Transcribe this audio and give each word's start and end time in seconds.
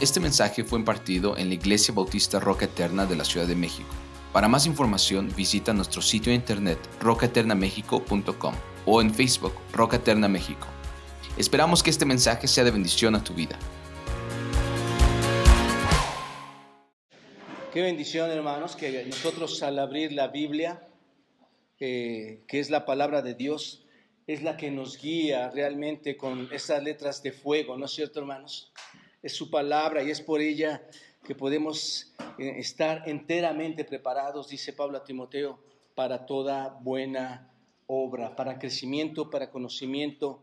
Este 0.00 0.20
mensaje 0.20 0.62
fue 0.62 0.78
impartido 0.78 1.36
en 1.36 1.48
la 1.48 1.54
Iglesia 1.54 1.92
Bautista 1.92 2.38
Roca 2.38 2.66
Eterna 2.66 3.04
de 3.04 3.16
la 3.16 3.24
Ciudad 3.24 3.48
de 3.48 3.56
México. 3.56 3.88
Para 4.32 4.46
más 4.46 4.64
información 4.64 5.28
visita 5.36 5.72
nuestro 5.72 6.00
sitio 6.02 6.30
de 6.30 6.36
internet 6.36 6.78
rocaeternamexico.com 7.00 8.54
o 8.86 9.00
en 9.00 9.12
Facebook 9.12 9.54
Roca 9.72 9.96
Eterna 9.96 10.28
México. 10.28 10.68
Esperamos 11.36 11.82
que 11.82 11.90
este 11.90 12.04
mensaje 12.04 12.46
sea 12.46 12.62
de 12.62 12.70
bendición 12.70 13.16
a 13.16 13.24
tu 13.24 13.34
vida. 13.34 13.58
Qué 17.72 17.82
bendición, 17.82 18.30
hermanos, 18.30 18.76
que 18.76 19.04
nosotros 19.04 19.60
al 19.64 19.80
abrir 19.80 20.12
la 20.12 20.28
Biblia, 20.28 20.86
eh, 21.80 22.44
que 22.46 22.60
es 22.60 22.70
la 22.70 22.86
palabra 22.86 23.20
de 23.20 23.34
Dios, 23.34 23.84
es 24.28 24.44
la 24.44 24.56
que 24.56 24.70
nos 24.70 24.96
guía 24.96 25.50
realmente 25.50 26.16
con 26.16 26.48
esas 26.52 26.84
letras 26.84 27.20
de 27.20 27.32
fuego, 27.32 27.76
¿no 27.76 27.86
es 27.86 27.90
cierto, 27.90 28.20
hermanos? 28.20 28.72
Es 29.28 29.34
su 29.34 29.50
palabra 29.50 30.02
y 30.02 30.10
es 30.10 30.22
por 30.22 30.40
ella 30.40 30.80
que 31.22 31.34
podemos 31.34 32.14
eh, 32.38 32.54
estar 32.56 33.02
enteramente 33.06 33.84
preparados, 33.84 34.48
dice 34.48 34.72
Pablo 34.72 34.96
a 34.96 35.04
Timoteo, 35.04 35.58
para 35.94 36.24
toda 36.24 36.78
buena 36.80 37.52
obra, 37.86 38.34
para 38.34 38.58
crecimiento, 38.58 39.28
para 39.28 39.50
conocimiento 39.50 40.40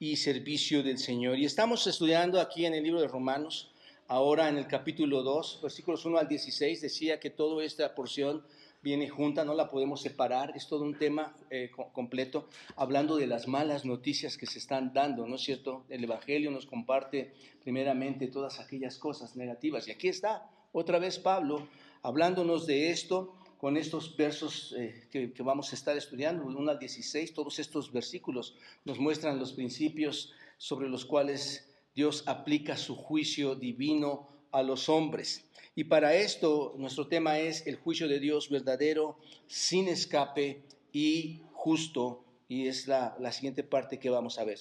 y 0.00 0.16
servicio 0.16 0.82
del 0.82 0.98
Señor. 0.98 1.38
Y 1.38 1.44
estamos 1.44 1.86
estudiando 1.86 2.40
aquí 2.40 2.66
en 2.66 2.74
el 2.74 2.82
libro 2.82 3.00
de 3.00 3.06
Romanos 3.06 3.72
Ahora 4.08 4.48
en 4.48 4.58
el 4.58 4.66
capítulo 4.66 5.22
2, 5.22 5.60
versículos 5.62 6.04
1 6.04 6.18
al 6.18 6.28
16, 6.28 6.82
decía 6.82 7.20
que 7.20 7.30
toda 7.30 7.64
esta 7.64 7.94
porción 7.94 8.44
viene 8.84 9.08
junta, 9.08 9.44
no 9.44 9.54
la 9.54 9.70
podemos 9.70 10.02
separar, 10.02 10.52
es 10.54 10.68
todo 10.68 10.84
un 10.84 10.98
tema 10.98 11.34
eh, 11.50 11.70
completo, 11.92 12.48
hablando 12.76 13.16
de 13.16 13.26
las 13.26 13.48
malas 13.48 13.86
noticias 13.86 14.36
que 14.36 14.46
se 14.46 14.58
están 14.58 14.92
dando, 14.92 15.26
¿no 15.26 15.36
es 15.36 15.42
cierto? 15.42 15.86
El 15.88 16.04
Evangelio 16.04 16.50
nos 16.50 16.66
comparte 16.66 17.32
primeramente 17.62 18.28
todas 18.28 18.60
aquellas 18.60 18.98
cosas 18.98 19.36
negativas. 19.36 19.88
Y 19.88 19.90
aquí 19.90 20.08
está 20.08 20.50
otra 20.72 20.98
vez 20.98 21.18
Pablo 21.18 21.66
hablándonos 22.02 22.66
de 22.66 22.90
esto 22.90 23.34
con 23.56 23.78
estos 23.78 24.14
versos 24.14 24.74
eh, 24.76 25.08
que, 25.10 25.32
vamos 25.42 25.72
a 25.72 25.76
estar 25.76 25.96
estudiando, 25.96 26.44
1 26.44 26.70
al 26.70 26.78
16, 26.78 27.32
todos 27.32 27.58
estos 27.58 27.90
versículos 27.90 28.54
nos 28.84 28.98
muestran 28.98 29.38
los 29.38 29.54
principios 29.54 30.34
sobre 30.58 30.90
los 30.90 31.06
cuales 31.06 31.74
Dios 31.94 32.24
aplica 32.26 32.76
su 32.76 32.94
juicio 32.94 33.54
divino 33.54 34.28
a 34.52 34.62
los 34.62 34.90
hombres. 34.90 35.48
Y 35.76 35.84
para 35.84 36.14
esto 36.14 36.74
nuestro 36.78 37.08
tema 37.08 37.38
es 37.38 37.66
el 37.66 37.76
juicio 37.76 38.06
de 38.06 38.20
Dios 38.20 38.48
verdadero, 38.48 39.18
sin 39.46 39.88
escape 39.88 40.62
y 40.92 41.42
justo. 41.52 42.24
Y 42.46 42.68
es 42.68 42.86
la, 42.86 43.16
siguiente 43.32 43.64
parte 43.64 43.98
que 43.98 44.10
vamos 44.10 44.38
a 44.38 44.44
ver. 44.44 44.58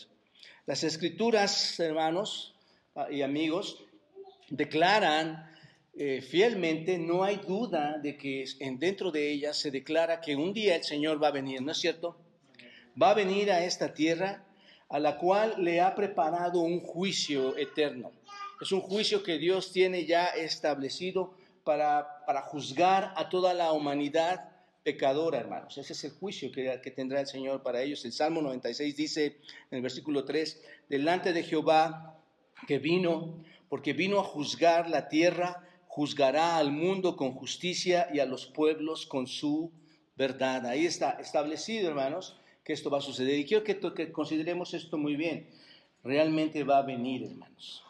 Las 0.65 0.83
escrituras, 0.83 1.79
hermanos 1.79 2.55
ah, 2.95 3.07
y 3.11 3.21
amigos, 3.21 3.83
declaran 4.49 5.51
eh, 5.95 6.21
fielmente, 6.21 6.97
no 6.97 7.23
hay 7.23 7.35
duda 7.35 7.99
de 7.99 8.17
que 8.17 8.45
dentro 8.79 9.11
de 9.11 9.31
ellas 9.31 9.57
se 9.57 9.69
declara 9.69 10.21
que 10.21 10.35
un 10.35 10.51
día 10.51 10.75
el 10.75 10.83
Señor 10.83 11.21
va 11.21 11.27
a 11.27 11.31
venir, 11.31 11.61
¿no 11.61 11.71
es 11.71 11.77
cierto? 11.77 12.17
Va 12.99 13.11
a 13.11 13.13
venir 13.13 13.51
a 13.51 13.63
esta 13.63 13.93
tierra 13.93 14.43
a 14.89 14.99
la 14.99 15.17
cual 15.17 15.55
le 15.59 15.81
ha 15.81 15.93
preparado 15.93 16.61
un 16.61 16.79
juicio 16.79 17.55
eterno. 17.57 18.11
Es 18.63 18.71
un 18.71 18.79
juicio 18.79 19.23
que 19.23 19.37
Dios 19.39 19.73
tiene 19.73 20.05
ya 20.05 20.27
establecido 20.27 21.33
para, 21.65 22.23
para 22.25 22.43
juzgar 22.43 23.13
a 23.17 23.27
toda 23.27 23.53
la 23.53 23.73
humanidad 23.73 24.51
pecadora, 24.83 25.37
hermanos. 25.37 25.77
Ese 25.77 25.91
es 25.91 26.01
el 26.05 26.11
juicio 26.11 26.49
que, 26.49 26.79
que, 26.81 26.89
tendrá 26.91 27.19
el 27.19 27.27
Señor 27.27 27.61
para 27.61 27.81
ellos. 27.81 28.05
El 28.05 28.13
Salmo 28.13 28.41
96 28.41 28.95
dice 28.95 29.25
en 29.69 29.77
el 29.77 29.81
versículo 29.81 30.23
3, 30.23 30.63
delante 30.87 31.33
de 31.33 31.43
Jehová 31.43 32.17
que 32.65 32.79
vino, 32.79 33.43
porque 33.67 33.91
vino 33.91 34.21
a 34.21 34.23
juzgar 34.23 34.89
la 34.89 35.09
tierra, 35.09 35.67
juzgará 35.87 36.55
al 36.55 36.71
mundo 36.71 37.17
con 37.17 37.33
justicia 37.33 38.07
y 38.13 38.19
a 38.19 38.25
los 38.25 38.45
pueblos 38.45 39.05
con 39.05 39.27
su 39.27 39.73
verdad. 40.15 40.65
Ahí 40.67 40.85
está 40.85 41.17
establecido, 41.19 41.89
hermanos, 41.89 42.39
que 42.63 42.71
esto 42.71 42.89
va 42.89 42.99
a 42.99 43.01
suceder. 43.01 43.37
Y 43.37 43.45
quiero 43.45 43.65
que, 43.65 44.11
consideremos 44.13 44.73
esto 44.73 44.97
muy 44.97 45.17
bien. 45.17 45.49
Realmente 46.01 46.63
va 46.63 46.77
a 46.77 46.83
venir, 46.83 47.23
hermanos. 47.23 47.83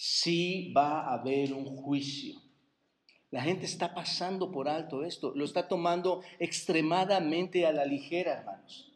Sí 0.00 0.72
va 0.76 1.00
a 1.00 1.14
haber 1.14 1.52
un 1.52 1.64
juicio. 1.74 2.40
La 3.32 3.42
gente 3.42 3.66
está 3.66 3.94
pasando 3.94 4.52
por 4.52 4.68
alto 4.68 5.02
esto, 5.02 5.32
lo 5.34 5.44
está 5.44 5.66
tomando 5.66 6.22
extremadamente 6.38 7.66
a 7.66 7.72
la 7.72 7.84
ligera, 7.84 8.34
hermanos. 8.34 8.92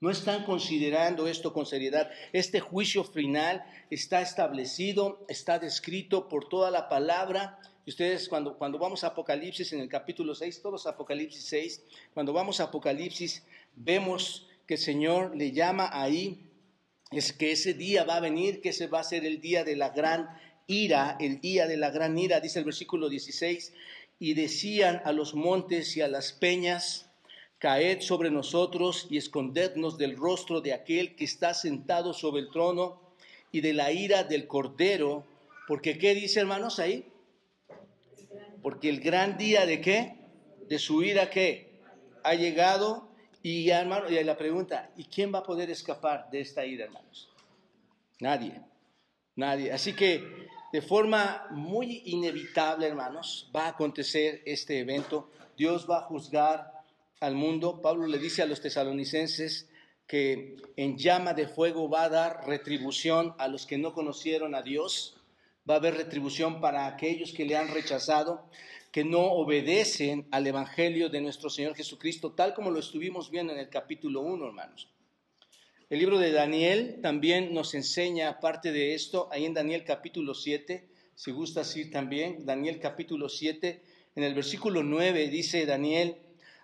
No 0.00 0.08
están 0.08 0.44
considerando 0.44 1.26
esto 1.26 1.52
con 1.52 1.66
seriedad. 1.66 2.10
Este 2.32 2.60
juicio 2.60 3.04
final 3.04 3.66
está 3.90 4.22
establecido, 4.22 5.26
está 5.28 5.58
descrito 5.58 6.26
por 6.26 6.48
toda 6.48 6.70
la 6.70 6.88
palabra. 6.88 7.60
Y 7.84 7.90
ustedes 7.90 8.26
cuando, 8.26 8.56
cuando 8.56 8.78
vamos 8.78 9.04
a 9.04 9.08
Apocalipsis 9.08 9.74
en 9.74 9.80
el 9.80 9.90
capítulo 9.90 10.34
6, 10.34 10.62
todos 10.62 10.86
Apocalipsis 10.86 11.44
6, 11.48 11.84
cuando 12.14 12.32
vamos 12.32 12.60
a 12.60 12.64
Apocalipsis 12.64 13.44
vemos 13.74 14.48
que 14.66 14.74
el 14.74 14.80
Señor 14.80 15.36
le 15.36 15.52
llama 15.52 15.90
ahí, 15.92 16.46
es 17.12 17.32
que 17.32 17.52
ese 17.52 17.74
día 17.74 18.04
va 18.04 18.16
a 18.16 18.20
venir, 18.20 18.60
que 18.60 18.70
ese 18.70 18.88
va 18.88 19.00
a 19.00 19.04
ser 19.04 19.24
el 19.24 19.40
día 19.40 19.62
de 19.62 19.76
la 19.76 19.90
gran 19.90 20.28
ira, 20.66 21.16
el 21.20 21.40
día 21.40 21.66
de 21.66 21.76
la 21.76 21.90
gran 21.90 22.18
ira, 22.18 22.40
dice 22.40 22.58
el 22.58 22.64
versículo 22.64 23.08
16, 23.08 23.72
y 24.18 24.34
decían 24.34 25.02
a 25.04 25.12
los 25.12 25.34
montes 25.34 25.96
y 25.96 26.00
a 26.00 26.08
las 26.08 26.32
peñas, 26.32 27.10
caed 27.58 28.00
sobre 28.00 28.30
nosotros 28.30 29.06
y 29.10 29.16
escondednos 29.16 29.98
del 29.98 30.16
rostro 30.16 30.60
de 30.60 30.72
aquel 30.72 31.16
que 31.16 31.24
está 31.24 31.54
sentado 31.54 32.12
sobre 32.12 32.42
el 32.42 32.50
trono 32.50 33.00
y 33.50 33.60
de 33.60 33.72
la 33.72 33.92
ira 33.92 34.24
del 34.24 34.46
cordero, 34.46 35.24
porque 35.66 35.98
¿qué 35.98 36.14
dice 36.14 36.40
hermanos 36.40 36.78
ahí? 36.78 37.04
Porque 38.62 38.88
el 38.88 39.00
gran 39.00 39.38
día 39.38 39.64
de 39.64 39.80
qué? 39.80 40.16
De 40.68 40.78
su 40.78 41.02
ira 41.02 41.30
qué? 41.30 41.80
Ha 42.22 42.34
llegado 42.34 43.08
y 43.42 43.70
hermano, 43.70 44.10
y 44.10 44.22
la 44.24 44.36
pregunta, 44.36 44.90
¿y 44.96 45.04
quién 45.04 45.32
va 45.32 45.38
a 45.38 45.42
poder 45.44 45.70
escapar 45.70 46.28
de 46.30 46.40
esta 46.40 46.66
ira, 46.66 46.86
hermanos? 46.86 47.30
Nadie, 48.18 48.60
nadie. 49.36 49.72
Así 49.72 49.94
que 49.94 50.48
de 50.72 50.82
forma 50.82 51.46
muy 51.50 52.02
inevitable, 52.06 52.86
hermanos, 52.86 53.50
va 53.54 53.66
a 53.66 53.68
acontecer 53.68 54.42
este 54.44 54.80
evento. 54.80 55.30
Dios 55.56 55.86
va 55.88 55.98
a 55.98 56.02
juzgar 56.02 56.72
al 57.20 57.34
mundo. 57.34 57.80
Pablo 57.80 58.06
le 58.06 58.18
dice 58.18 58.42
a 58.42 58.46
los 58.46 58.60
tesalonicenses 58.60 59.68
que 60.06 60.56
en 60.76 60.98
llama 60.98 61.34
de 61.34 61.48
fuego 61.48 61.88
va 61.88 62.04
a 62.04 62.08
dar 62.08 62.46
retribución 62.46 63.34
a 63.38 63.48
los 63.48 63.66
que 63.66 63.78
no 63.78 63.92
conocieron 63.92 64.54
a 64.54 64.62
Dios. 64.62 65.16
Va 65.68 65.74
a 65.74 65.78
haber 65.78 65.96
retribución 65.96 66.60
para 66.60 66.86
aquellos 66.86 67.32
que 67.32 67.44
le 67.44 67.56
han 67.56 67.68
rechazado 67.68 68.48
que 68.92 69.04
no 69.04 69.24
obedecen 69.24 70.26
al 70.30 70.46
Evangelio 70.46 71.10
de 71.10 71.20
nuestro 71.20 71.50
Señor 71.50 71.74
Jesucristo, 71.74 72.32
tal 72.32 72.54
como 72.54 72.70
lo 72.70 72.78
estuvimos 72.78 73.30
viendo 73.30 73.52
en 73.52 73.58
el 73.58 73.68
capítulo 73.68 74.22
1, 74.22 74.46
hermanos. 74.46 74.88
El 75.88 76.00
libro 76.00 76.18
de 76.18 76.32
Daniel 76.32 76.98
también 77.00 77.54
nos 77.54 77.72
enseña, 77.74 78.28
aparte 78.28 78.72
de 78.72 78.94
esto, 78.94 79.28
ahí 79.30 79.44
en 79.44 79.54
Daniel 79.54 79.84
capítulo 79.84 80.34
7, 80.34 80.84
si 81.14 81.30
gusta 81.30 81.60
decir 81.60 81.92
también, 81.92 82.44
Daniel 82.44 82.80
capítulo 82.80 83.28
7, 83.28 83.80
en 84.16 84.24
el 84.24 84.34
versículo 84.34 84.82
9 84.82 85.28
dice 85.28 85.64
Daniel, 85.64 86.16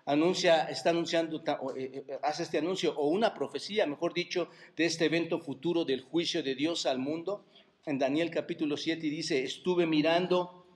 anuncia, 0.07 0.65
está 0.65 0.91
anunciando, 0.91 1.41
eh, 1.77 2.03
eh, 2.09 2.19
hace 2.25 2.43
este 2.43 2.59
anuncio, 2.59 2.99
o 2.99 3.07
una 3.11 3.33
profecía, 3.33 3.87
mejor 3.87 4.13
dicho, 4.13 4.49
de 4.77 4.87
este 4.87 5.05
evento 5.05 5.39
futuro 5.39 5.85
del 5.85 6.01
juicio 6.01 6.43
de 6.43 6.57
Dios 6.57 6.85
al 6.85 6.99
mundo. 6.99 7.45
En 7.87 8.01
Daniel 8.01 8.29
capítulo 8.29 8.77
7 8.77 9.03
dice, 9.03 9.45
estuve 9.45 9.87
mirando 9.87 10.67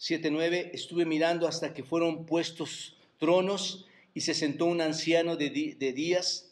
7.9, 0.00 0.70
estuve 0.72 1.04
mirando 1.04 1.46
hasta 1.46 1.74
que 1.74 1.84
fueron 1.84 2.24
puestos 2.24 2.96
tronos 3.18 3.84
y 4.14 4.22
se 4.22 4.32
sentó 4.32 4.64
un 4.64 4.80
anciano 4.80 5.36
de, 5.36 5.50
de 5.78 5.92
días, 5.92 6.45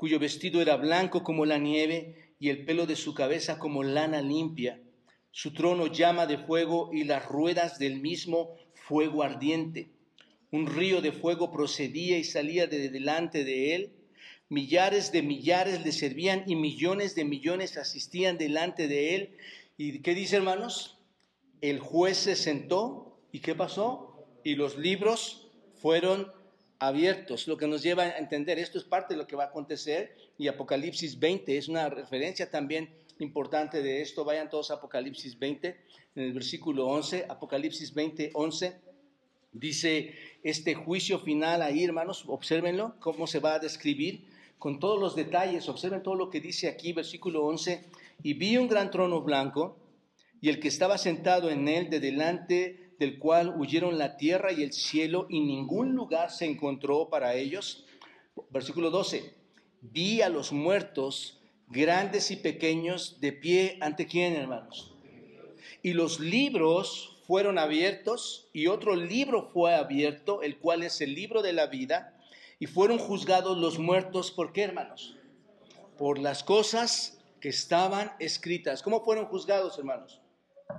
cuyo 0.00 0.18
vestido 0.18 0.62
era 0.62 0.76
blanco 0.76 1.22
como 1.22 1.44
la 1.44 1.58
nieve 1.58 2.32
y 2.38 2.48
el 2.48 2.64
pelo 2.64 2.86
de 2.86 2.96
su 2.96 3.12
cabeza 3.12 3.58
como 3.58 3.82
lana 3.82 4.22
limpia. 4.22 4.80
Su 5.30 5.52
trono 5.52 5.88
llama 5.88 6.24
de 6.26 6.38
fuego 6.38 6.88
y 6.90 7.04
las 7.04 7.26
ruedas 7.26 7.78
del 7.78 8.00
mismo 8.00 8.56
fuego 8.72 9.22
ardiente. 9.22 9.90
Un 10.50 10.66
río 10.68 11.02
de 11.02 11.12
fuego 11.12 11.52
procedía 11.52 12.16
y 12.16 12.24
salía 12.24 12.66
de 12.66 12.88
delante 12.88 13.44
de 13.44 13.74
él. 13.74 13.92
Millares 14.48 15.12
de 15.12 15.20
millares 15.20 15.84
le 15.84 15.92
servían 15.92 16.44
y 16.46 16.56
millones 16.56 17.14
de 17.14 17.26
millones 17.26 17.76
asistían 17.76 18.38
delante 18.38 18.88
de 18.88 19.14
él. 19.16 19.36
¿Y 19.76 19.98
qué 19.98 20.14
dice, 20.14 20.36
hermanos? 20.36 20.96
el 21.60 21.78
juez 21.78 22.16
se 22.16 22.36
sentó 22.36 23.20
y 23.32 23.40
¿qué 23.40 23.54
pasó? 23.54 24.26
Y 24.44 24.54
los 24.54 24.78
libros 24.78 25.50
fueron 25.74 26.32
abiertos, 26.80 27.46
lo 27.46 27.58
que 27.58 27.68
nos 27.68 27.82
lleva 27.82 28.04
a 28.04 28.18
entender, 28.18 28.58
esto 28.58 28.78
es 28.78 28.84
parte 28.84 29.14
de 29.14 29.18
lo 29.18 29.26
que 29.26 29.36
va 29.36 29.44
a 29.44 29.48
acontecer 29.48 30.16
y 30.38 30.48
Apocalipsis 30.48 31.18
20 31.20 31.58
es 31.58 31.68
una 31.68 31.90
referencia 31.90 32.50
también 32.50 32.88
importante 33.18 33.82
de 33.82 34.00
esto, 34.00 34.24
vayan 34.24 34.48
todos 34.48 34.70
a 34.70 34.74
Apocalipsis 34.74 35.38
20, 35.38 35.76
en 36.16 36.22
el 36.22 36.32
versículo 36.32 36.86
11, 36.86 37.26
Apocalipsis 37.28 37.92
20, 37.92 38.30
11, 38.32 38.80
dice 39.52 40.14
este 40.42 40.74
juicio 40.74 41.18
final 41.18 41.60
ahí, 41.60 41.84
hermanos, 41.84 42.24
observenlo, 42.26 42.94
cómo 42.98 43.26
se 43.26 43.40
va 43.40 43.54
a 43.54 43.58
describir 43.58 44.24
con 44.58 44.80
todos 44.80 44.98
los 44.98 45.14
detalles, 45.14 45.68
observen 45.68 46.02
todo 46.02 46.14
lo 46.14 46.30
que 46.30 46.40
dice 46.40 46.66
aquí, 46.66 46.94
versículo 46.94 47.44
11, 47.44 47.84
y 48.22 48.34
vi 48.34 48.56
un 48.56 48.68
gran 48.68 48.90
trono 48.90 49.20
blanco, 49.20 49.76
y 50.40 50.48
el 50.48 50.60
que 50.60 50.68
estaba 50.68 50.96
sentado 50.96 51.50
en 51.50 51.68
él, 51.68 51.90
de 51.90 52.00
delante 52.00 52.89
del 53.00 53.18
cual 53.18 53.54
huyeron 53.56 53.96
la 53.96 54.18
tierra 54.18 54.52
y 54.52 54.62
el 54.62 54.74
cielo, 54.74 55.26
y 55.30 55.40
ningún 55.40 55.94
lugar 55.94 56.30
se 56.30 56.44
encontró 56.44 57.08
para 57.08 57.34
ellos. 57.34 57.86
Versículo 58.50 58.90
12. 58.90 59.34
Vi 59.80 60.20
a 60.20 60.28
los 60.28 60.52
muertos, 60.52 61.40
grandes 61.68 62.30
y 62.30 62.36
pequeños, 62.36 63.18
de 63.18 63.32
pie 63.32 63.78
ante 63.80 64.06
quién, 64.06 64.34
hermanos. 64.34 64.94
Y 65.82 65.94
los 65.94 66.20
libros 66.20 67.22
fueron 67.26 67.58
abiertos, 67.58 68.50
y 68.52 68.66
otro 68.66 68.94
libro 68.94 69.48
fue 69.50 69.74
abierto, 69.74 70.42
el 70.42 70.58
cual 70.58 70.82
es 70.82 71.00
el 71.00 71.14
libro 71.14 71.40
de 71.40 71.54
la 71.54 71.68
vida, 71.68 72.20
y 72.58 72.66
fueron 72.66 72.98
juzgados 72.98 73.56
los 73.56 73.78
muertos, 73.78 74.30
¿por 74.30 74.52
qué, 74.52 74.64
hermanos? 74.64 75.16
Por 75.96 76.18
las 76.18 76.44
cosas 76.44 77.18
que 77.40 77.48
estaban 77.48 78.12
escritas. 78.18 78.82
¿Cómo 78.82 79.02
fueron 79.02 79.24
juzgados, 79.24 79.78
hermanos? 79.78 80.19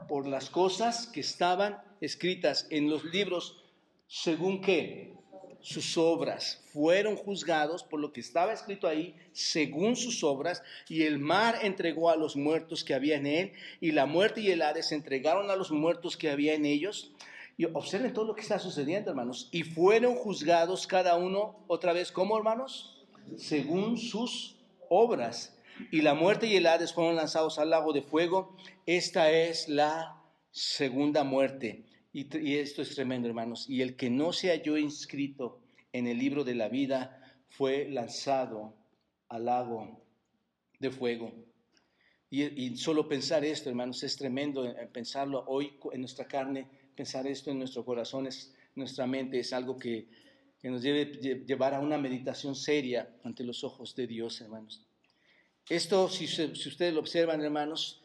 Por 0.08 0.28
las 0.28 0.50
cosas 0.50 1.08
que 1.08 1.22
estaban 1.22 1.82
escritas 2.02 2.68
en 2.70 2.90
los 2.90 3.04
libros, 3.06 3.64
según 4.08 4.62
qué? 4.62 5.14
Sus 5.62 5.98
obras. 5.98 6.64
Fueron 6.74 7.16
juzgados 7.16 7.84
por 7.84 8.00
lo 8.00 8.12
que 8.12 8.22
estaba 8.22 8.54
escrito 8.54 8.88
ahí, 8.88 9.16
según 9.32 9.96
sus 9.96 10.24
obras, 10.24 10.64
y 10.90 11.04
el 11.04 11.20
mar 11.20 11.60
entregó 11.62 12.10
a 12.10 12.16
los 12.16 12.36
muertos 12.36 12.84
que 12.84 12.94
había 12.94 13.18
en 13.18 13.28
él, 13.28 13.54
y 13.80 13.92
la 13.92 14.06
muerte 14.06 14.42
y 14.42 14.50
el 14.50 14.62
Hades 14.62 14.92
entregaron 14.92 15.50
a 15.50 15.56
los 15.56 15.72
muertos 15.72 16.18
que 16.18 16.30
había 16.30 16.54
en 16.54 16.66
ellos. 16.66 17.12
Y 17.58 17.66
observen 17.66 18.14
todo 18.14 18.26
lo 18.26 18.34
que 18.34 18.42
está 18.42 18.58
sucediendo, 18.58 19.12
hermanos. 19.12 19.50
Y 19.52 19.64
fueron 19.64 20.16
juzgados 20.16 20.88
cada 20.88 21.16
uno, 21.16 21.64
otra 21.68 21.94
vez, 21.94 22.12
¿cómo, 22.12 22.36
hermanos? 22.38 23.06
Según 23.38 23.98
sus 23.98 24.56
obras 24.90 25.56
y 25.92 26.02
la 26.02 26.14
muerte 26.14 26.48
y 26.48 26.56
el 26.56 26.68
Hades 26.68 26.94
fueron 26.94 27.16
lanzados 27.16 27.58
al 27.60 27.70
lago 27.70 27.94
de 27.94 28.02
fuego. 28.02 28.56
Esta 28.86 29.32
es 29.32 29.70
la 29.70 30.22
segunda 30.52 31.24
muerte. 31.24 31.86
Y, 32.14 32.56
esto 32.56 32.82
es 32.82 32.94
tremendo, 32.94 33.28
hermanos. 33.28 33.70
Y 33.70 33.82
el 33.82 33.96
que 33.96 34.10
no 34.10 34.34
se 34.34 34.50
halló 34.50 34.78
inscrito 34.78 35.62
en 35.94 36.08
el 36.08 36.18
libro 36.18 36.44
de 36.44 36.56
la 36.56 36.68
vida 36.68 37.22
fue 37.48 37.90
lanzado 37.90 38.76
al 39.30 39.46
lago 39.46 40.04
de 40.80 40.92
fuego. 40.92 41.34
Y, 42.30 42.78
solo 42.78 43.08
pensar 43.08 43.44
esto, 43.44 43.70
hermanos, 43.70 44.04
es 44.04 44.16
tremendo 44.18 44.74
pensarlo 44.94 45.44
hoy 45.48 45.78
en 45.92 46.02
nuestra 46.02 46.26
carne, 46.26 46.68
pensar 46.96 47.28
esto 47.28 47.52
en 47.52 47.60
nuestros 47.60 47.86
corazones, 47.86 48.54
nuestra 48.76 49.06
mente, 49.06 49.40
es 49.40 49.52
algo 49.52 49.78
que 49.78 50.08
nos 50.64 50.82
debe 50.82 51.06
llevar 51.46 51.74
a 51.74 51.80
una 51.80 51.98
meditación 51.98 52.56
seria 52.56 53.10
ante 53.24 53.44
los 53.44 53.64
ojos 53.64 53.96
de 53.96 54.08
Dios, 54.08 54.40
hermanos. 54.40 54.86
Esto, 55.70 56.10
si, 56.10 56.26
ustedes 56.26 56.94
lo 56.94 57.00
observan, 57.00 57.42
hermanos 57.42 58.02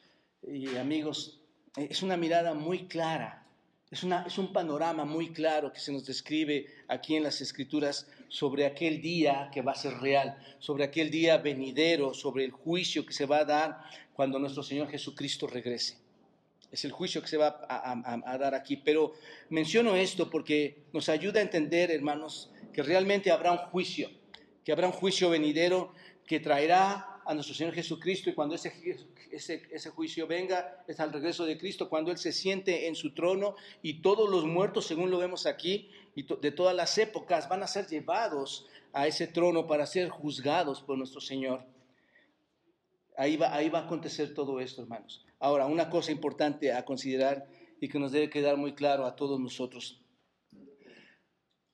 y 0.46 0.76
amigos, 0.76 1.40
es 1.76 2.02
una 2.02 2.16
mirada 2.16 2.54
muy 2.54 2.86
clara, 2.86 3.46
es, 3.90 4.02
un 4.02 4.52
panorama 4.52 5.04
muy 5.04 5.32
claro 5.32 5.72
que 5.72 5.80
se 5.80 5.92
nos 5.92 6.04
describe 6.04 6.66
aquí 6.88 7.16
en 7.16 7.22
las 7.22 7.40
Escrituras 7.40 8.08
sobre 8.28 8.66
aquel 8.66 9.00
día 9.00 9.48
que 9.52 9.62
va 9.62 9.72
a 9.72 9.76
ser 9.76 9.94
real, 9.98 10.36
sobre 10.58 10.84
aquel 10.84 11.10
día 11.10 11.38
venidero, 11.38 12.12
sobre 12.12 12.44
el 12.44 12.50
juicio 12.50 13.06
que 13.06 13.12
se 13.12 13.26
va 13.26 13.38
a 13.38 13.44
dar 13.44 13.80
cuando 14.12 14.38
nuestro 14.38 14.62
Señor 14.62 14.88
Jesucristo 14.88 15.46
regrese. 15.46 15.98
Es 16.72 16.84
el 16.84 16.92
juicio 16.92 17.22
que 17.22 17.28
se 17.28 17.36
va 17.36 17.60
a 17.68 18.38
dar 18.38 18.54
aquí. 18.54 18.76
Pero 18.76 19.12
menciono 19.50 19.94
esto 19.94 20.28
porque 20.28 20.84
nos 20.92 21.08
ayuda 21.08 21.38
a 21.38 21.42
entender, 21.42 21.90
hermanos, 21.90 22.50
que 22.72 22.82
realmente 22.82 23.30
habrá 23.30 23.52
un 23.52 23.58
juicio, 23.58 24.10
que 24.64 24.72
habrá 24.72 24.88
un 24.88 24.92
juicio 24.92 25.30
venidero 25.30 25.94
que 26.26 26.40
traerá 26.40 27.15
a 27.26 27.34
nuestro 27.34 27.54
Señor 27.54 27.74
Jesucristo 27.74 28.30
y 28.30 28.34
cuando 28.34 28.54
ese, 28.54 28.72
ese, 29.32 29.90
juicio 29.90 30.28
venga, 30.28 30.84
es 30.86 31.00
al 31.00 31.12
regreso 31.12 31.44
de 31.44 31.58
Cristo, 31.58 31.88
cuando 31.88 32.12
Él 32.12 32.18
se 32.18 32.32
siente 32.32 32.86
en 32.86 32.94
su 32.94 33.14
trono 33.14 33.56
y 33.82 34.00
todos 34.00 34.30
los 34.30 34.44
muertos, 34.44 34.86
según 34.86 35.10
lo 35.10 35.18
vemos 35.18 35.44
aquí, 35.44 35.90
y 36.14 36.22
de 36.22 36.52
todas 36.52 36.74
las 36.74 36.96
épocas, 36.98 37.48
van 37.48 37.64
a 37.64 37.66
ser 37.66 37.88
llevados 37.88 38.66
a 38.92 39.08
ese 39.08 39.26
trono 39.26 39.66
para 39.66 39.86
ser 39.86 40.08
juzgados 40.08 40.80
por 40.80 40.96
nuestro 40.96 41.20
Señor. 41.20 41.64
Ahí 43.16 43.36
va, 43.36 43.52
ahí 43.54 43.68
va 43.70 43.80
a 43.80 43.84
acontecer 43.86 44.32
todo 44.32 44.60
esto, 44.60 44.82
hermanos. 44.82 45.26
Ahora, 45.40 45.66
una 45.66 45.90
cosa 45.90 46.12
importante 46.12 46.72
a 46.72 46.84
considerar 46.84 47.48
y 47.80 47.88
que 47.88 47.98
nos 47.98 48.12
debe 48.12 48.30
quedar 48.30 48.56
muy 48.56 48.74
claro 48.74 49.04
a 49.04 49.16
todos 49.16 49.40
nosotros. 49.40 50.00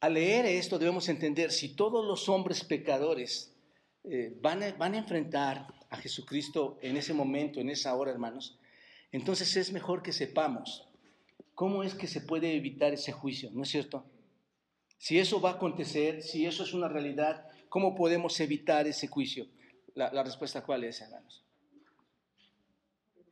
Al 0.01 0.15
leer 0.15 0.47
esto 0.47 0.79
debemos 0.79 1.09
entender 1.11 1.53
si 1.53 1.77
todos 1.77 2.05
los 2.05 2.29
hombres 2.29 2.65
pecadores 2.65 3.52
eh, 4.05 4.37
van, 4.41 4.63
a, 4.63 4.73
van 4.73 4.95
a 4.95 4.99
enfrentar 4.99 5.67
a 5.89 5.97
Jesucristo 5.97 6.79
en 6.83 6.97
ese 6.97 7.15
momento, 7.15 7.61
en 7.61 7.71
esa 7.71 7.95
hora, 7.95 8.11
hermanos, 8.11 8.59
entonces 9.13 9.57
es 9.57 9.73
mejor 9.73 10.03
que 10.03 10.13
sepamos 10.13 10.89
cómo 11.55 11.83
es 11.83 11.95
que 11.95 12.09
se 12.09 12.21
puede 12.21 12.57
evitar 12.57 12.93
ese 12.93 13.13
juicio, 13.13 13.51
¿no 13.53 13.63
es 13.63 13.69
cierto? 13.69 14.05
Si 14.99 15.19
eso 15.19 15.41
va 15.41 15.51
a 15.51 15.55
acontecer, 15.55 16.23
si 16.23 16.47
eso 16.47 16.63
es 16.63 16.73
una 16.73 16.89
realidad, 16.89 17.47
¿cómo 17.69 17.95
podemos 17.95 18.39
evitar 18.41 18.87
ese 18.87 19.07
juicio? 19.07 19.47
La, 19.95 20.23
respuesta 20.23 20.65
cuál 20.65 20.85
es, 20.85 21.01
hermanos. 21.01 21.45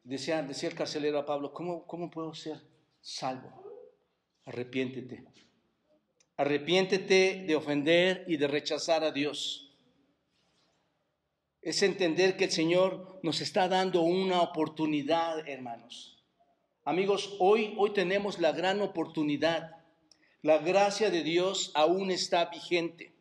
Decía, 0.05 0.43
decía 0.43 0.69
el 0.69 0.75
carcelero 0.75 1.19
a 1.19 1.27
Pablo, 1.27 1.53
¿cómo, 1.53 1.87
¿cómo 1.87 2.11
puedo 2.11 2.35
ser 2.35 2.61
salvo? 3.01 3.65
Arrepiéntete. 4.45 5.25
Arrepiéntete 6.37 7.45
de 7.47 7.57
ofender 7.57 8.25
y 8.27 8.37
de 8.37 8.49
rechazar 8.49 9.05
a 9.05 9.13
Dios 9.13 9.70
es 11.63 11.83
entender 11.83 12.37
que 12.37 12.45
el 12.45 12.51
Señor 12.51 13.21
nos 13.23 13.41
está 13.41 13.69
dando 13.69 14.01
una 14.03 14.41
oportunidad, 14.41 15.47
hermanos. 15.47 16.17
Amigos, 16.85 17.37
hoy, 17.39 17.75
hoy 17.77 17.93
tenemos 17.93 18.39
la 18.39 18.53
gran 18.53 18.81
oportunidad. 18.81 19.71
La 20.41 20.59
gracia 20.59 21.11
de 21.11 21.23
Dios 21.23 21.71
aún 21.75 22.11
está 22.11 22.47
vigente. 22.47 23.15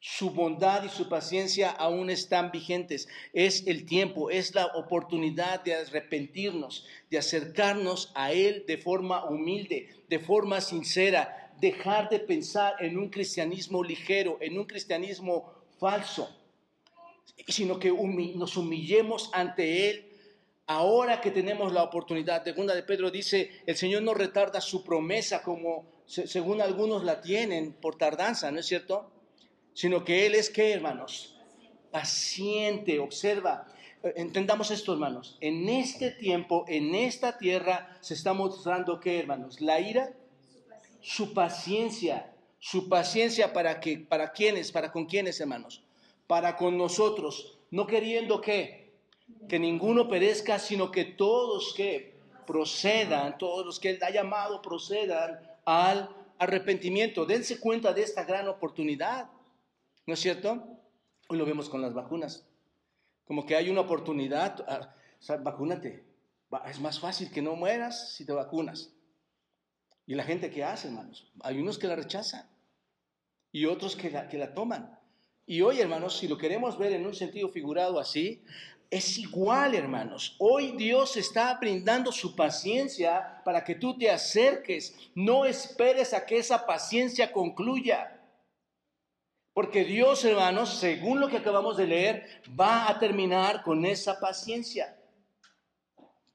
Su 0.00 0.30
bondad 0.30 0.82
y 0.82 0.88
su 0.88 1.08
paciencia 1.08 1.70
aún 1.70 2.10
están 2.10 2.50
vigentes. 2.50 3.06
Es 3.32 3.64
el 3.68 3.86
tiempo, 3.86 4.30
es 4.30 4.52
la 4.52 4.66
oportunidad 4.66 5.62
de 5.62 5.76
arrepentirnos, 5.76 6.84
de 7.08 7.18
acercarnos 7.18 8.10
a 8.16 8.32
Él 8.32 8.64
de 8.66 8.78
forma 8.78 9.24
humilde, 9.26 10.04
de 10.08 10.18
forma 10.18 10.60
sincera, 10.60 11.54
dejar 11.60 12.08
de 12.08 12.18
pensar 12.18 12.74
en 12.80 12.98
un 12.98 13.10
cristianismo 13.10 13.84
ligero, 13.84 14.38
en 14.40 14.58
un 14.58 14.64
cristianismo 14.64 15.52
falso 15.78 16.41
sino 17.48 17.78
que 17.78 17.90
nos 17.90 18.56
humillemos 18.56 19.30
ante 19.32 19.90
Él 19.90 20.08
ahora 20.66 21.20
que 21.20 21.30
tenemos 21.30 21.72
la 21.72 21.82
oportunidad. 21.82 22.44
Segunda 22.44 22.74
de 22.74 22.82
Pedro 22.82 23.10
dice, 23.10 23.50
el 23.66 23.76
Señor 23.76 24.02
no 24.02 24.14
retarda 24.14 24.60
su 24.60 24.82
promesa 24.82 25.42
como 25.42 25.90
según 26.06 26.60
algunos 26.60 27.04
la 27.04 27.20
tienen 27.20 27.72
por 27.72 27.96
tardanza, 27.96 28.50
¿no 28.50 28.60
es 28.60 28.66
cierto? 28.66 29.10
Sino 29.72 30.04
que 30.04 30.26
Él 30.26 30.34
es 30.34 30.50
que, 30.50 30.72
hermanos, 30.72 31.38
paciente, 31.90 32.98
observa. 32.98 33.66
Eh, 34.02 34.12
entendamos 34.16 34.70
esto, 34.70 34.92
hermanos. 34.92 35.38
En 35.40 35.68
este 35.68 36.10
tiempo, 36.10 36.64
en 36.68 36.94
esta 36.94 37.38
tierra, 37.38 37.96
se 38.00 38.14
está 38.14 38.34
mostrando 38.34 39.00
que, 39.00 39.18
hermanos, 39.20 39.60
la 39.60 39.80
ira, 39.80 40.12
su 41.00 41.32
paciencia, 41.32 42.34
su 42.58 42.88
paciencia 42.88 43.52
para 43.52 43.80
que, 43.80 43.98
para 43.98 44.32
quiénes, 44.32 44.70
para 44.70 44.92
con 44.92 45.06
quiénes, 45.06 45.40
hermanos, 45.40 45.82
para 46.26 46.56
con 46.56 46.78
nosotros, 46.78 47.58
no 47.70 47.86
queriendo 47.86 48.40
que, 48.40 48.94
que 49.48 49.58
ninguno 49.58 50.08
perezca, 50.08 50.58
sino 50.58 50.90
que 50.90 51.04
todos 51.04 51.74
que 51.74 52.12
procedan, 52.46 53.38
todos 53.38 53.64
los 53.64 53.80
que 53.80 53.90
Él 53.90 53.98
ha 54.02 54.10
llamado 54.10 54.62
procedan 54.62 55.40
al 55.64 56.08
arrepentimiento. 56.38 57.24
Dense 57.24 57.60
cuenta 57.60 57.92
de 57.92 58.02
esta 58.02 58.24
gran 58.24 58.48
oportunidad, 58.48 59.30
¿no 60.06 60.14
es 60.14 60.20
cierto? 60.20 60.62
Hoy 61.28 61.38
lo 61.38 61.46
vemos 61.46 61.68
con 61.68 61.80
las 61.80 61.94
vacunas. 61.94 62.46
Como 63.24 63.46
que 63.46 63.56
hay 63.56 63.70
una 63.70 63.82
oportunidad, 63.82 64.64
ah, 64.68 64.94
vacúnate. 65.40 66.04
Es 66.66 66.80
más 66.80 67.00
fácil 67.00 67.30
que 67.30 67.40
no 67.40 67.56
mueras 67.56 68.14
si 68.14 68.26
te 68.26 68.32
vacunas. 68.32 68.92
Y 70.06 70.14
la 70.14 70.24
gente 70.24 70.50
que 70.50 70.64
hace, 70.64 70.88
hermanos, 70.88 71.32
hay 71.40 71.58
unos 71.58 71.78
que 71.78 71.86
la 71.86 71.96
rechazan 71.96 72.46
y 73.52 73.66
otros 73.66 73.96
que 73.96 74.10
que 74.28 74.38
la 74.38 74.52
toman. 74.52 74.98
Y 75.46 75.60
hoy, 75.60 75.80
hermanos, 75.80 76.16
si 76.18 76.28
lo 76.28 76.38
queremos 76.38 76.78
ver 76.78 76.92
en 76.92 77.04
un 77.04 77.14
sentido 77.14 77.48
figurado 77.48 77.98
así, 77.98 78.42
es 78.92 79.18
igual, 79.18 79.74
hermanos. 79.74 80.36
Hoy 80.38 80.72
Dios 80.76 81.16
está 81.16 81.54
brindando 81.54 82.12
su 82.12 82.36
paciencia 82.36 83.40
para 83.44 83.64
que 83.64 83.74
tú 83.74 83.96
te 83.96 84.10
acerques. 84.10 84.94
No 85.14 85.46
esperes 85.46 86.12
a 86.12 86.26
que 86.26 86.36
esa 86.36 86.66
paciencia 86.66 87.32
concluya. 87.32 88.20
Porque 89.54 89.84
Dios, 89.84 90.24
hermanos, 90.24 90.78
según 90.78 91.20
lo 91.20 91.28
que 91.28 91.38
acabamos 91.38 91.76
de 91.76 91.86
leer, 91.86 92.26
va 92.58 92.88
a 92.88 92.98
terminar 92.98 93.62
con 93.62 93.84
esa 93.84 94.20
paciencia. 94.20 94.96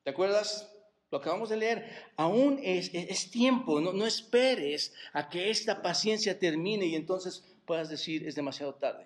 ¿Te 0.03 0.09
acuerdas? 0.09 0.73
Lo 1.09 1.19
acabamos 1.19 1.49
de 1.49 1.57
leer. 1.57 2.11
Aún 2.17 2.59
es, 2.63 2.91
es 2.93 3.31
tiempo. 3.31 3.79
No, 3.79 3.93
no 3.93 4.05
esperes 4.05 4.93
a 5.13 5.29
que 5.29 5.49
esta 5.49 5.81
paciencia 5.81 6.37
termine 6.37 6.87
y 6.87 6.95
entonces 6.95 7.45
puedas 7.67 7.89
decir 7.89 8.27
es 8.27 8.33
demasiado 8.33 8.73
tarde. 8.73 9.05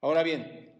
Ahora 0.00 0.24
bien, 0.24 0.74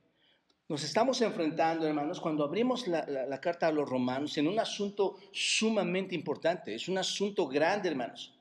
Nos 0.71 0.85
estamos 0.85 1.23
enfrentando, 1.23 1.87
hermanos, 1.87 2.21
cuando 2.21 2.45
abrimos 2.45 2.87
la, 2.89 3.07
la, 3.07 3.41
carta 3.41 3.69
a 3.69 3.73
los 3.73 3.89
romanos 3.89 4.37
en 4.37 4.47
un 4.47 4.59
asunto 4.59 5.17
sumamente 5.33 6.15
importante. 6.15 6.75
Es 6.75 6.89
un 6.89 6.99
asunto 6.99 7.49
grande, 7.49 7.89
hermanos. 7.89 8.39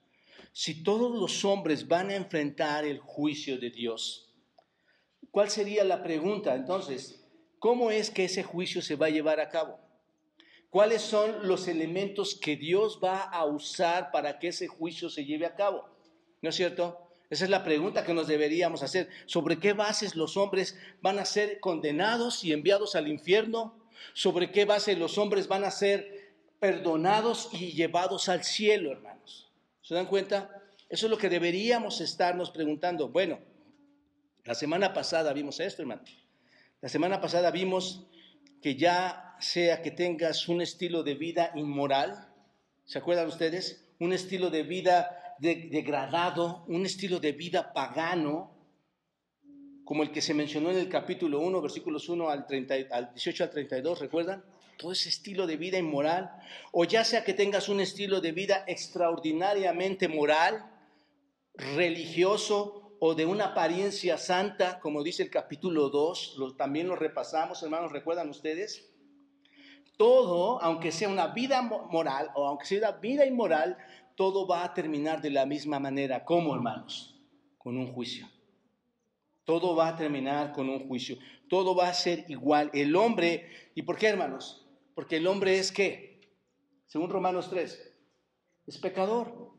Si 0.52 0.84
todos 0.84 1.18
los 1.18 1.46
hombres 1.46 1.88
van 1.88 2.10
a 2.10 2.16
enfrentar 2.16 2.84
el 2.84 3.00
juicio 3.00 3.58
de 3.58 3.70
Dios, 3.70 4.36
¿cuál 5.32 5.50
sería 5.50 5.86
la 5.86 6.04
pregunta 6.04 6.54
entonces? 6.54 7.26
¿Cómo 7.60 7.92
es 7.92 8.12
que 8.12 8.26
ese 8.26 8.44
juicio 8.44 8.82
se 8.82 8.98
va 8.98 9.06
a 9.06 9.12
llevar 9.12 9.40
a 9.40 9.48
cabo? 9.48 9.80
¿Cuáles 10.70 11.04
son 11.04 11.48
los 11.48 11.70
elementos 11.70 12.36
que 12.36 12.58
Dios 12.58 13.00
va 13.02 13.22
a 13.22 13.46
usar 13.46 14.12
para 14.12 14.38
que 14.38 14.50
ese 14.50 14.68
juicio 14.68 15.10
se 15.10 15.24
lleve 15.24 15.46
a 15.46 15.56
cabo? 15.56 15.88
¿No 16.42 16.50
es 16.50 16.56
cierto? 16.56 17.07
Esa 17.30 17.44
es 17.44 17.50
la 17.50 17.64
pregunta 17.64 18.06
que 18.06 18.14
nos 18.14 18.28
deberíamos 18.28 18.84
hacer. 18.84 19.10
¿Sobre 19.26 19.60
qué 19.60 19.74
bases 19.74 20.16
los 20.16 20.38
hombres 20.38 20.78
van 21.02 21.20
a 21.20 21.26
ser 21.26 21.60
condenados 21.60 22.44
y 22.44 22.54
enviados 22.54 22.96
al 22.96 23.08
infierno? 23.08 23.78
¿Sobre 24.14 24.52
qué 24.52 24.66
base 24.66 24.96
los 24.96 25.18
hombres 25.18 25.48
van 25.48 25.64
a 25.64 25.72
ser 25.72 26.36
perdonados 26.60 27.50
y 27.52 27.74
llevados 27.74 28.30
al 28.30 28.44
cielo, 28.44 28.92
hermanos? 28.92 29.52
¿Se 29.82 29.94
dan 29.94 30.06
cuenta? 30.06 30.64
Eso 30.90 31.08
es 31.08 31.10
lo 31.10 31.18
que 31.18 31.30
deberíamos 31.30 32.00
estarnos 32.00 32.52
preguntando. 32.52 33.10
Bueno, 33.10 33.40
la 34.46 34.56
semana 34.56 34.94
pasada 34.94 35.34
vimos 35.34 35.60
esto, 35.60 35.82
hermano. 35.82 36.04
La 36.80 36.88
semana 36.88 37.20
pasada 37.20 37.52
vimos 37.52 38.08
que 38.62 38.76
ya 38.76 39.36
sea 39.40 39.82
que 39.82 39.92
tengas 39.92 40.48
un 40.48 40.62
estilo 40.62 41.04
de 41.04 41.16
vida 41.16 41.52
inmoral, 41.56 42.34
¿se 42.86 43.00
acuerdan 43.00 43.28
ustedes? 43.28 43.86
Un 44.00 44.14
estilo 44.14 44.50
de 44.50 44.64
vida 44.64 45.27
degradado, 45.40 46.66
un 46.68 46.86
estilo 46.86 47.20
de 47.20 47.32
vida 47.32 47.74
pagano, 47.74 48.58
como 49.84 50.04
el 50.04 50.12
que 50.12 50.22
se 50.22 50.34
mencionó 50.34 50.70
en 50.72 50.78
el 50.78 50.90
capítulo 50.90 51.40
1, 51.40 51.62
versículos 51.62 52.10
1 52.10 52.30
al, 52.30 52.46
30, 52.46 52.76
al 52.92 53.14
18 53.14 53.44
al 53.46 53.50
32, 53.50 54.00
¿recuerdan? 54.00 54.44
Todo 54.78 54.92
ese 54.92 55.10
estilo 55.10 55.48
de 55.48 55.58
vida 55.58 55.78
inmoral, 55.78 56.30
o 56.72 56.84
ya 56.84 57.04
sea 57.04 57.24
que 57.24 57.34
tengas 57.34 57.70
un 57.70 57.80
estilo 57.80 58.20
de 58.20 58.32
vida 58.32 58.64
extraordinariamente 58.68 60.08
moral, 60.08 60.72
religioso 61.56 62.98
o 63.00 63.16
de 63.16 63.26
una 63.26 63.46
apariencia 63.46 64.18
santa, 64.18 64.80
como 64.80 65.04
dice 65.04 65.24
el 65.24 65.30
capítulo 65.30 65.90
2, 65.90 66.56
también 66.58 66.88
lo 66.88 66.96
repasamos, 66.96 67.62
hermanos, 67.64 67.92
¿recuerdan 67.92 68.30
ustedes? 68.30 68.92
Todo, 69.98 70.62
aunque 70.62 70.92
sea 70.92 71.10
una 71.10 71.28
vida 71.28 71.62
moral 71.62 72.30
o 72.36 72.48
aunque 72.48 72.66
sea 72.66 72.80
una 72.80 72.92
vida 72.92 73.26
inmoral, 73.26 73.78
todo 74.18 74.48
va 74.48 74.64
a 74.64 74.74
terminar 74.74 75.22
de 75.22 75.30
la 75.30 75.46
misma 75.46 75.80
manera. 75.80 76.26
¿Cómo, 76.26 76.56
hermanos? 76.56 77.16
Con 77.60 77.78
un 77.78 77.94
juicio. 77.94 78.28
Todo 79.44 79.76
va 79.76 79.90
a 79.90 79.96
terminar 79.96 80.54
con 80.54 80.68
un 80.70 80.88
juicio. 80.88 81.20
Todo 81.48 81.76
va 81.76 81.88
a 81.88 81.94
ser 81.94 82.26
igual. 82.28 82.72
El 82.74 82.96
hombre, 82.96 83.72
¿y 83.76 83.84
por 83.84 83.96
qué, 83.96 84.08
hermanos? 84.08 84.66
Porque 84.96 85.18
el 85.18 85.28
hombre 85.28 85.60
es 85.60 85.72
qué? 85.72 86.20
Según 86.88 87.12
Romanos 87.12 87.48
3, 87.52 87.94
es 88.66 88.78
pecador. 88.80 89.54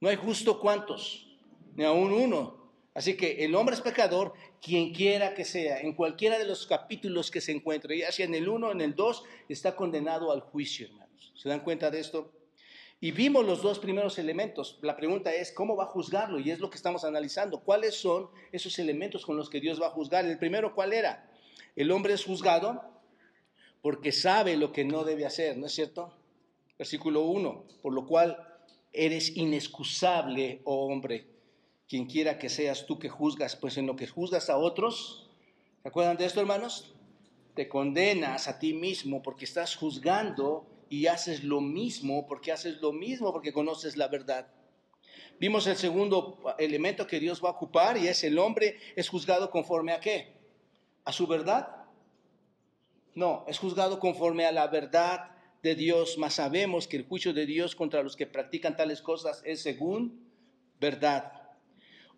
No 0.00 0.08
hay 0.08 0.16
justo 0.16 0.60
cuantos, 0.60 1.36
ni 1.74 1.82
aún 1.82 2.12
uno. 2.12 2.70
Así 2.94 3.16
que 3.16 3.44
el 3.44 3.56
hombre 3.56 3.74
es 3.74 3.80
pecador, 3.80 4.34
quien 4.62 4.94
quiera 4.94 5.34
que 5.34 5.44
sea, 5.44 5.80
en 5.80 5.92
cualquiera 5.92 6.38
de 6.38 6.46
los 6.46 6.68
capítulos 6.68 7.32
que 7.32 7.40
se 7.40 7.50
encuentre, 7.50 7.98
ya 7.98 8.12
sea 8.12 8.26
en 8.26 8.36
el 8.36 8.48
1 8.48 8.68
o 8.68 8.70
en 8.70 8.80
el 8.80 8.94
2, 8.94 9.24
está 9.48 9.74
condenado 9.74 10.30
al 10.30 10.40
juicio, 10.40 10.86
hermanos. 10.86 11.32
¿Se 11.34 11.48
dan 11.48 11.64
cuenta 11.64 11.90
de 11.90 11.98
esto? 11.98 12.30
Y 13.04 13.10
vimos 13.10 13.44
los 13.44 13.60
dos 13.60 13.78
primeros 13.78 14.18
elementos. 14.18 14.78
La 14.80 14.96
pregunta 14.96 15.30
es, 15.30 15.52
¿cómo 15.52 15.76
va 15.76 15.84
a 15.84 15.88
juzgarlo? 15.88 16.40
Y 16.40 16.50
es 16.50 16.58
lo 16.58 16.70
que 16.70 16.78
estamos 16.78 17.04
analizando. 17.04 17.60
¿Cuáles 17.60 17.96
son 17.96 18.30
esos 18.50 18.78
elementos 18.78 19.26
con 19.26 19.36
los 19.36 19.50
que 19.50 19.60
Dios 19.60 19.78
va 19.78 19.88
a 19.88 19.90
juzgar? 19.90 20.24
El 20.24 20.38
primero, 20.38 20.74
¿cuál 20.74 20.94
era? 20.94 21.30
El 21.76 21.90
hombre 21.90 22.14
es 22.14 22.24
juzgado 22.24 22.82
porque 23.82 24.10
sabe 24.10 24.56
lo 24.56 24.72
que 24.72 24.86
no 24.86 25.04
debe 25.04 25.26
hacer, 25.26 25.58
¿no 25.58 25.66
es 25.66 25.74
cierto? 25.74 26.16
Versículo 26.78 27.24
1, 27.24 27.66
por 27.82 27.92
lo 27.92 28.06
cual 28.06 28.38
eres 28.90 29.36
inexcusable, 29.36 30.62
oh 30.64 30.86
hombre, 30.86 31.26
quien 31.86 32.06
quiera 32.06 32.38
que 32.38 32.48
seas 32.48 32.86
tú 32.86 32.98
que 32.98 33.10
juzgas, 33.10 33.54
pues 33.54 33.76
en 33.76 33.86
lo 33.86 33.96
que 33.96 34.06
juzgas 34.06 34.48
a 34.48 34.56
otros, 34.56 35.28
¿se 35.82 35.88
acuerdan 35.88 36.16
de 36.16 36.24
esto, 36.24 36.40
hermanos? 36.40 36.94
Te 37.54 37.68
condenas 37.68 38.48
a 38.48 38.58
ti 38.58 38.72
mismo 38.72 39.20
porque 39.20 39.44
estás 39.44 39.76
juzgando 39.76 40.73
y 40.94 41.06
haces 41.08 41.42
lo 41.42 41.60
mismo 41.60 42.26
porque 42.26 42.52
haces 42.52 42.80
lo 42.80 42.92
mismo 42.92 43.32
porque 43.32 43.52
conoces 43.52 43.96
la 43.96 44.08
verdad. 44.08 44.46
Vimos 45.40 45.66
el 45.66 45.76
segundo 45.76 46.38
elemento 46.58 47.06
que 47.06 47.18
Dios 47.18 47.42
va 47.44 47.48
a 47.48 47.52
ocupar 47.52 47.98
y 47.98 48.06
es 48.06 48.22
el 48.22 48.38
hombre 48.38 48.78
es 48.94 49.08
juzgado 49.08 49.50
conforme 49.50 49.92
a 49.92 50.00
qué? 50.00 50.36
¿A 51.04 51.12
su 51.12 51.26
verdad? 51.26 51.68
No, 53.14 53.44
es 53.48 53.58
juzgado 53.58 53.98
conforme 53.98 54.46
a 54.46 54.52
la 54.52 54.68
verdad 54.68 55.30
de 55.62 55.74
Dios, 55.74 56.16
mas 56.18 56.34
sabemos 56.34 56.86
que 56.86 56.96
el 56.96 57.06
juicio 57.06 57.32
de 57.32 57.46
Dios 57.46 57.74
contra 57.74 58.02
los 58.02 58.16
que 58.16 58.26
practican 58.26 58.76
tales 58.76 59.02
cosas 59.02 59.42
es 59.44 59.62
según 59.62 60.30
verdad. 60.80 61.43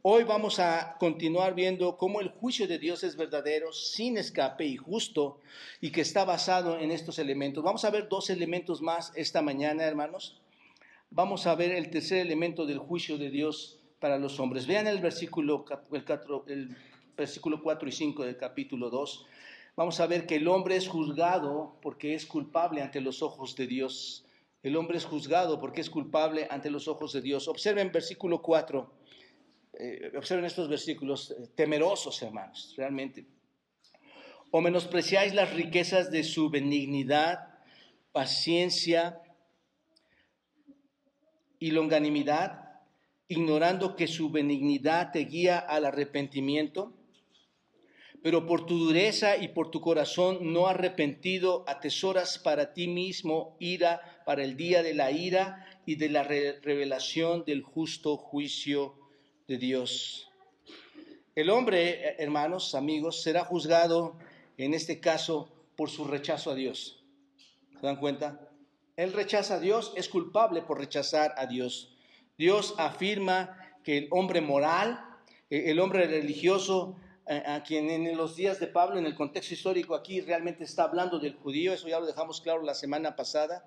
Hoy 0.09 0.23
vamos 0.23 0.61
a 0.61 0.95
continuar 1.01 1.57
viendo 1.57 1.97
cómo 1.97 2.21
el 2.21 2.29
juicio 2.29 2.69
de 2.69 2.79
Dios 2.79 3.03
es 3.03 3.17
verdadero, 3.17 3.73
sin 3.73 4.17
escape 4.19 4.65
y 4.65 4.77
justo, 4.77 5.41
y 5.81 5.91
que 5.91 6.03
está 6.03 6.25
basado 6.25 6.79
en 6.79 6.93
estos 6.93 7.19
elementos. 7.19 7.65
Vamos 7.65 7.85
a 7.85 7.91
ver 7.91 8.09
dos 8.09 8.31
elementos 8.31 8.81
más 8.81 9.13
esta 9.17 9.43
mañana, 9.43 9.83
hermanos. 9.83 10.41
Vamos 11.11 11.49
a 11.49 11.57
ver 11.57 11.73
el 11.73 11.91
tercer 11.91 12.19
elemento 12.19 12.67
del 12.67 12.79
juicio 12.79 13.19
de 13.19 13.31
Dios 13.31 13.81
para 13.99 14.17
los 14.17 14.39
hombres. 14.39 14.69
Vean 14.69 14.87
el 14.87 15.01
versículo, 15.01 15.65
el, 15.91 16.05
4, 16.05 16.45
el 16.47 16.77
versículo 17.17 17.61
4 17.61 17.89
y 17.89 17.93
5 17.93 18.25
del 18.27 18.37
capítulo 18.37 18.91
2. 18.91 19.27
Vamos 19.75 19.99
a 19.99 20.07
ver 20.07 20.25
que 20.25 20.37
el 20.37 20.47
hombre 20.47 20.77
es 20.77 20.87
juzgado 20.87 21.81
porque 21.83 22.15
es 22.15 22.27
culpable 22.27 22.81
ante 22.81 23.01
los 23.01 23.23
ojos 23.23 23.57
de 23.57 23.67
Dios. 23.67 24.25
El 24.63 24.77
hombre 24.77 24.99
es 24.99 25.05
juzgado 25.05 25.59
porque 25.59 25.81
es 25.81 25.91
culpable 25.91 26.47
ante 26.49 26.71
los 26.71 26.87
ojos 26.87 27.13
de 27.13 27.23
Dios. 27.23 27.49
Observen 27.49 27.91
versículo 27.91 28.41
4 28.41 28.89
eh, 29.79 30.11
observen 30.17 30.47
estos 30.47 30.69
versículos, 30.69 31.33
eh, 31.33 31.49
temerosos 31.55 32.23
hermanos, 32.23 32.73
realmente. 32.79 33.27
O 34.51 34.63
menospreciáis 34.63 35.35
las 35.35 35.53
riquezas 35.53 36.11
de 36.11 36.25
su 36.25 36.49
benignidad, 36.49 37.59
paciencia 38.13 39.21
y 41.59 41.73
longanimidad, 41.73 42.81
ignorando 43.29 43.97
que 43.97 44.07
su 44.07 44.31
benignidad 44.31 45.13
te 45.13 45.21
guía 45.21 45.59
al 45.59 45.85
arrepentimiento. 45.85 46.95
Pero 48.23 48.47
por 48.47 48.65
tu 48.65 48.79
dureza 48.79 49.37
y 49.37 49.49
por 49.49 49.71
tu 49.71 49.83
corazón 49.83 50.55
no 50.55 50.69
arrepentido, 50.69 51.65
atesoras 51.69 52.39
para 52.39 52.73
ti 52.73 52.89
mismo 52.89 53.59
ira 53.61 54.23
para 54.25 54.43
el 54.43 54.57
día 54.57 54.83
de 54.83 54.95
la 54.95 55.11
ira 55.11 55.67
y 55.85 55.97
de 55.97 56.09
la 56.09 56.23
revelación 56.23 57.45
del 57.45 57.63
justo 57.63 58.17
juicio 58.17 59.06
de 59.47 59.59
Dios. 59.59 60.29
El 61.35 61.51
hombre, 61.51 62.17
hermanos, 62.23 62.75
amigos, 62.75 63.23
será 63.23 63.45
juzgado 63.45 64.17
en 64.59 64.75
este 64.75 65.01
caso 65.01 65.49
por 65.77 65.91
su 65.91 66.05
rechazo 66.05 66.51
a 66.51 66.55
Dios. 66.55 67.05
¿Se 67.79 67.87
dan 67.87 67.97
cuenta? 67.97 68.49
Él 68.97 69.13
rechaza 69.13 69.57
a 69.57 69.61
Dios, 69.61 69.93
es 69.97 70.09
culpable 70.09 70.63
por 70.63 70.79
rechazar 70.79 71.35
a 71.37 71.47
Dios. 71.47 71.95
Dios 72.39 72.75
afirma 72.79 73.59
que 73.85 73.99
el 73.99 74.09
hombre 74.11 74.41
moral, 74.41 75.05
eh, 75.51 75.65
el 75.67 75.81
hombre 75.81 76.07
religioso, 76.07 76.97
a 77.29 77.65
quien 77.65 77.91
en 77.91 78.17
los 78.17 78.37
días 78.37 78.61
de 78.61 78.69
Pablo, 78.69 79.01
en 79.01 79.07
el 79.07 79.17
contexto 79.17 79.53
histórico 79.53 79.97
aquí, 79.97 80.21
realmente 80.21 80.63
está 80.63 80.85
hablando 80.85 81.19
del 81.19 81.35
judío, 81.35 81.73
eso 81.73 81.89
ya 81.89 81.99
lo 81.99 82.07
dejamos 82.07 82.41
claro 82.41 82.63
la 82.63 82.75
semana 82.75 83.17
pasada, 83.17 83.65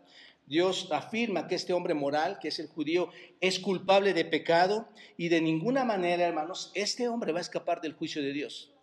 Dios 0.49 0.87
afirma 0.91 1.47
que 1.47 1.53
este 1.53 1.73
hombre 1.73 1.93
moral, 1.93 2.39
que 2.39 2.47
es 2.47 2.57
el 2.57 2.67
judío, 2.67 3.09
es 3.39 3.59
culpable 3.59 4.15
de 4.15 4.25
pecado 4.25 4.89
y 5.15 5.29
de 5.29 5.41
ninguna 5.41 5.85
manera, 5.85 6.25
hermanos, 6.25 6.71
este 6.73 7.07
hombre 7.07 7.31
va 7.31 7.37
a 7.37 7.41
escapar 7.41 7.81
del 7.81 7.93
juicio 7.93 8.23
de 8.23 8.33
Dios. 8.33 8.73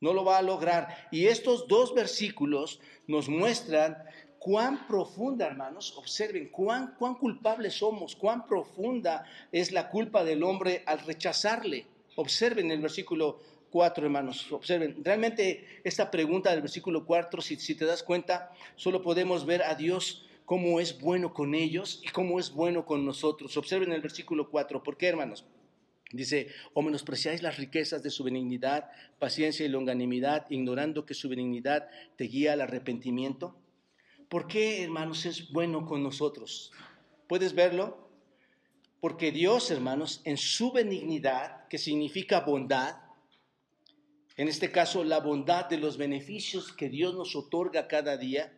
No 0.00 0.12
lo 0.12 0.24
va 0.24 0.38
a 0.38 0.42
lograr. 0.42 1.08
Y 1.10 1.26
estos 1.26 1.66
dos 1.66 1.92
versículos 1.92 2.78
nos 3.08 3.28
muestran 3.28 3.98
cuán 4.38 4.86
profunda, 4.86 5.46
hermanos, 5.46 5.92
observen 5.96 6.50
cuán, 6.50 6.94
cuán 6.96 7.16
culpables 7.16 7.74
somos, 7.74 8.14
cuán 8.14 8.46
profunda 8.46 9.24
es 9.50 9.72
la 9.72 9.90
culpa 9.90 10.22
del 10.22 10.44
hombre 10.44 10.84
al 10.86 11.00
rechazarle. 11.00 11.84
Observen 12.14 12.70
el 12.70 12.80
versículo 12.80 13.40
4, 13.70 14.04
hermanos. 14.04 14.52
Observen, 14.52 15.02
realmente 15.02 15.80
esta 15.82 16.12
pregunta 16.12 16.52
del 16.52 16.60
versículo 16.60 17.04
4, 17.04 17.42
si, 17.42 17.56
si 17.56 17.74
te 17.74 17.86
das 17.86 18.04
cuenta, 18.04 18.52
solo 18.76 19.02
podemos 19.02 19.44
ver 19.44 19.64
a 19.64 19.74
Dios 19.74 20.27
cómo 20.48 20.80
es 20.80 20.98
bueno 20.98 21.34
con 21.34 21.54
ellos 21.54 22.00
y 22.02 22.08
cómo 22.08 22.40
es 22.40 22.52
bueno 22.52 22.86
con 22.86 23.04
nosotros. 23.04 23.54
Observen 23.58 23.92
el 23.92 24.00
versículo 24.00 24.48
4. 24.48 24.82
¿Por 24.82 24.96
qué, 24.96 25.08
hermanos? 25.08 25.44
Dice, 26.10 26.48
o 26.72 26.80
menospreciáis 26.80 27.42
las 27.42 27.58
riquezas 27.58 28.02
de 28.02 28.08
su 28.08 28.24
benignidad, 28.24 28.90
paciencia 29.18 29.66
y 29.66 29.68
longanimidad, 29.68 30.46
ignorando 30.48 31.04
que 31.04 31.12
su 31.12 31.28
benignidad 31.28 31.90
te 32.16 32.24
guía 32.24 32.54
al 32.54 32.62
arrepentimiento. 32.62 33.60
¿Por 34.30 34.46
qué, 34.46 34.82
hermanos, 34.82 35.26
es 35.26 35.52
bueno 35.52 35.84
con 35.84 36.02
nosotros? 36.02 36.72
¿Puedes 37.26 37.54
verlo? 37.54 38.08
Porque 39.00 39.32
Dios, 39.32 39.70
hermanos, 39.70 40.22
en 40.24 40.38
su 40.38 40.72
benignidad, 40.72 41.68
que 41.68 41.76
significa 41.76 42.40
bondad, 42.40 42.96
en 44.38 44.48
este 44.48 44.72
caso 44.72 45.04
la 45.04 45.20
bondad 45.20 45.66
de 45.66 45.76
los 45.76 45.98
beneficios 45.98 46.72
que 46.72 46.88
Dios 46.88 47.14
nos 47.14 47.36
otorga 47.36 47.86
cada 47.86 48.16
día. 48.16 48.57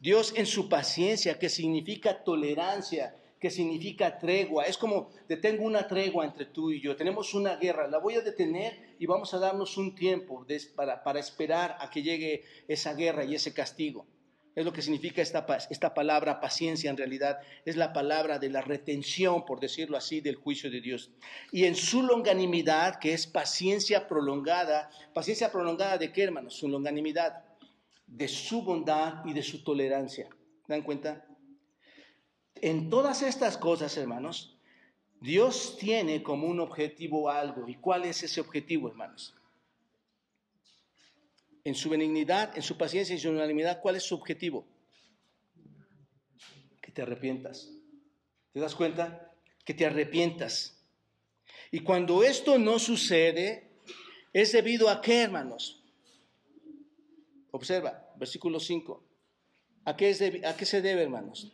Dios 0.00 0.32
en 0.34 0.46
su 0.46 0.68
paciencia, 0.68 1.38
que 1.38 1.50
significa 1.50 2.24
tolerancia, 2.24 3.14
que 3.38 3.50
significa 3.50 4.18
tregua. 4.18 4.64
Es 4.64 4.78
como 4.78 5.10
detengo 5.28 5.64
una 5.64 5.86
tregua 5.86 6.24
entre 6.24 6.46
tú 6.46 6.70
y 6.70 6.80
yo. 6.80 6.96
Tenemos 6.96 7.34
una 7.34 7.56
guerra, 7.56 7.86
la 7.86 7.98
voy 7.98 8.14
a 8.14 8.22
detener 8.22 8.96
y 8.98 9.04
vamos 9.04 9.34
a 9.34 9.38
darnos 9.38 9.76
un 9.76 9.94
tiempo 9.94 10.46
para, 10.74 11.20
esperar 11.20 11.76
a 11.80 11.90
que 11.90 12.02
llegue 12.02 12.44
esa 12.66 12.94
guerra 12.94 13.24
y 13.24 13.34
ese 13.34 13.52
castigo. 13.52 14.06
Es 14.54 14.64
lo 14.64 14.72
que 14.72 14.82
significa 14.82 15.22
esta, 15.22 15.46
esta 15.70 15.94
palabra 15.94 16.40
paciencia 16.40 16.90
en 16.90 16.96
realidad. 16.96 17.38
Es 17.66 17.76
la 17.76 17.92
palabra 17.92 18.38
de 18.38 18.48
la 18.48 18.62
retención, 18.62 19.44
por 19.44 19.60
decirlo 19.60 19.96
así, 19.96 20.20
del 20.20 20.36
juicio 20.36 20.70
de 20.70 20.80
Dios. 20.80 21.10
Y 21.52 21.64
en 21.64 21.76
su 21.76 22.02
longanimidad, 22.02 22.98
que 22.98 23.12
es 23.12 23.26
paciencia 23.26 24.08
prolongada, 24.08 24.90
paciencia 25.14 25.52
prolongada 25.52 25.98
de 25.98 26.10
qué, 26.10 26.24
hermanos? 26.24 26.54
Su 26.54 26.68
longanimidad, 26.68 27.44
de 28.10 28.28
su 28.28 28.62
bondad 28.62 29.24
y 29.24 29.32
de 29.32 29.42
su 29.42 29.64
tolerancia. 29.64 30.28
¿Dan 30.68 30.82
cuenta? 30.82 31.26
En 32.56 32.90
todas 32.90 33.22
estas 33.22 33.56
cosas, 33.56 33.96
hermanos, 33.96 34.58
Dios 35.20 35.78
tiene 35.78 36.22
como 36.22 36.46
un 36.46 36.60
objetivo 36.60 37.30
algo. 37.30 37.68
¿Y 37.68 37.76
cuál 37.76 38.04
es 38.04 38.22
ese 38.22 38.40
objetivo, 38.40 38.88
hermanos? 38.88 39.34
en 41.64 41.74
su 41.74 41.90
benignidad, 41.90 42.56
en 42.56 42.62
su 42.62 42.76
paciencia 42.76 43.14
y 43.14 43.18
su 43.18 43.30
unanimidad, 43.30 43.80
¿cuál 43.80 43.96
es 43.96 44.04
su 44.04 44.14
objetivo? 44.14 44.66
Que 46.80 46.90
te 46.92 47.02
arrepientas. 47.02 47.70
¿Te 48.52 48.60
das 48.60 48.74
cuenta? 48.74 49.32
Que 49.64 49.74
te 49.74 49.86
arrepientas. 49.86 50.78
Y 51.70 51.80
cuando 51.80 52.24
esto 52.24 52.58
no 52.58 52.78
sucede, 52.78 53.70
es 54.32 54.52
debido 54.52 54.88
a 54.88 55.00
qué, 55.00 55.22
hermanos? 55.22 55.79
Observa, 57.52 58.12
versículo 58.16 58.60
5. 58.60 59.04
¿A 59.84 59.96
qué, 59.96 60.10
es 60.10 60.22
¿A 60.44 60.56
qué 60.56 60.66
se 60.66 60.82
debe, 60.82 61.02
hermanos? 61.02 61.52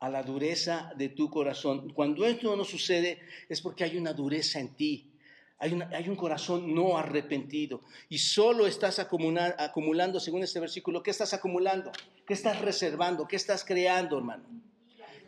A 0.00 0.08
la 0.10 0.22
dureza 0.22 0.92
de 0.96 1.08
tu 1.08 1.30
corazón. 1.30 1.92
Cuando 1.94 2.26
esto 2.26 2.54
no 2.56 2.64
sucede, 2.64 3.20
es 3.48 3.60
porque 3.60 3.84
hay 3.84 3.96
una 3.96 4.12
dureza 4.12 4.60
en 4.60 4.74
ti. 4.74 5.10
Hay, 5.58 6.08
un 6.08 6.16
corazón 6.16 6.74
no 6.74 6.98
arrepentido 6.98 7.80
y 8.10 8.18
solo 8.18 8.66
estás 8.66 8.98
acumulando, 8.98 10.20
según 10.20 10.42
este 10.42 10.60
versículo, 10.60 11.02
¿qué 11.02 11.10
estás 11.10 11.32
acumulando? 11.32 11.90
¿Qué 12.26 12.34
estás 12.34 12.60
reservando? 12.60 13.26
¿Qué 13.26 13.36
estás 13.36 13.64
creando, 13.64 14.18
hermano? 14.18 14.44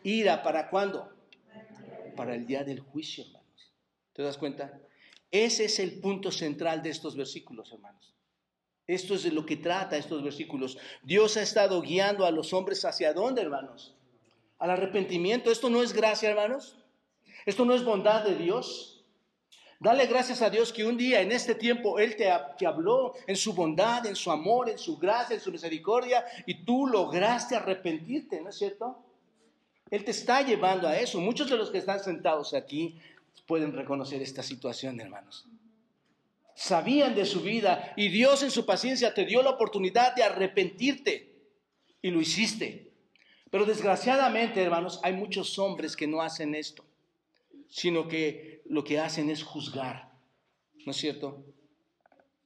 Ira, 0.03 0.43
¿para 0.43 0.69
cuándo? 0.69 1.11
Para 2.17 2.35
el 2.35 2.45
día 2.45 2.65
del 2.65 2.81
juicio, 2.81 3.25
hermanos. 3.25 3.73
¿Te 4.13 4.23
das 4.23 4.37
cuenta? 4.37 4.79
Ese 5.31 5.65
es 5.65 5.79
el 5.79 6.01
punto 6.01 6.31
central 6.31 6.83
de 6.83 6.91
estos 6.91 7.17
versículos, 7.17 7.73
hermanos. 7.73 8.16
Esto 8.87 9.15
es 9.15 9.25
de 9.25 9.33
lo 9.33 9.45
que 9.45 9.57
trata 9.57 9.97
estos 9.97 10.23
versículos. 10.23 10.79
Dios 11.03 11.37
ha 11.37 11.43
estado 11.43 11.81
guiando 11.83 12.25
a 12.25 12.31
los 12.31 12.53
hombres 12.53 12.85
hacia 12.85 13.13
dónde, 13.13 13.43
hermanos? 13.43 13.95
Al 14.59 14.71
arrepentimiento. 14.71 15.51
Esto 15.51 15.69
no 15.69 15.83
es 15.83 15.93
gracia, 15.93 16.31
hermanos. 16.31 16.77
Esto 17.45 17.65
no 17.65 17.75
es 17.75 17.85
bondad 17.85 18.25
de 18.25 18.37
Dios. 18.37 19.05
Dale 19.79 20.07
gracias 20.07 20.41
a 20.41 20.49
Dios 20.49 20.73
que 20.73 20.87
un 20.87 20.97
día 20.97 21.21
en 21.21 21.33
este 21.33 21.55
tiempo 21.55 21.99
Él 21.99 22.17
te, 22.17 22.31
habló 22.67 23.13
en 23.27 23.37
su 23.37 23.53
bondad, 23.53 24.07
en 24.07 24.17
su 24.17 24.31
amor, 24.31 24.71
en 24.71 24.79
su 24.79 24.97
gracia, 24.97 25.35
en 25.35 25.41
su 25.41 25.53
misericordia, 25.53 26.25
y 26.47 26.65
tú 26.65 26.87
lograste 26.87 27.57
arrepentirte, 27.57 28.41
¿no 28.41 28.49
es 28.49 28.57
cierto? 28.57 29.03
Él 29.91 30.03
te 30.03 30.13
está 30.13 30.43
llevando 30.43 30.89
a 30.89 30.97
eso. 30.97 31.21
Muchos 31.21 31.51
de 31.51 31.57
los 31.57 31.71
que 31.71 31.79
están 31.79 32.01
sentados 32.01 32.55
aquí 32.55 32.99
pueden 33.47 33.73
reconocer 33.73 34.23
esta 34.23 34.43
situación, 34.43 34.99
hermanos. 35.01 35.47
Sabían 36.57 37.15
de 37.15 37.25
su 37.25 37.43
vida 37.43 37.93
y 37.97 38.09
Dios 38.09 38.43
en 38.43 38.51
su 38.51 38.67
paciencia 38.67 39.15
te 39.15 39.25
dio 39.25 39.43
la 39.43 39.51
oportunidad 39.51 40.17
de 40.17 40.25
arrepentirte 40.25 41.33
y 42.03 42.11
lo 42.11 42.21
hiciste. 42.21 42.91
Pero 43.51 43.65
desgraciadamente, 43.65 44.61
hermanos, 44.61 44.99
hay 45.05 45.13
muchos 45.13 45.57
hombres 45.61 45.95
que 45.95 46.09
no 46.09 46.21
hacen 46.21 46.57
esto 46.57 46.85
sino 47.69 48.09
que 48.09 48.63
lo 48.67 48.85
que 48.85 48.99
hacen 48.99 49.31
es 49.31 49.43
juzgar. 49.43 50.13
¿No 50.85 50.93
es 50.93 50.97
cierto? 50.97 51.45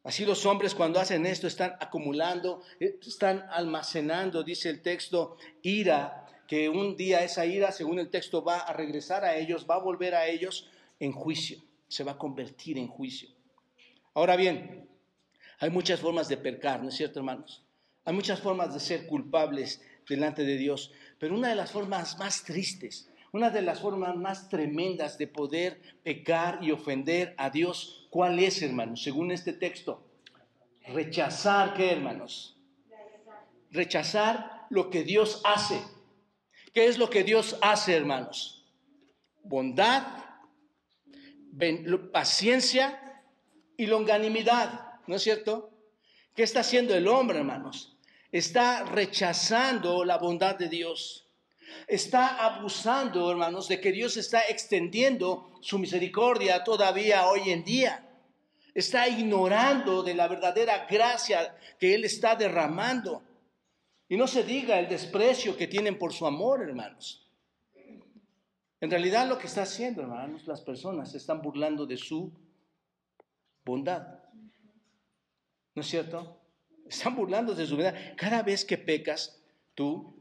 Así 0.02 0.24
los 0.24 0.46
hombres 0.46 0.74
cuando 0.74 0.98
hacen 0.98 1.26
esto 1.26 1.46
están 1.46 1.76
acumulando, 1.78 2.62
eh, 2.78 2.98
están 3.06 3.44
almacenando, 3.50 4.42
dice 4.42 4.70
el 4.70 4.80
texto, 4.80 5.36
ira, 5.62 6.26
que 6.46 6.68
un 6.68 6.96
día 6.96 7.22
esa 7.22 7.44
ira, 7.44 7.70
según 7.70 7.98
el 7.98 8.08
texto, 8.08 8.42
va 8.42 8.60
a 8.60 8.72
regresar 8.72 9.24
a 9.24 9.36
ellos, 9.36 9.66
va 9.68 9.76
a 9.76 9.80
volver 9.80 10.14
a 10.14 10.26
ellos 10.26 10.68
en 10.98 11.12
juicio, 11.12 11.62
se 11.86 12.02
va 12.02 12.12
a 12.12 12.18
convertir 12.18 12.78
en 12.78 12.88
juicio. 12.88 13.28
Ahora 14.14 14.36
bien, 14.36 14.88
hay 15.58 15.70
muchas 15.70 16.00
formas 16.00 16.28
de 16.28 16.36
percar, 16.36 16.82
¿no 16.82 16.88
es 16.88 16.96
cierto, 16.96 17.20
hermanos? 17.20 17.64
Hay 18.04 18.14
muchas 18.14 18.40
formas 18.40 18.74
de 18.74 18.80
ser 18.80 19.06
culpables 19.06 19.82
delante 20.08 20.44
de 20.44 20.56
Dios, 20.56 20.92
pero 21.18 21.34
una 21.34 21.48
de 21.48 21.54
las 21.54 21.70
formas 21.70 22.18
más 22.18 22.42
tristes 22.42 23.10
una 23.32 23.50
de 23.50 23.62
las 23.62 23.80
formas 23.80 24.16
más 24.16 24.48
tremendas 24.48 25.16
de 25.18 25.26
poder 25.26 25.80
pecar 26.02 26.58
y 26.62 26.72
ofender 26.72 27.34
a 27.38 27.50
Dios, 27.50 28.08
¿cuál 28.10 28.38
es, 28.38 28.60
hermanos? 28.62 29.02
Según 29.02 29.30
este 29.30 29.52
texto, 29.52 30.04
rechazar, 30.88 31.74
¿qué, 31.74 31.92
hermanos? 31.92 32.56
Rechazar 33.70 34.66
lo 34.70 34.90
que 34.90 35.04
Dios 35.04 35.42
hace. 35.44 35.80
¿Qué 36.74 36.86
es 36.86 36.98
lo 36.98 37.08
que 37.08 37.22
Dios 37.22 37.56
hace, 37.62 37.94
hermanos? 37.94 38.68
Bondad, 39.44 40.06
paciencia 42.12 43.09
y 43.80 43.86
longanimidad, 43.86 44.98
¿no 45.06 45.16
es 45.16 45.22
cierto? 45.22 45.70
¿Qué 46.34 46.42
está 46.42 46.60
haciendo 46.60 46.94
el 46.94 47.08
hombre, 47.08 47.38
hermanos? 47.38 47.96
Está 48.30 48.84
rechazando 48.84 50.04
la 50.04 50.18
bondad 50.18 50.56
de 50.56 50.68
Dios 50.68 51.26
está 51.86 52.44
abusando, 52.44 53.30
hermanos, 53.30 53.68
de 53.68 53.80
que 53.80 53.92
Dios 53.92 54.16
está 54.16 54.42
extendiendo 54.42 55.50
su 55.60 55.78
misericordia 55.78 56.62
todavía 56.64 57.26
hoy 57.28 57.50
en 57.50 57.64
día. 57.64 58.06
Está 58.74 59.08
ignorando 59.08 60.02
de 60.02 60.14
la 60.14 60.28
verdadera 60.28 60.86
gracia 60.86 61.56
que 61.78 61.94
Él 61.94 62.04
está 62.04 62.36
derramando. 62.36 63.22
Y 64.08 64.16
no 64.16 64.26
se 64.26 64.44
diga 64.44 64.78
el 64.78 64.88
desprecio 64.88 65.56
que 65.56 65.66
tienen 65.66 65.98
por 65.98 66.12
su 66.12 66.26
amor, 66.26 66.62
hermanos. 66.62 67.28
En 68.80 68.90
realidad 68.90 69.28
lo 69.28 69.38
que 69.38 69.46
está 69.46 69.62
haciendo, 69.62 70.02
hermanos, 70.02 70.46
las 70.46 70.60
personas 70.60 71.10
se 71.10 71.18
están 71.18 71.42
burlando 71.42 71.86
de 71.86 71.96
su 71.96 72.32
bondad. 73.64 74.22
¿No 75.74 75.82
es 75.82 75.88
cierto? 75.88 76.40
Están 76.88 77.16
burlando 77.16 77.54
de 77.54 77.66
su 77.66 77.76
bondad. 77.76 77.94
Cada 78.16 78.42
vez 78.42 78.64
que 78.64 78.78
pecas, 78.78 79.42
tú 79.74 80.20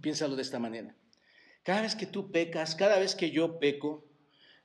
Piénsalo 0.00 0.36
de 0.36 0.42
esta 0.42 0.58
manera. 0.58 0.94
Cada 1.62 1.82
vez 1.82 1.94
que 1.94 2.06
tú 2.06 2.30
pecas, 2.30 2.74
cada 2.74 2.98
vez 2.98 3.14
que 3.14 3.30
yo 3.30 3.58
peco, 3.58 4.04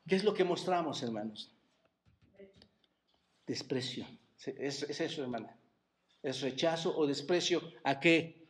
¿qué 0.08 0.16
es 0.16 0.24
lo 0.24 0.34
que 0.34 0.44
mostramos, 0.44 1.04
hermanos? 1.04 1.52
Desprecio. 3.46 4.06
Es, 4.46 4.84
eso, 4.84 5.22
hermana. 5.22 5.58
Es 6.24 6.42
rechazo 6.42 6.98
o 6.98 7.06
desprecio 7.06 7.62
a 7.84 8.00
qué? 8.00 8.48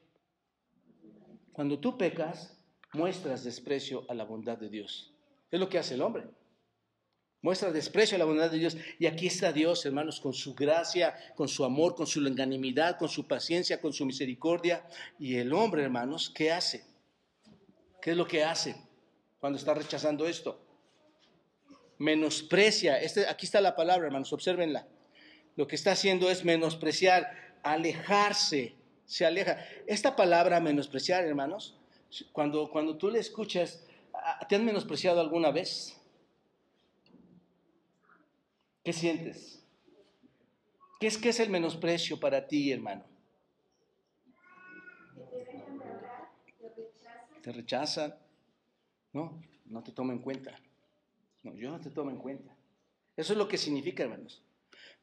Cuando 1.52 1.80
tú 1.80 1.98
pecas, 1.98 2.58
muestras 2.94 3.44
desprecio 3.44 4.06
a 4.10 4.14
la 4.14 4.26
bondad 4.26 4.58
de 4.58 4.70
Dios. 4.70 5.14
Es 5.52 5.60
lo 5.60 5.70
que 5.70 5.80
hace 5.80 5.96
el 5.96 6.02
hombre. 6.02 6.26
Muestra 7.46 7.72
desprecio 7.72 8.16
a 8.16 8.18
la 8.18 8.26
bondad 8.26 8.50
de 8.50 8.58
Dios. 8.58 8.76
Y 8.98 9.06
aquí 9.06 9.28
está 9.28 9.54
Dios, 9.54 9.86
hermanos, 9.86 10.20
con 10.20 10.34
su 10.34 10.56
gracia, 10.56 11.14
con 11.36 11.48
su 11.48 11.64
amor, 11.64 11.94
con 11.94 12.08
su 12.08 12.20
longanimidad, 12.20 12.98
con 12.98 13.08
su 13.08 13.28
paciencia, 13.28 13.80
con 13.80 13.94
su 13.94 14.04
misericordia. 14.04 14.84
Y 15.20 15.36
el 15.36 15.54
hombre, 15.54 15.84
hermanos, 15.84 16.32
¿qué 16.34 16.52
hace? 16.52 16.84
¿Qué 18.02 18.10
es 18.10 18.18
lo 18.18 18.28
que 18.28 18.44
hace 18.44 18.76
cuando 19.40 19.60
está 19.60 19.76
rechazando 19.76 20.26
esto? 20.28 20.60
Menosprecia. 22.00 23.00
Este, 23.00 23.28
aquí 23.28 23.46
está 23.46 23.62
la 23.62 23.76
palabra, 23.76 24.08
hermanos, 24.08 24.34
observenla. 24.34 24.88
Lo 25.56 25.68
que 25.68 25.76
está 25.76 25.92
haciendo 25.92 26.32
es 26.32 26.44
menospreciar, 26.46 27.30
alejarse, 27.62 28.74
se 29.06 29.24
aleja. 29.24 29.64
Esta 29.86 30.16
palabra 30.16 30.60
menospreciar, 30.60 31.24
hermanos, 31.26 31.78
cuando, 32.32 32.72
cuando 32.72 32.98
tú 32.98 33.12
le 33.12 33.20
escuchas, 33.20 33.86
¿te 34.50 34.56
han 34.56 34.66
menospreciado 34.66 35.22
alguna 35.22 35.52
vez? 35.52 36.02
¿Qué 38.86 38.94
sientes? 38.94 39.64
¿Qué 41.00 41.08
es, 41.08 41.18
qué 41.18 41.30
es 41.30 41.40
el 41.40 41.50
menosprecio 41.50 42.20
para 42.20 42.48
ti, 42.48 42.72
hermano? 42.72 43.04
Te 47.42 47.52
rechazan. 47.52 48.14
No, 49.12 49.42
no 49.66 49.82
te 49.82 49.92
tomo 49.92 50.12
en 50.12 50.20
cuenta. 50.20 50.56
No, 51.42 51.56
yo 51.56 51.72
no 51.72 51.82
te 51.82 51.90
tomo 51.90 52.12
en 52.12 52.18
cuenta. 52.18 52.56
Eso 53.18 53.34
es 53.34 53.40
lo 53.40 53.48
que 53.48 53.58
significa, 53.58 54.04
hermanos. 54.04 54.44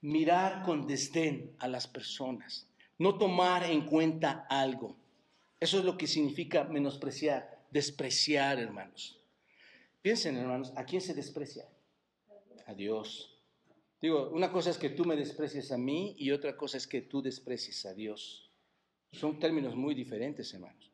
Mirar 0.00 0.62
con 0.62 0.86
desdén 0.86 1.56
a 1.58 1.66
las 1.66 1.88
personas. 1.88 2.68
No 2.98 3.18
tomar 3.18 3.64
en 3.64 3.86
cuenta 3.86 4.46
algo. 4.48 4.96
Eso 5.58 5.80
es 5.80 5.84
lo 5.84 5.98
que 5.98 6.06
significa 6.06 6.62
menospreciar, 6.62 7.64
despreciar, 7.72 8.60
hermanos. 8.60 9.18
Piensen, 10.02 10.36
hermanos, 10.36 10.72
¿a 10.76 10.84
quién 10.84 11.00
se 11.00 11.14
desprecia? 11.14 11.66
A 12.66 12.74
Dios. 12.74 13.31
Digo, 14.02 14.30
una 14.30 14.50
cosa 14.50 14.70
es 14.70 14.78
que 14.78 14.90
tú 14.90 15.04
me 15.04 15.14
desprecies 15.14 15.70
a 15.70 15.78
mí 15.78 16.16
y 16.18 16.32
otra 16.32 16.56
cosa 16.56 16.76
es 16.76 16.88
que 16.88 17.02
tú 17.02 17.22
desprecies 17.22 17.86
a 17.86 17.94
Dios. 17.94 18.50
Son 19.12 19.38
términos 19.38 19.76
muy 19.76 19.94
diferentes, 19.94 20.52
hermanos. 20.52 20.90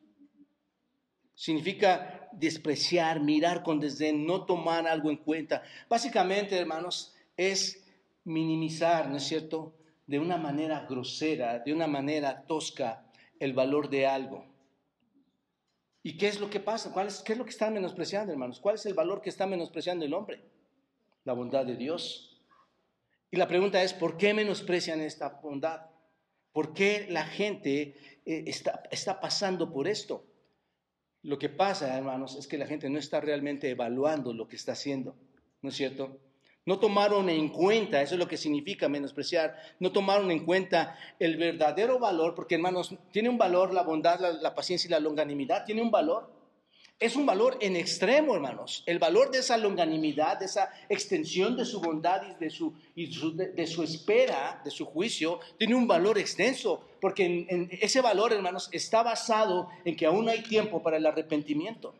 Significa 1.33 2.29
despreciar, 2.33 3.19
mirar 3.19 3.63
con 3.63 3.79
desdén, 3.79 4.27
no 4.27 4.45
tomar 4.45 4.85
algo 4.87 5.09
en 5.09 5.17
cuenta. 5.17 5.63
Básicamente, 5.89 6.55
hermanos, 6.55 7.15
es 7.35 7.83
minimizar, 8.25 9.09
¿no 9.09 9.17
es 9.17 9.23
cierto? 9.23 9.73
De 10.05 10.19
una 10.19 10.37
manera 10.37 10.85
grosera, 10.87 11.59
de 11.59 11.73
una 11.73 11.87
manera 11.87 12.45
tosca, 12.45 13.09
el 13.39 13.53
valor 13.53 13.89
de 13.89 14.05
algo. 14.05 14.45
¿Y 16.03 16.15
qué 16.15 16.27
es 16.27 16.39
lo 16.39 16.51
que 16.51 16.59
pasa? 16.59 16.91
¿Cuál 16.91 17.07
es, 17.07 17.21
¿Qué 17.21 17.33
es 17.33 17.39
lo 17.39 17.45
que 17.45 17.51
están 17.51 17.73
menospreciando, 17.73 18.31
hermanos? 18.31 18.59
¿Cuál 18.59 18.75
es 18.75 18.85
el 18.85 18.93
valor 18.93 19.21
que 19.21 19.29
está 19.29 19.47
menospreciando 19.47 20.05
el 20.05 20.13
hombre? 20.13 20.43
La 21.23 21.33
bondad 21.33 21.65
de 21.65 21.75
Dios. 21.75 22.28
Y 23.31 23.37
la 23.37 23.47
pregunta 23.47 23.81
es, 23.83 23.93
¿por 23.93 24.17
qué 24.17 24.33
menosprecian 24.33 25.01
esta 25.01 25.29
bondad? 25.29 25.81
¿Por 26.51 26.73
qué 26.73 27.07
la 27.09 27.25
gente 27.25 27.95
eh, 28.25 28.43
está, 28.47 28.83
está 28.91 29.19
pasando 29.19 29.71
por 29.71 29.87
esto? 29.87 30.25
Lo 31.21 31.37
que 31.37 31.49
pasa, 31.49 31.95
hermanos, 31.95 32.35
es 32.35 32.47
que 32.47 32.57
la 32.57 32.65
gente 32.65 32.89
no 32.89 32.97
está 32.97 33.19
realmente 33.21 33.69
evaluando 33.69 34.33
lo 34.33 34.47
que 34.47 34.55
está 34.55 34.71
haciendo, 34.71 35.15
¿no 35.61 35.69
es 35.69 35.75
cierto? 35.75 36.17
No 36.65 36.79
tomaron 36.79 37.29
en 37.29 37.49
cuenta, 37.49 38.01
eso 38.01 38.15
es 38.15 38.19
lo 38.19 38.27
que 38.27 38.37
significa 38.37 38.89
menospreciar, 38.89 39.55
no 39.79 39.91
tomaron 39.91 40.31
en 40.31 40.45
cuenta 40.45 40.97
el 41.19 41.37
verdadero 41.37 41.99
valor, 41.99 42.35
porque 42.35 42.55
hermanos, 42.55 42.95
tiene 43.11 43.29
un 43.29 43.37
valor 43.37 43.73
la 43.73 43.83
bondad, 43.83 44.19
la, 44.19 44.31
la 44.31 44.55
paciencia 44.55 44.87
y 44.87 44.91
la 44.91 44.99
longanimidad, 44.99 45.65
tiene 45.65 45.81
un 45.81 45.91
valor 45.91 46.38
es 46.99 47.15
un 47.15 47.25
valor 47.25 47.57
en 47.61 47.77
extremo, 47.77 48.35
hermanos. 48.35 48.83
El 48.85 48.99
valor 48.99 49.31
de 49.31 49.39
esa 49.39 49.57
longanimidad, 49.57 50.37
de 50.37 50.45
esa 50.45 50.69
extensión 50.89 51.55
de 51.55 51.63
su 51.63 51.79
bondad 51.79 52.21
y 52.29 52.43
de 52.43 52.49
su, 52.49 52.73
de, 52.95 53.67
su 53.67 53.83
espera, 53.83 54.61
de 54.65 54.69
su 54.69 54.85
juicio, 54.85 55.39
tiene 55.57 55.75
un 55.75 55.87
valor 55.87 56.17
extenso, 56.17 56.83
porque 56.99 57.47
ese 57.81 58.01
valor, 58.01 58.33
hermanos, 58.33 58.67
está 58.73 59.01
basado 59.01 59.69
en 59.85 59.95
que 59.95 60.05
aún 60.05 60.27
hay 60.27 60.43
tiempo 60.43 60.83
para 60.83 60.97
el 60.97 61.05
arrepentimiento. 61.05 61.95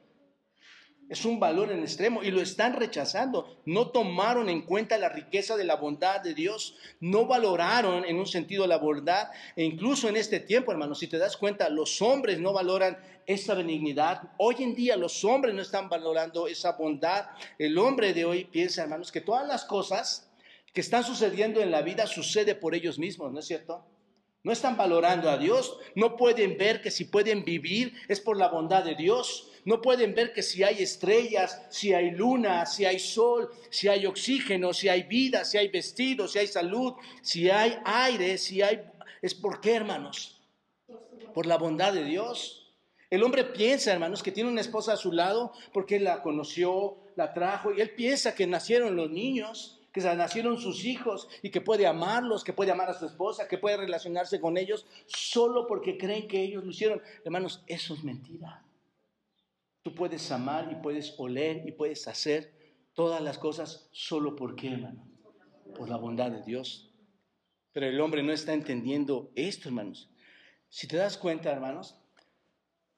Es 1.10 1.26
un 1.26 1.40
valor 1.40 1.72
en 1.72 1.80
extremo 1.80 2.22
y 2.22 2.30
lo 2.30 2.40
están 2.40 2.74
rechazando. 2.74 3.58
No 3.66 3.90
tomaron 3.90 4.48
en 4.48 4.62
cuenta 4.62 4.96
la 5.00 5.10
riqueza 5.10 5.58
de 5.58 5.64
la 5.64 5.76
bondad 5.76 6.22
de 6.22 6.36
Dios. 6.36 6.76
No 7.00 7.26
valoraron 7.26 8.06
en 8.06 8.18
un 8.18 8.28
sentido 8.28 8.68
la 8.68 8.78
bondad. 8.78 9.30
E 9.56 9.64
incluso 9.64 10.08
en 10.08 10.18
este 10.18 10.40
tiempo, 10.40 10.72
hermanos, 10.72 11.00
si 11.00 11.08
te 11.08 11.18
das 11.18 11.36
cuenta, 11.36 11.68
los 11.68 12.00
hombres 12.04 12.40
no 12.40 12.54
valoran 12.54 12.96
esa 13.26 13.56
benignidad. 13.56 14.22
Hoy 14.38 14.58
en 14.60 14.76
día 14.76 14.96
los 14.98 15.26
hombres 15.26 15.56
no 15.56 15.64
están 15.64 15.90
valorando 15.90 16.48
esa 16.48 16.74
bondad. 16.74 17.26
El 17.58 17.80
hombre 17.80 18.14
de 18.14 18.26
hoy 18.26 18.46
piensa, 18.46 18.84
hermanos, 18.84 19.12
que 19.12 19.22
todas 19.22 19.48
las 19.48 19.66
cosas 19.66 20.30
que 20.74 20.82
están 20.82 21.04
sucediendo 21.04 21.60
en 21.60 21.72
la 21.72 21.82
vida 21.82 22.06
sucede 22.06 22.54
por 22.54 22.76
ellos 22.76 23.00
mismos, 23.00 23.32
¿no 23.32 23.40
es 23.40 23.48
cierto? 23.48 23.84
No 24.44 24.52
están 24.52 24.78
valorando 24.78 25.30
a 25.30 25.38
Dios, 25.38 25.78
no 25.96 26.16
pueden 26.16 26.58
ver 26.58 26.82
que 26.82 26.92
si 26.92 27.06
pueden 27.06 27.44
vivir 27.44 27.94
es 28.08 28.22
por 28.22 28.38
la 28.38 28.48
bondad 28.48 28.84
de 28.84 28.96
Dios, 28.96 29.49
no 29.66 29.82
pueden 29.82 30.14
ver 30.16 30.34
que 30.34 30.44
si 30.44 30.64
hay 30.64 30.82
estrellas, 30.82 31.62
si 31.70 31.94
hay 31.94 32.12
luna, 32.12 32.66
si 32.66 32.86
hay 32.86 33.00
sol, 33.00 33.50
si 33.70 33.88
hay 33.88 34.06
oxígeno, 34.06 34.74
si 34.74 34.90
hay 34.90 35.04
vida, 35.04 35.46
si 35.46 35.58
hay 35.58 35.68
vestido, 35.68 36.28
si 36.28 36.40
hay 36.40 36.48
salud, 36.48 36.94
si 37.22 37.50
hay 37.50 37.78
aire, 37.86 38.38
si 38.38 38.62
hay... 38.62 38.82
¿Es 39.22 39.36
por 39.36 39.60
qué, 39.62 39.76
hermanos? 39.76 40.42
Por 41.34 41.46
la 41.46 41.58
bondad 41.58 41.94
de 41.94 42.04
Dios. 42.04 42.76
El 43.10 43.24
hombre 43.24 43.44
piensa, 43.44 43.92
hermanos, 43.92 44.22
que 44.22 44.32
tiene 44.32 44.50
una 44.50 44.62
esposa 44.62 44.94
a 44.94 44.98
su 44.98 45.12
lado 45.12 45.52
porque 45.74 46.00
la 46.00 46.22
conoció, 46.22 46.98
la 47.16 47.34
trajo, 47.34 47.74
y 47.74 47.82
él 47.82 47.92
piensa 47.92 48.36
que 48.36 48.46
nacieron 48.46 48.96
los 48.96 49.10
niños, 49.10 49.80
que 49.92 50.02
nacieron 50.02 50.58
sus 50.60 50.86
hijos 50.86 51.28
y 51.42 51.50
que 51.50 51.62
puede 51.62 51.88
amarlos, 51.88 52.44
que 52.44 52.54
puede 52.54 52.72
amar 52.72 52.90
a 52.90 52.94
su 52.94 53.06
esposa, 53.06 53.48
que 53.48 53.58
puede 53.58 53.78
relacionarse 53.78 54.40
con 54.40 54.58
ellos 54.58 54.86
solo 55.08 55.66
porque 55.68 55.98
creen 55.98 56.28
que 56.28 56.42
ellos 56.42 56.64
lo 56.64 56.72
hicieron. 56.72 57.02
Hermanos, 57.26 57.64
eso 57.68 57.96
es 57.96 58.04
mentira. 58.04 58.64
Puedes 59.96 60.32
amar 60.32 60.72
y 60.72 60.76
puedes 60.76 61.16
oler 61.18 61.68
y 61.68 61.72
puedes 61.72 62.08
hacer 62.08 62.54
todas 62.94 63.22
las 63.22 63.38
cosas 63.38 63.90
solo 63.92 64.36
por 64.36 64.56
qué, 64.56 64.74
hermano? 64.74 65.08
Por 65.76 65.90
la 65.90 65.98
bondad 65.98 66.32
de 66.32 66.44
Dios. 66.44 66.94
Pero 67.72 67.86
el 67.86 68.00
hombre 68.02 68.24
no 68.24 68.34
está 68.34 68.54
entendiendo 68.54 69.32
esto, 69.36 69.70
hermanos. 69.70 70.10
Si 70.70 70.88
te 70.88 70.98
das 70.98 71.18
cuenta, 71.18 71.52
hermanos, 71.52 72.00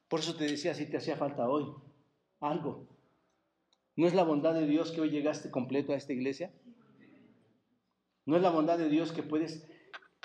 por 0.07 0.19
eso 0.19 0.35
te 0.35 0.45
decía 0.45 0.73
si 0.73 0.85
te 0.85 0.97
hacía 0.97 1.17
falta 1.17 1.47
hoy 1.47 1.73
algo. 2.39 2.87
¿No 3.95 4.07
es 4.07 4.13
la 4.13 4.23
bondad 4.23 4.53
de 4.53 4.67
Dios 4.67 4.91
que 4.91 5.01
hoy 5.01 5.09
llegaste 5.09 5.51
completo 5.51 5.93
a 5.93 5.97
esta 5.97 6.13
iglesia? 6.13 6.51
¿No 8.25 8.35
es 8.35 8.41
la 8.41 8.49
bondad 8.49 8.77
de 8.77 8.89
Dios 8.89 9.11
que 9.11 9.23
puedes 9.23 9.67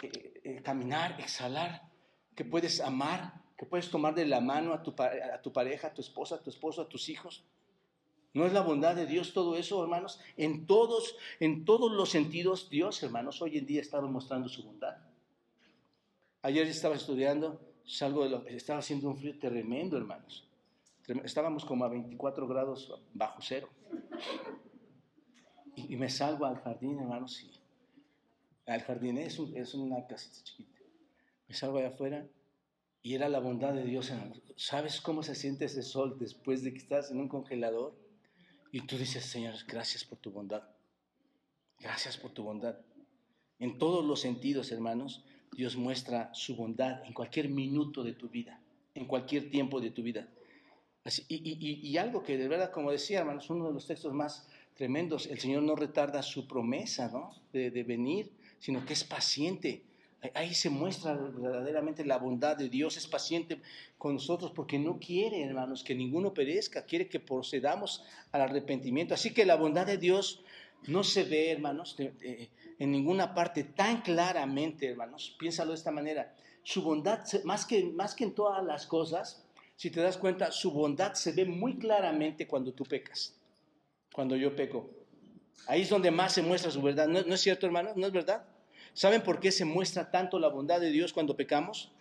eh, 0.02 0.40
eh, 0.44 0.62
caminar, 0.62 1.20
exhalar, 1.20 1.90
que 2.35 2.44
puedes 2.44 2.81
amar, 2.81 3.42
que 3.57 3.66
puedes 3.66 3.90
tomar 3.90 4.14
de 4.14 4.27
la 4.27 4.40
mano 4.40 4.73
a 4.75 4.83
tu, 4.83 4.95
a 5.01 5.40
tu 5.40 5.53
pareja, 5.53 5.88
a 5.88 5.95
tu 5.95 6.03
esposa, 6.03 6.37
a 6.37 6.42
tu 6.42 6.51
esposo, 6.51 6.83
a 6.83 6.88
tus 6.88 7.09
hijos. 7.09 7.45
¿No 8.35 8.45
es 8.45 8.53
la 8.53 8.61
bondad 8.61 8.95
de 8.95 9.07
Dios 9.07 9.33
todo 9.33 9.57
eso, 9.57 9.83
hermanos? 9.83 10.21
En 10.37 10.66
todos, 10.66 11.16
en 11.40 11.64
todos 11.64 11.90
los 11.90 12.11
sentidos, 12.11 12.69
Dios, 12.69 13.03
hermanos, 13.03 13.40
hoy 13.40 13.57
en 13.57 13.64
día 13.64 13.81
está 13.81 14.01
demostrando 14.01 14.49
su 14.49 14.62
bondad. 14.62 14.99
Ayer 16.42 16.66
estaba 16.66 16.95
estudiando, 16.95 17.59
salgo 17.87 18.25
de 18.25 18.31
lo, 18.31 18.47
estaba 18.47 18.81
haciendo 18.81 19.09
un 19.09 19.16
frío 19.16 19.38
tremendo, 19.38 19.97
hermanos. 19.97 20.47
Estábamos 21.25 21.64
como 21.64 21.87
a 21.87 21.88
24 21.88 22.47
grados 22.47 22.92
bajo 23.14 23.40
cero. 23.40 23.71
Y, 25.75 25.95
y 25.95 25.97
me 25.97 26.11
salgo 26.11 26.45
al 26.45 26.59
jardín, 26.59 26.99
hermanos, 26.99 27.40
y 27.42 27.51
al 28.71 28.83
jardín 28.83 29.16
es, 29.16 29.38
es 29.55 29.73
una 29.73 30.07
casita 30.07 30.42
chiquita. 30.42 30.81
Me 31.49 31.55
salgo 31.55 31.79
allá 31.79 31.88
afuera 31.88 32.27
y 33.07 33.14
era 33.14 33.29
la 33.29 33.38
bondad 33.38 33.73
de 33.73 33.85
Dios. 33.85 34.12
¿Sabes 34.57 35.01
cómo 35.01 35.23
se 35.23 35.37
siente 35.37 35.66
ese 35.66 35.85
sol 35.85 36.16
después 36.19 36.64
de 36.64 36.73
que 36.73 36.79
estás 36.79 37.12
en 37.12 37.21
un 37.21 37.29
congelador? 37.29 37.97
Y 38.73 38.81
tú 38.81 38.99
dices, 38.99 39.25
Señor, 39.25 39.55
gracias 39.69 40.05
por 40.05 40.19
tu 40.19 40.33
bondad. 40.33 40.64
Gracias 41.79 42.16
por 42.16 42.33
tu 42.33 42.42
bondad. 42.42 42.81
En 43.61 43.79
todos 43.79 44.05
los 44.05 44.19
sentidos, 44.19 44.73
hermanos, 44.73 45.25
Dios 45.53 45.77
muestra 45.77 46.35
su 46.35 46.57
bondad 46.57 47.05
en 47.05 47.12
cualquier 47.12 47.49
minuto 47.49 48.03
de 48.03 48.12
tu 48.12 48.29
vida, 48.29 48.61
en 48.97 49.07
cualquier 49.07 49.51
tiempo 49.51 49.81
de 49.81 49.92
tu 49.92 50.03
vida. 50.03 50.29
y, 51.29 51.97
algo 51.99 52.25
que 52.25 52.37
de 52.37 52.49
verdad, 52.49 52.73
como 52.73 52.90
decía, 52.90 53.21
hermanos, 53.21 53.49
uno 53.51 53.69
de 53.69 53.73
los 53.73 53.87
textos 53.87 54.12
más 54.14 54.49
tremendos, 54.75 55.29
el 55.29 55.38
Señor 55.38 55.62
no 55.62 55.77
retarda 55.77 56.25
su 56.25 56.49
promesa, 56.49 57.09
¿no? 57.12 57.37
De, 57.53 57.71
de 57.71 57.85
venir, 57.85 58.33
sino 58.59 58.85
que 58.85 58.95
es 58.95 59.05
paciente 59.05 59.85
Ahí 60.35 60.55
se 60.55 60.70
muestra 60.70 61.14
verdaderamente 61.14 62.05
la 62.05 62.18
bondad 62.18 62.57
de 62.57 62.68
Dios. 62.68 62.96
Es 62.96 63.07
paciente 63.07 63.61
con 63.98 64.14
nosotros 64.14 64.50
porque 64.55 64.79
no 64.79 64.98
quiere, 64.98 65.42
hermanos, 65.42 65.85
que 65.85 65.94
ninguno 65.94 66.33
perezca. 66.33 66.85
Quiere 66.85 67.09
que 67.09 67.20
procedamos 67.20 68.05
al 68.33 68.40
arrepentimiento. 68.42 69.14
Así 69.14 69.33
que 69.33 69.44
la 69.44 69.57
bondad 69.57 69.87
de 69.87 69.98
Dios 69.98 70.42
no 70.87 71.05
se 71.05 71.24
ve, 71.24 71.50
hermanos, 71.50 71.96
en 71.98 72.90
ninguna 72.90 73.35
parte 73.35 73.64
tan 73.64 74.00
claramente, 74.00 74.88
hermanos. 74.88 75.37
Piénsalo 75.38 75.72
de 75.72 75.79
esta 75.79 75.90
manera. 75.90 76.35
Su 76.62 76.83
bondad, 76.83 77.20
más 77.44 77.64
que, 77.64 77.85
más 77.85 78.14
que 78.14 78.24
en 78.24 78.35
todas 78.35 78.64
las 78.64 78.87
cosas, 78.87 79.44
si 79.76 79.90
te 79.90 80.00
das 80.00 80.16
cuenta, 80.16 80.50
su 80.50 80.72
bondad 80.72 81.12
se 81.14 81.33
ve 81.33 81.44
muy 81.44 81.79
claramente 81.79 82.46
cuando 82.46 82.72
tú 82.72 82.85
pecas. 82.85 83.35
Cuando 84.12 84.35
yo 84.35 84.57
peco. 84.57 84.90
Ahí 85.66 85.83
es 85.83 85.90
donde 85.90 86.11
más 86.11 86.33
se 86.33 86.42
muestra 86.42 86.70
su 86.70 86.81
verdad. 86.81 87.07
¿No, 87.07 87.22
no 87.22 87.35
es 87.35 87.40
cierto, 87.40 87.66
hermanos? 87.66 87.96
¿No 87.96 88.07
es 88.07 88.12
verdad? 88.12 88.44
¿Saben 88.97 89.23
por 89.23 89.41
qué 89.41 89.53
se 89.53 89.67
muestra 89.67 90.11
tanto 90.11 90.39
la 90.39 90.49
bondad 90.49 90.81
de 90.81 90.91
Dios 90.91 91.13
cuando 91.13 91.37
pecamos? 91.37 91.93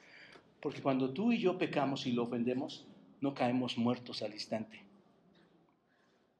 Porque 0.61 0.81
cuando 0.81 1.09
tú 1.09 1.33
y 1.33 1.39
yo 1.39 1.57
pecamos 1.57 2.07
y 2.07 2.13
lo 2.13 2.23
ofendemos, 2.23 2.85
no 3.19 3.33
caemos 3.33 3.77
muertos 3.77 4.21
al 4.21 4.31
instante. 4.31 4.81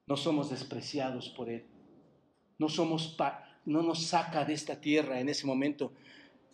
No 0.06 0.16
somos 0.16 0.48
despreciados 0.48 1.28
por 1.28 1.50
Él. 1.50 1.66
No, 2.56 2.70
somos 2.70 3.18
no 3.66 3.82
nos 3.82 4.06
saca 4.06 4.46
de 4.46 4.54
esta 4.54 4.80
tierra 4.80 5.20
en 5.20 5.28
ese 5.28 5.46
momento. 5.46 5.92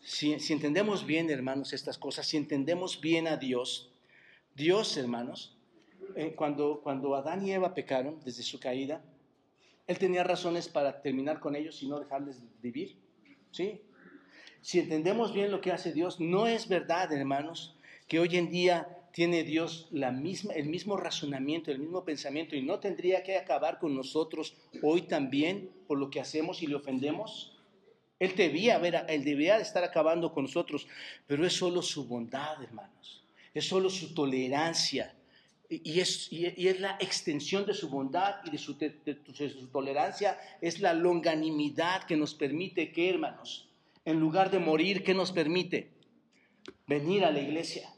Si, 0.01 0.33
entendemos 0.33 1.07
bien, 1.07 1.31
hermanos, 1.31 1.73
estas 1.73 1.97
cosas, 1.97 2.27
si 2.27 2.37
entendemos 2.37 3.01
bien 3.01 3.29
a 3.29 3.37
Dios, 3.37 3.93
Dios, 4.57 4.97
hermanos, 4.97 5.57
eh, 6.17 6.35
cuando, 6.35 6.81
cuando 6.83 7.15
Adán 7.15 7.47
y 7.47 7.53
Eva 7.53 7.73
pecaron 7.73 8.19
desde 8.25 8.43
su 8.43 8.59
caída, 8.59 9.01
Él 9.87 9.97
tenía 9.99 10.25
razones 10.25 10.67
para 10.67 11.03
terminar 11.03 11.39
con 11.39 11.55
ellos 11.55 11.81
y 11.85 11.89
no 11.89 12.01
dejarles 12.01 12.43
vivir. 12.61 12.97
¿Sí? 13.53 13.81
Si 14.63 14.79
entendemos 14.79 15.35
bien 15.35 15.51
lo 15.51 15.61
que 15.61 15.73
hace 15.73 15.93
Dios, 15.93 16.21
no 16.21 16.47
es 16.47 16.69
verdad, 16.69 17.13
hermanos, 17.13 17.75
que 18.07 18.21
hoy 18.21 18.37
en 18.37 18.49
día 18.49 18.87
tiene 19.13 19.43
Dios 19.43 19.89
el 19.93 20.67
mismo 20.67 20.97
razonamiento, 20.97 21.71
el 21.71 21.81
mismo 21.81 22.05
pensamiento 22.05 22.55
y 22.55 22.63
no 22.63 22.79
tendría 22.79 23.25
que 23.25 23.37
acabar 23.37 23.79
con 23.81 23.95
nosotros 23.95 24.55
hoy 24.83 25.03
también 25.03 25.69
por 25.89 25.99
lo 25.99 26.11
que 26.11 26.21
hacemos 26.21 26.63
y 26.63 26.69
le 26.69 26.77
ofendemos. 26.77 27.59
Él 28.21 28.35
debía, 28.37 28.79
ver, 28.79 29.05
él 29.09 29.25
debía 29.25 29.59
estar 29.59 29.83
acabando 29.83 30.33
con 30.33 30.45
nosotros, 30.45 30.87
pero 31.27 31.45
es 31.45 31.53
solo 31.53 31.83
su 31.83 32.07
bondad, 32.07 32.63
hermanos. 32.63 33.25
Es 33.53 33.67
solo 33.67 33.91
su 33.91 34.15
tolerancia. 34.15 35.13
y 35.69 35.99
es, 35.99 36.31
la 36.79 36.97
extensión 37.01 37.67
de 37.67 37.75
su 37.75 37.91
bondad 37.91 38.37
y 38.45 38.51
de 38.51 38.59
su 38.59 38.77
tolerancia, 39.73 40.39
es 40.61 40.79
la 40.79 40.95
longanimidad 40.95 42.05
que 42.05 42.17
nos 42.17 42.33
permite 42.35 42.93
que, 42.93 43.11
hermanos, 43.11 43.72
en 44.05 44.19
lugar 44.19 44.51
de 44.51 44.59
morir, 44.59 45.05
¿qué 45.05 45.15
nos 45.15 45.33
permite? 45.33 45.93
Venir 46.87 47.25
a 47.25 47.31
la 47.31 47.41
iglesia. 47.41 47.89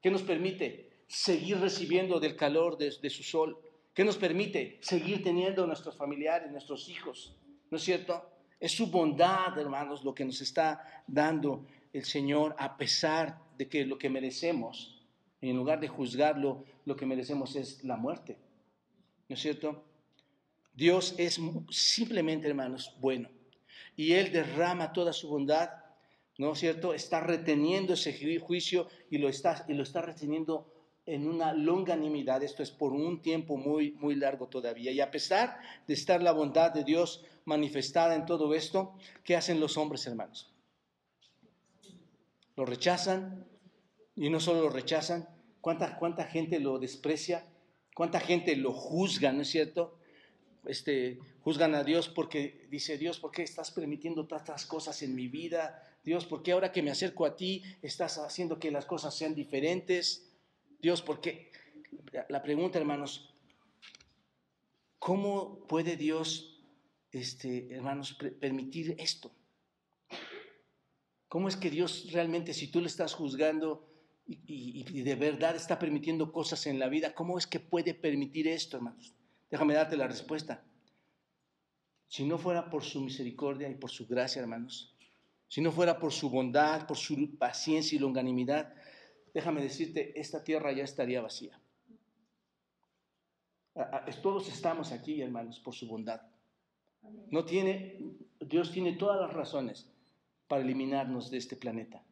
¿Qué 0.00 0.10
nos 0.10 0.22
permite? 0.22 1.04
Seguir 1.06 1.58
recibiendo 1.58 2.18
del 2.18 2.36
calor 2.36 2.76
de, 2.78 3.10
su 3.10 3.22
sol. 3.22 3.58
¿Qué 3.94 4.04
nos 4.04 4.16
permite? 4.16 4.78
Seguir 4.80 5.22
teniendo 5.22 5.66
nuestros 5.66 5.96
familiares, 5.96 6.50
nuestros 6.50 6.88
hijos. 6.88 7.36
¿No 7.70 7.76
es 7.76 7.82
cierto? 7.84 8.28
Es 8.58 8.72
su 8.72 8.88
bondad, 8.88 9.58
hermanos, 9.58 10.04
lo 10.04 10.14
que 10.14 10.24
nos 10.24 10.40
está 10.40 11.04
dando 11.06 11.66
el 11.92 12.04
Señor 12.04 12.54
a 12.58 12.76
pesar 12.76 13.38
de 13.58 13.68
que 13.68 13.84
lo 13.84 13.98
que 13.98 14.08
merecemos 14.08 14.98
en 15.40 15.56
lugar 15.56 15.80
de 15.80 15.88
juzgarlo, 15.88 16.64
lo 16.84 16.96
que 16.96 17.06
merecemos 17.06 17.56
es 17.56 17.82
la 17.84 17.96
muerte. 17.96 18.38
¿No 19.28 19.34
es 19.34 19.40
cierto? 19.40 19.84
Dios 20.74 21.14
es 21.18 21.40
simplemente, 21.70 22.48
hermanos, 22.48 22.96
bueno. 23.00 23.28
Y 23.96 24.12
Él 24.12 24.32
derrama 24.32 24.92
toda 24.92 25.12
su 25.12 25.28
bondad, 25.28 25.70
¿no 26.38 26.52
es 26.52 26.58
cierto? 26.58 26.94
Está 26.94 27.20
reteniendo 27.20 27.94
ese 27.94 28.38
juicio 28.38 28.88
y 29.10 29.18
lo 29.18 29.28
está, 29.28 29.64
y 29.68 29.74
lo 29.74 29.82
está 29.82 30.02
reteniendo 30.02 30.72
en 31.06 31.26
una 31.26 31.52
longanimidad. 31.52 32.42
Esto 32.42 32.62
es 32.62 32.70
por 32.70 32.92
un 32.92 33.20
tiempo 33.20 33.56
muy, 33.56 33.92
muy 33.92 34.14
largo 34.14 34.48
todavía. 34.48 34.92
Y 34.92 35.00
a 35.00 35.10
pesar 35.10 35.58
de 35.86 35.94
estar 35.94 36.22
la 36.22 36.32
bondad 36.32 36.72
de 36.72 36.84
Dios 36.84 37.24
manifestada 37.44 38.14
en 38.14 38.26
todo 38.26 38.54
esto, 38.54 38.94
¿qué 39.24 39.36
hacen 39.36 39.60
los 39.60 39.76
hombres, 39.76 40.06
hermanos? 40.06 40.52
Lo 42.56 42.64
rechazan, 42.64 43.46
y 44.14 44.30
no 44.30 44.40
solo 44.40 44.62
lo 44.62 44.70
rechazan, 44.70 45.28
¿cuánta, 45.60 45.98
cuánta 45.98 46.24
gente 46.24 46.60
lo 46.60 46.78
desprecia? 46.78 47.46
¿Cuánta 47.94 48.20
gente 48.20 48.56
lo 48.56 48.72
juzga, 48.72 49.32
no 49.32 49.42
es 49.42 49.48
cierto? 49.48 49.98
Este, 50.64 51.18
juzgan 51.40 51.74
a 51.74 51.82
Dios 51.82 52.08
porque 52.08 52.66
dice 52.70 52.96
Dios, 52.96 53.18
¿por 53.18 53.32
qué 53.32 53.42
estás 53.42 53.70
permitiendo 53.70 54.26
tantas 54.26 54.64
cosas 54.66 55.02
en 55.02 55.14
mi 55.14 55.28
vida? 55.28 55.82
Dios, 56.04 56.26
¿por 56.26 56.42
qué 56.42 56.52
ahora 56.52 56.72
que 56.72 56.82
me 56.82 56.90
acerco 56.90 57.24
a 57.26 57.36
ti 57.36 57.62
estás 57.82 58.18
haciendo 58.18 58.58
que 58.58 58.70
las 58.70 58.86
cosas 58.86 59.16
sean 59.16 59.34
diferentes? 59.34 60.30
Dios, 60.80 61.02
¿por 61.02 61.20
qué? 61.20 61.50
La 62.28 62.42
pregunta, 62.42 62.78
hermanos, 62.78 63.34
¿cómo 64.98 65.66
puede 65.66 65.96
Dios, 65.96 66.60
este, 67.10 67.72
hermanos, 67.74 68.16
permitir 68.40 68.94
esto? 68.98 69.30
¿Cómo 71.28 71.48
es 71.48 71.56
que 71.56 71.70
Dios 71.70 72.12
realmente, 72.12 72.52
si 72.52 72.68
tú 72.68 72.80
le 72.80 72.88
estás 72.88 73.14
juzgando, 73.14 73.88
y, 74.26 75.02
de 75.02 75.14
verdad 75.14 75.56
está 75.56 75.78
permitiendo 75.78 76.32
cosas 76.32 76.66
en 76.66 76.78
la 76.78 76.88
vida, 76.88 77.14
¿cómo 77.14 77.38
es 77.38 77.46
que 77.46 77.60
puede 77.60 77.94
permitir 77.94 78.48
esto, 78.48 78.76
hermanos? 78.76 79.14
Déjame 79.52 79.74
darte 79.74 79.96
la 79.96 80.08
respuesta. 80.08 80.64
Si 82.08 82.24
no 82.24 82.38
fuera 82.38 82.68
por 82.68 82.82
su 82.82 83.00
misericordia 83.00 83.68
y 83.68 83.76
por 83.76 83.90
su 83.90 84.08
gracia, 84.08 84.42
hermanos, 84.42 84.96
si 85.46 85.60
no 85.60 85.70
fuera 85.70 86.00
por 86.00 86.12
su 86.12 86.28
bondad, 86.28 86.86
por 86.88 86.96
su 86.96 87.36
paciencia 87.38 87.94
y 87.94 88.00
longanimidad, 88.00 88.74
déjame 89.32 89.62
decirte, 89.62 90.18
esta 90.18 90.42
tierra 90.42 90.72
ya 90.72 90.82
estaría 90.82 91.20
vacía. 91.20 91.60
Todos 94.22 94.48
estamos 94.48 94.90
aquí, 94.90 95.22
hermanos, 95.22 95.60
por 95.60 95.74
su 95.74 95.86
bondad. 95.86 96.22
No 97.30 97.44
tiene, 97.44 98.16
Dios 98.40 98.72
tiene 98.72 98.94
todas 98.94 99.20
las 99.20 99.32
razones 99.32 99.88
para 100.48 100.62
eliminarnos 100.62 101.30
de 101.30 101.38
este 101.38 101.54
planeta 101.54 102.02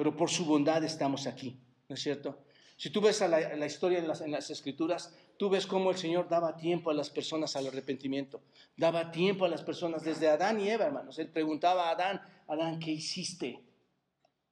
pero 0.00 0.16
por 0.16 0.30
su 0.30 0.46
bondad 0.46 0.82
estamos 0.82 1.26
aquí, 1.26 1.60
¿no 1.86 1.94
es 1.94 2.00
cierto? 2.00 2.46
Si 2.78 2.88
tú 2.88 3.02
ves 3.02 3.20
la, 3.20 3.66
historia 3.66 3.98
en 3.98 4.08
las, 4.08 4.22
en 4.22 4.30
las, 4.30 4.48
escrituras, 4.48 5.14
tú 5.40 5.48
ves 5.48 5.66
cómo 5.66 5.90
el 5.90 5.96
Señor 5.96 6.28
daba 6.28 6.54
tiempo 6.54 6.90
a 6.90 6.92
las 6.92 7.08
personas 7.08 7.56
al 7.56 7.66
arrepentimiento, 7.66 8.42
daba 8.76 9.10
tiempo 9.10 9.46
a 9.46 9.48
las 9.48 9.62
personas 9.62 10.04
desde 10.04 10.28
Adán 10.28 10.60
y 10.60 10.68
Eva, 10.68 10.84
hermanos. 10.84 11.18
Él 11.18 11.28
preguntaba 11.28 11.88
a 11.88 11.92
Adán, 11.92 12.20
Adán, 12.46 12.78
¿qué 12.78 12.90
hiciste? 12.90 13.58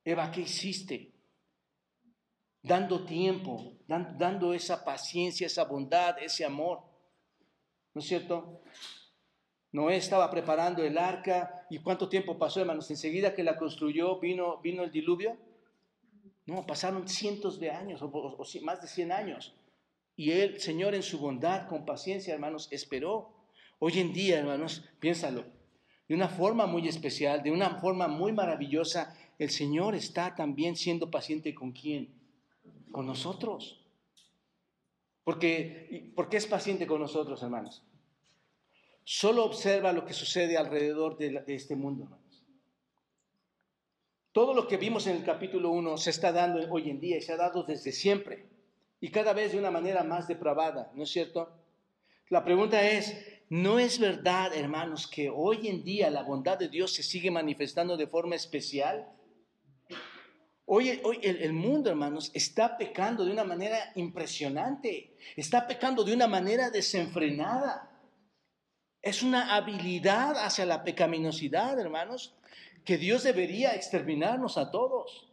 Eva, 0.02 0.30
¿qué 0.30 0.40
hiciste? 0.40 1.12
Dando 2.62 3.04
tiempo, 3.04 3.74
dando 3.86 4.54
esa 4.54 4.82
paciencia, 4.82 5.46
esa 5.46 5.64
bondad, 5.64 6.16
ese 6.22 6.46
amor, 6.46 6.80
¿no 7.92 8.00
es 8.00 8.06
cierto? 8.06 8.62
Noé 9.72 9.96
estaba 9.96 10.30
preparando 10.30 10.82
el 10.82 10.96
arca 10.96 11.66
y 11.68 11.80
cuánto 11.80 12.08
tiempo 12.08 12.38
pasó, 12.38 12.60
hermanos. 12.60 12.90
Enseguida 12.90 13.34
que 13.34 13.44
la 13.44 13.58
construyó, 13.58 14.18
vino, 14.20 14.56
vino 14.62 14.84
el 14.84 14.90
diluvio. 14.90 15.36
No, 16.46 16.64
pasaron 16.64 17.06
cientos 17.06 17.60
de 17.60 17.72
años 17.72 18.00
o, 18.00 18.42
más 18.62 18.80
de 18.80 18.88
100 18.88 19.12
años. 19.12 19.54
Y 20.18 20.32
el 20.32 20.60
Señor 20.60 20.96
en 20.96 21.04
su 21.04 21.20
bondad, 21.20 21.68
con 21.68 21.86
paciencia, 21.86 22.34
hermanos, 22.34 22.66
esperó. 22.72 23.30
Hoy 23.78 24.00
en 24.00 24.12
día, 24.12 24.40
hermanos, 24.40 24.84
piénsalo, 24.98 25.44
de 26.08 26.14
una 26.16 26.28
forma 26.28 26.66
muy 26.66 26.88
especial, 26.88 27.44
de 27.44 27.52
una 27.52 27.78
forma 27.78 28.08
muy 28.08 28.32
maravillosa, 28.32 29.16
el 29.38 29.50
Señor 29.50 29.94
está 29.94 30.34
también 30.34 30.74
siendo 30.74 31.08
paciente 31.08 31.54
con 31.54 31.70
quién? 31.70 32.08
Con 32.90 33.06
nosotros. 33.06 33.86
Porque, 35.22 36.10
¿Por 36.16 36.28
qué 36.28 36.38
es 36.38 36.48
paciente 36.48 36.88
con 36.88 37.00
nosotros, 37.00 37.40
hermanos? 37.44 37.84
Solo 39.04 39.44
observa 39.44 39.92
lo 39.92 40.04
que 40.04 40.14
sucede 40.14 40.56
alrededor 40.56 41.16
de, 41.16 41.44
este 41.46 41.76
mundo, 41.76 42.02
hermanos. 42.02 42.44
Todo 44.32 44.52
lo 44.52 44.66
que 44.66 44.78
vimos 44.78 45.06
en 45.06 45.18
el 45.18 45.24
capítulo 45.24 45.70
1 45.70 45.96
se 45.96 46.10
está 46.10 46.32
dando 46.32 46.58
hoy 46.72 46.90
en 46.90 46.98
día 46.98 47.18
y 47.18 47.22
se 47.22 47.34
ha 47.34 47.36
dado 47.36 47.62
desde 47.62 47.92
siempre 47.92 48.57
y 49.00 49.10
cada 49.10 49.32
vez 49.32 49.52
de 49.52 49.58
una 49.58 49.70
manera 49.70 50.02
más 50.02 50.26
depravada, 50.26 50.90
¿no 50.94 51.04
es 51.04 51.10
cierto? 51.10 51.52
La 52.30 52.44
pregunta 52.44 52.82
es, 52.82 53.16
¿no 53.48 53.78
es 53.78 53.98
verdad, 53.98 54.54
hermanos, 54.54 55.06
que 55.06 55.30
hoy 55.30 55.68
en 55.68 55.82
día 55.84 56.10
la 56.10 56.22
bondad 56.22 56.58
de 56.58 56.68
Dios 56.68 56.94
se 56.94 57.02
sigue 57.02 57.30
manifestando 57.30 57.96
de 57.96 58.06
forma 58.06 58.34
especial? 58.34 59.08
Hoy, 60.66 61.00
hoy 61.04 61.20
el, 61.22 61.42
el, 61.42 61.52
mundo, 61.54 61.88
hermanos, 61.88 62.30
está 62.34 62.76
pecando 62.76 63.24
de 63.24 63.32
una 63.32 63.44
manera 63.44 63.92
impresionante, 63.94 65.16
está 65.34 65.66
pecando 65.66 66.04
de 66.04 66.12
una 66.12 66.26
manera 66.26 66.68
desenfrenada. 66.68 67.90
Es 69.00 69.22
una 69.22 69.54
habilidad 69.54 70.36
hacia 70.44 70.66
la 70.66 70.84
pecaminosidad, 70.84 71.78
hermanos, 71.80 72.34
que 72.84 72.98
Dios 72.98 73.22
debería 73.22 73.74
exterminarnos 73.74 74.58
a 74.58 74.70
todos. 74.70 75.27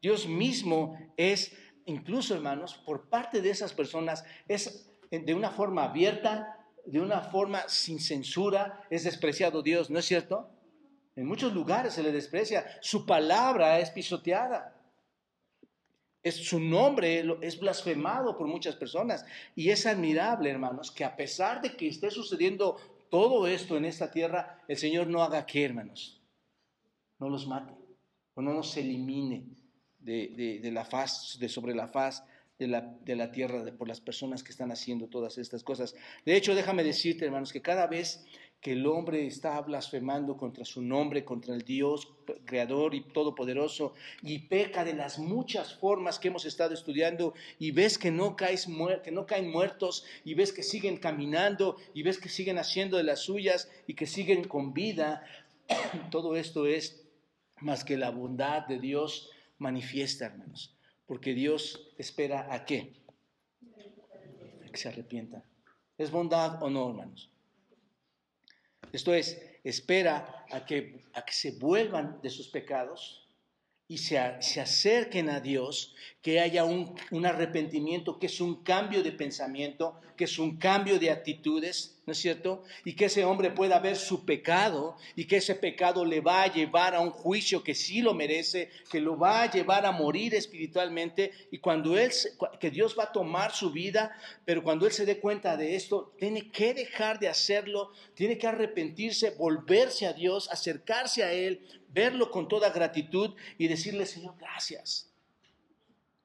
Dios 0.00 0.26
mismo 0.26 0.98
es, 1.16 1.56
incluso 1.84 2.34
hermanos, 2.34 2.74
por 2.86 3.08
parte 3.08 3.42
de 3.42 3.50
esas 3.50 3.72
personas, 3.72 4.24
es 4.48 4.90
de 5.10 5.34
una 5.34 5.50
forma 5.50 5.84
abierta, 5.84 6.56
de 6.86 7.00
una 7.00 7.20
forma 7.20 7.68
sin 7.68 8.00
censura, 8.00 8.86
es 8.90 9.04
despreciado 9.04 9.62
Dios, 9.62 9.90
¿no 9.90 9.98
es 9.98 10.06
cierto? 10.06 10.48
En 11.16 11.26
muchos 11.26 11.52
lugares 11.52 11.94
se 11.94 12.02
le 12.02 12.12
desprecia, 12.12 12.64
su 12.80 13.04
palabra 13.04 13.78
es 13.78 13.90
pisoteada. 13.90 14.76
Es, 16.22 16.36
su 16.36 16.60
nombre 16.60 17.24
es 17.40 17.58
blasfemado 17.58 18.36
por 18.36 18.46
muchas 18.46 18.76
personas. 18.76 19.24
Y 19.54 19.70
es 19.70 19.86
admirable, 19.86 20.50
hermanos, 20.50 20.90
que 20.90 21.04
a 21.04 21.16
pesar 21.16 21.60
de 21.62 21.76
que 21.76 21.88
esté 21.88 22.10
sucediendo 22.10 22.76
todo 23.10 23.46
esto 23.46 23.76
en 23.76 23.86
esta 23.86 24.10
tierra, 24.10 24.62
el 24.68 24.76
Señor 24.76 25.08
no 25.08 25.22
haga 25.22 25.44
que, 25.44 25.64
hermanos, 25.64 26.22
no 27.18 27.28
los 27.28 27.46
mate 27.46 27.74
o 28.34 28.42
no 28.42 28.54
nos 28.54 28.76
elimine 28.76 29.59
de, 30.00 30.60
de 30.62 30.72
la 30.72 30.84
faz, 30.84 31.38
de 31.38 31.48
sobre 31.48 31.74
la 31.74 31.88
faz 31.88 32.24
de 32.60 32.68
la, 32.68 32.82
de 33.04 33.16
la 33.16 33.32
tierra 33.32 33.64
por 33.76 33.88
las 33.88 34.00
personas 34.00 34.44
que 34.44 34.52
están 34.52 34.70
haciendo 34.70 35.08
todas 35.08 35.38
estas 35.38 35.64
cosas. 35.64 35.96
De 36.26 36.36
hecho, 36.36 36.54
déjame 36.54 36.84
decirte, 36.84 37.24
hermanos, 37.24 37.52
que 37.52 37.62
cada 37.62 37.86
vez 37.86 38.24
que 38.60 38.72
el 38.72 38.86
hombre 38.86 39.26
está 39.26 39.58
blasfemando 39.62 40.36
contra 40.36 40.66
su 40.66 40.82
nombre, 40.82 41.24
contra 41.24 41.54
el 41.54 41.62
Dios 41.62 42.12
creador 42.44 42.94
y 42.94 43.00
todopoderoso, 43.00 43.94
y 44.22 44.40
peca 44.40 44.84
de 44.84 44.92
las 44.92 45.18
muchas 45.18 45.74
formas 45.74 46.18
que 46.18 46.28
hemos 46.28 46.44
estado 46.44 46.74
estudiando, 46.74 47.32
y 47.58 47.70
ves 47.70 47.96
que 47.96 48.10
no, 48.10 48.36
caes 48.36 48.68
que 49.02 49.10
no 49.10 49.24
caen 49.24 49.50
muertos, 49.50 50.04
y 50.24 50.34
ves 50.34 50.52
que 50.52 50.62
siguen 50.62 50.98
caminando, 50.98 51.78
y 51.94 52.02
ves 52.02 52.18
que 52.18 52.28
siguen 52.28 52.58
haciendo 52.58 52.98
de 52.98 53.04
las 53.04 53.20
suyas, 53.20 53.70
y 53.86 53.94
que 53.94 54.06
siguen 54.06 54.44
con 54.44 54.74
vida, 54.74 55.24
todo 56.10 56.36
esto 56.36 56.66
es 56.66 57.02
más 57.62 57.84
que 57.84 57.96
la 57.96 58.10
bondad 58.10 58.66
de 58.66 58.78
Dios 58.78 59.30
manifiesta, 59.60 60.26
hermanos, 60.26 60.76
porque 61.06 61.34
Dios 61.34 61.92
espera 61.96 62.52
a 62.52 62.64
qué? 62.64 62.96
A 64.66 64.70
que 64.70 64.76
se 64.76 64.88
arrepienta. 64.88 65.44
¿Es 65.96 66.10
bondad 66.10 66.62
o 66.62 66.70
no, 66.70 66.88
hermanos? 66.88 67.30
Esto 68.92 69.14
es, 69.14 69.40
espera 69.62 70.44
a 70.50 70.64
que, 70.64 71.04
a 71.12 71.24
que 71.24 71.32
se 71.32 71.52
vuelvan 71.52 72.20
de 72.22 72.30
sus 72.30 72.48
pecados 72.48 73.29
y 73.90 73.98
se, 73.98 74.18
acerquen 74.18 75.28
a 75.30 75.40
Dios, 75.40 75.96
que 76.22 76.38
haya 76.38 76.62
un, 76.62 76.94
un, 77.10 77.26
arrepentimiento, 77.26 78.20
que 78.20 78.26
es 78.26 78.40
un 78.40 78.62
cambio 78.62 79.02
de 79.02 79.10
pensamiento, 79.10 80.00
que 80.16 80.24
es 80.24 80.38
un 80.38 80.58
cambio 80.58 81.00
de 81.00 81.10
actitudes, 81.10 81.98
¿no 82.06 82.12
es 82.12 82.18
cierto? 82.18 82.62
Y 82.84 82.94
que 82.94 83.06
ese 83.06 83.24
hombre 83.24 83.50
pueda 83.50 83.80
ver 83.80 83.96
su 83.96 84.24
pecado 84.24 84.96
y 85.16 85.24
que 85.24 85.38
ese 85.38 85.56
pecado 85.56 86.04
le 86.04 86.20
va 86.20 86.42
a 86.42 86.52
llevar 86.52 86.94
a 86.94 87.00
un 87.00 87.10
juicio 87.10 87.64
que 87.64 87.74
sí 87.74 88.00
lo 88.00 88.14
merece, 88.14 88.70
que 88.90 89.00
lo 89.00 89.18
va 89.18 89.42
a 89.42 89.50
llevar 89.50 89.84
a 89.84 89.92
morir 89.92 90.34
espiritualmente 90.34 91.32
y 91.50 91.58
cuando 91.58 91.98
él, 91.98 92.12
que 92.60 92.70
Dios 92.70 92.94
va 92.96 93.04
a 93.04 93.12
tomar 93.12 93.52
su 93.52 93.72
vida, 93.72 94.14
pero 94.44 94.62
cuando 94.62 94.86
él 94.86 94.92
se 94.92 95.06
dé 95.06 95.18
cuenta 95.18 95.56
de 95.56 95.74
esto, 95.74 96.12
tiene 96.18 96.50
que 96.50 96.74
dejar 96.74 97.18
de 97.18 97.28
hacerlo, 97.28 97.90
tiene 98.14 98.38
que 98.38 98.46
arrepentirse, 98.46 99.30
volverse 99.30 100.06
a 100.06 100.12
Dios, 100.12 100.48
acercarse 100.52 101.24
a 101.24 101.32
Él, 101.32 101.62
verlo 101.92 102.30
con 102.30 102.48
toda 102.48 102.70
gratitud 102.70 103.34
y 103.58 103.68
decirle, 103.68 104.06
Señor, 104.06 104.36
gracias. 104.38 105.10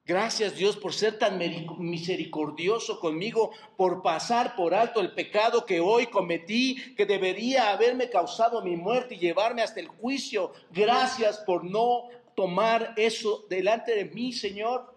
Gracias 0.06 0.54
Dios 0.54 0.76
por 0.76 0.94
ser 0.94 1.18
tan 1.18 1.36
misericordioso 1.78 3.00
conmigo, 3.00 3.50
por 3.76 4.02
pasar 4.02 4.54
por 4.54 4.72
alto 4.72 5.00
el 5.00 5.12
pecado 5.12 5.66
que 5.66 5.80
hoy 5.80 6.06
cometí, 6.06 6.94
que 6.94 7.06
debería 7.06 7.72
haberme 7.72 8.08
causado 8.08 8.62
mi 8.62 8.76
muerte 8.76 9.16
y 9.16 9.18
llevarme 9.18 9.62
hasta 9.62 9.80
el 9.80 9.88
juicio. 9.88 10.52
Gracias 10.70 11.38
por 11.38 11.64
no 11.64 12.08
tomar 12.36 12.94
eso 12.96 13.46
delante 13.50 13.96
de 13.96 14.04
mí, 14.04 14.32
Señor. 14.32 14.94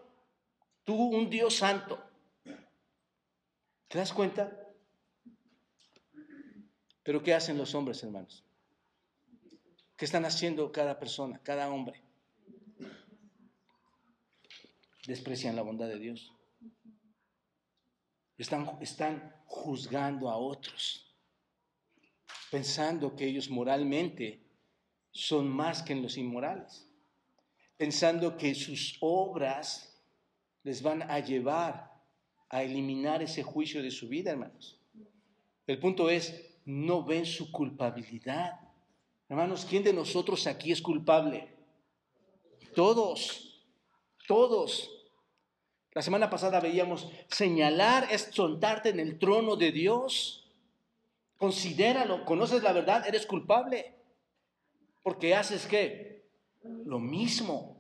Tú, 0.84 0.96
un 0.96 1.28
Dios 1.28 1.56
santo. 1.56 2.00
¿Te 3.88 3.98
das 3.98 4.14
cuenta? 4.14 4.56
Pero 7.02 7.24
¿qué 7.24 7.34
hacen 7.34 7.58
los 7.58 7.74
hombres, 7.74 8.04
hermanos? 8.04 8.44
¿Qué 10.00 10.06
están 10.06 10.24
haciendo 10.24 10.72
cada 10.72 10.98
persona, 10.98 11.42
cada 11.44 11.70
hombre? 11.70 12.02
Desprecian 15.06 15.58
la 15.58 15.62
bondad 15.62 15.90
de 15.90 16.00
Dios. 16.00 16.32
Están, 18.38 18.78
están 18.80 19.36
juzgando 19.46 20.30
a 20.30 20.38
otros, 20.38 21.14
pensando 22.50 23.14
que 23.14 23.26
ellos 23.26 23.50
moralmente 23.50 24.42
son 25.12 25.50
más 25.50 25.84
que 25.84 25.96
los 25.96 26.16
inmorales, 26.16 26.90
pensando 27.76 28.38
que 28.38 28.56
sus 28.56 28.96
obras 29.02 30.02
les 30.64 30.82
van 30.82 31.02
a 31.12 31.20
llevar 31.20 31.92
a 32.48 32.64
eliminar 32.64 33.22
ese 33.22 33.44
juicio 33.44 33.84
de 33.84 33.92
su 33.92 34.08
vida, 34.08 34.32
hermanos. 34.32 34.80
El 35.68 35.78
punto 35.78 36.10
es, 36.10 36.58
no 36.64 37.04
ven 37.04 37.26
su 37.26 37.52
culpabilidad 37.52 38.69
Hermanos, 39.30 39.68
¿quién 39.70 39.84
de 39.84 39.94
nosotros 39.94 40.48
aquí 40.48 40.72
es 40.72 40.82
culpable? 40.82 41.48
Todos, 42.74 43.64
todos. 44.28 44.90
La 45.94 46.02
semana 46.02 46.32
pasada 46.32 46.60
veíamos, 46.60 47.08
señalar 47.28 48.08
es 48.12 48.30
soltarte 48.32 48.90
en 48.90 49.00
el 49.00 49.20
trono 49.20 49.56
de 49.56 49.72
Dios. 49.72 50.52
Considéralo, 51.38 52.26
conoces 52.26 52.64
la 52.64 52.74
verdad, 52.74 53.08
eres 53.08 53.28
culpable. 53.28 53.94
Porque 55.04 55.36
haces 55.36 55.68
qué? 55.68 56.28
Lo 56.64 57.00
mismo. 57.00 57.78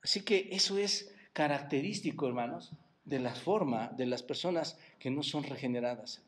Así 0.00 0.22
que 0.22 0.48
eso 0.52 0.78
es 0.78 1.12
característico, 1.32 2.28
hermanos, 2.28 2.72
de 3.04 3.18
la 3.18 3.34
forma 3.34 3.88
de 3.96 4.06
las 4.06 4.22
personas 4.22 4.78
que 5.00 5.10
no 5.10 5.24
son 5.24 5.42
regeneradas. 5.42 6.22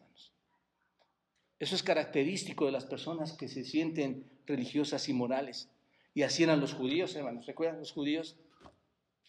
Eso 1.62 1.76
es 1.76 1.84
característico 1.84 2.66
de 2.66 2.72
las 2.72 2.86
personas 2.86 3.34
que 3.34 3.46
se 3.46 3.62
sienten 3.62 4.28
religiosas 4.46 5.08
y 5.08 5.12
morales. 5.12 5.70
Y 6.12 6.22
así 6.22 6.42
eran 6.42 6.58
los 6.58 6.74
judíos, 6.74 7.14
hermanos. 7.14 7.46
¿Recuerdan 7.46 7.78
los 7.78 7.92
judíos? 7.92 8.36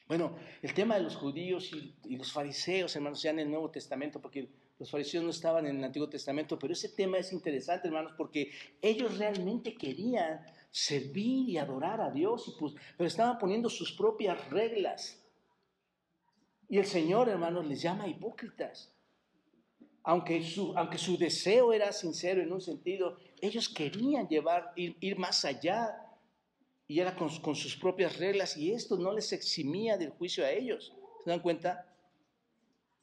Bueno, 0.08 0.36
el 0.63 0.74
tema 0.74 0.96
de 0.96 1.04
los 1.04 1.15
judíos 1.15 1.69
y, 1.72 2.15
los 2.17 2.32
fariseos, 2.32 2.96
hermanos, 2.96 3.22
ya 3.22 3.30
en 3.30 3.38
el 3.38 3.52
Nuevo 3.52 3.69
Testamento, 3.69 4.19
porque 4.19 4.50
los 4.80 4.89
fariseos 4.89 5.24
no 5.24 5.30
estaban 5.30 5.67
en 5.67 5.78
el 5.78 5.84
Antiguo 5.84 6.10
Testamento, 6.10 6.58
pero 6.58 6.74
ese 6.74 6.89
tema 6.89 7.19
es 7.19 7.32
interesante, 7.32 7.88
hermanos, 7.88 8.13
porque 8.17 8.50
ellos 8.82 9.19
realmente 9.19 9.76
querían 9.78 10.43
servir 10.72 11.48
y 11.50 11.60
adorar 11.60 12.02
a 12.02 12.10
Dios, 12.10 12.58
pues, 12.60 12.74
pero 12.98 13.08
estaban 13.08 13.38
poniendo 13.38 13.69
sus 13.69 13.91
propias 13.91 14.50
reglas. 14.50 15.24
Y 16.67 16.80
el 16.80 16.86
Señor, 16.88 17.30
hermanos, 17.30 17.67
les 17.67 17.80
llama 17.80 18.08
hipócritas 18.08 18.91
aunque 20.04 20.44
su, 20.44 20.74
aunque 20.78 20.98
su 20.98 21.18
deseo 21.18 21.72
era 21.72 21.92
sincero 21.94 22.42
en 22.42 22.52
un 22.52 22.62
sentido, 22.62 23.18
ellos 23.42 23.70
querían 23.70 24.28
llevar, 24.28 24.74
ir, 24.76 25.18
más 25.18 25.46
allá 25.46 25.96
y 26.88 27.00
era 27.00 27.16
con, 27.16 27.30
con, 27.39 27.56
sus 27.56 27.78
propias 27.78 28.18
reglas 28.18 28.58
y 28.58 28.74
esto 28.74 28.98
no 28.98 29.13
les 29.13 29.32
eximía 29.32 29.98
del 29.98 30.10
juicio 30.10 30.46
a 30.46 30.52
ellos. 30.52 30.94
¿Se 31.24 31.30
dan 31.30 31.39
cuenta? 31.39 31.88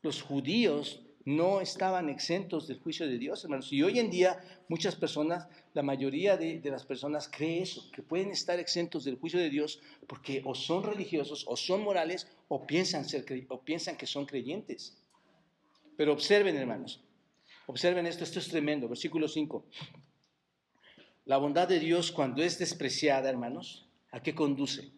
Los 0.02 0.20
judíos 0.20 1.02
no 1.24 1.60
estaban 1.60 2.08
exentos 2.10 2.66
del 2.66 2.80
juicio 2.80 3.06
de 3.06 3.18
Dios, 3.18 3.44
hermanos. 3.44 3.72
Y 3.72 3.82
hoy 3.82 3.98
en 3.98 4.10
día 4.10 4.38
muchas 4.68 4.94
personas, 4.94 5.48
la 5.72 5.82
mayoría 5.82 6.36
de, 6.36 6.60
de 6.60 6.70
las 6.70 6.84
personas 6.84 7.28
cree 7.28 7.62
eso, 7.62 7.90
que 7.92 8.02
pueden 8.02 8.30
estar 8.30 8.58
exentos 8.58 9.04
del 9.04 9.18
juicio 9.18 9.40
de 9.40 9.48
Dios 9.48 9.80
porque 10.06 10.42
o 10.44 10.54
son 10.54 10.82
religiosos 10.82 11.44
o 11.48 11.56
son 11.56 11.82
morales 11.82 12.28
o 12.48 12.66
piensan, 12.66 13.06
ser, 13.06 13.24
o 13.48 13.60
piensan 13.62 13.96
que 13.96 14.06
son 14.06 14.26
creyentes. 14.26 14.98
Pero 16.00 16.14
observen, 16.14 16.56
hermanos, 16.56 16.98
observen 17.66 18.06
esto, 18.06 18.24
esto 18.24 18.38
es 18.38 18.48
tremendo. 18.48 18.88
Versículo 18.88 19.28
5. 19.28 19.66
La 21.26 21.36
bondad 21.36 21.68
de 21.68 21.78
Dios 21.78 22.10
cuando 22.10 22.42
es 22.42 22.58
despreciada, 22.58 23.28
hermanos, 23.28 23.86
¿a 24.10 24.22
qué 24.22 24.34
conduce? 24.34 24.92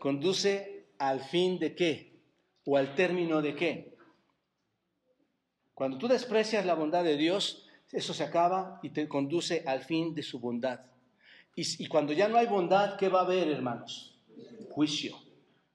Conduce 0.00 0.88
al 0.98 1.20
fin 1.20 1.60
de 1.60 1.76
qué? 1.76 2.18
¿O 2.64 2.76
al 2.76 2.96
término 2.96 3.40
de 3.40 3.54
qué? 3.54 3.94
Cuando 5.74 5.98
tú 5.98 6.08
desprecias 6.08 6.66
la 6.66 6.74
bondad 6.74 7.04
de 7.04 7.16
Dios, 7.16 7.68
eso 7.92 8.14
se 8.14 8.24
acaba 8.24 8.80
y 8.82 8.90
te 8.90 9.06
conduce 9.06 9.62
al 9.64 9.84
fin 9.84 10.12
de 10.12 10.24
su 10.24 10.40
bondad. 10.40 10.80
Y, 11.54 11.84
y 11.84 11.86
cuando 11.86 12.12
ya 12.14 12.26
no 12.26 12.36
hay 12.36 12.48
bondad, 12.48 12.96
¿qué 12.96 13.08
va 13.08 13.20
a 13.20 13.24
haber, 13.26 13.46
hermanos? 13.46 14.18
Juicio. 14.70 15.21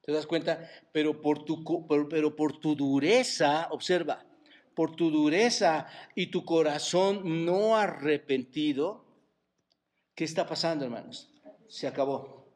¿Te 0.08 0.14
das 0.14 0.26
cuenta? 0.26 0.72
Pero 0.94 1.20
por 1.20 1.44
tu, 1.44 1.86
pero 2.10 2.34
por 2.34 2.62
tu 2.62 2.78
dureza, 2.78 3.68
observa, 3.72 4.26
por 4.74 4.96
tu 4.96 5.12
dureza 5.12 5.86
y 6.16 6.28
tu 6.28 6.46
corazón 6.46 7.46
no 7.46 7.76
arrepentido, 7.76 9.04
¿qué 10.16 10.24
está 10.24 10.48
pasando, 10.48 10.86
hermanos? 10.86 11.30
Se 11.68 11.88
acabó. 11.88 12.48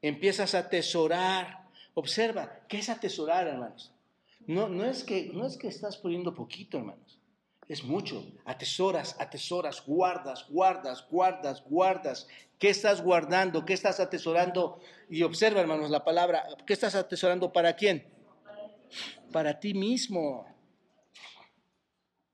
Empiezas 0.00 0.54
a 0.54 0.60
atesorar. 0.60 1.68
Observa, 1.92 2.64
¿qué 2.70 2.78
es 2.78 2.88
atesorar, 2.88 3.48
hermanos? 3.48 3.92
No, 4.46 4.70
no, 4.70 4.86
es 4.86 5.04
que, 5.04 5.30
no 5.34 5.44
es 5.44 5.58
que 5.58 5.68
estás 5.68 5.98
poniendo 5.98 6.34
poquito, 6.34 6.78
hermanos. 6.78 7.20
Es 7.68 7.82
mucho. 7.82 8.24
Atesoras, 8.44 9.16
atesoras, 9.18 9.84
guardas, 9.86 10.46
guardas, 10.48 11.06
guardas, 11.10 11.64
guardas. 11.64 12.28
¿Qué 12.58 12.68
estás 12.70 13.02
guardando? 13.02 13.64
¿Qué 13.64 13.72
estás 13.72 14.00
atesorando? 14.00 14.80
Y 15.08 15.22
observa, 15.22 15.60
hermanos, 15.60 15.90
la 15.90 16.04
palabra. 16.04 16.46
¿Qué 16.66 16.72
estás 16.72 16.94
atesorando 16.94 17.52
para 17.52 17.74
quién? 17.74 18.06
Para 19.32 19.58
ti 19.58 19.74
mismo. 19.74 20.46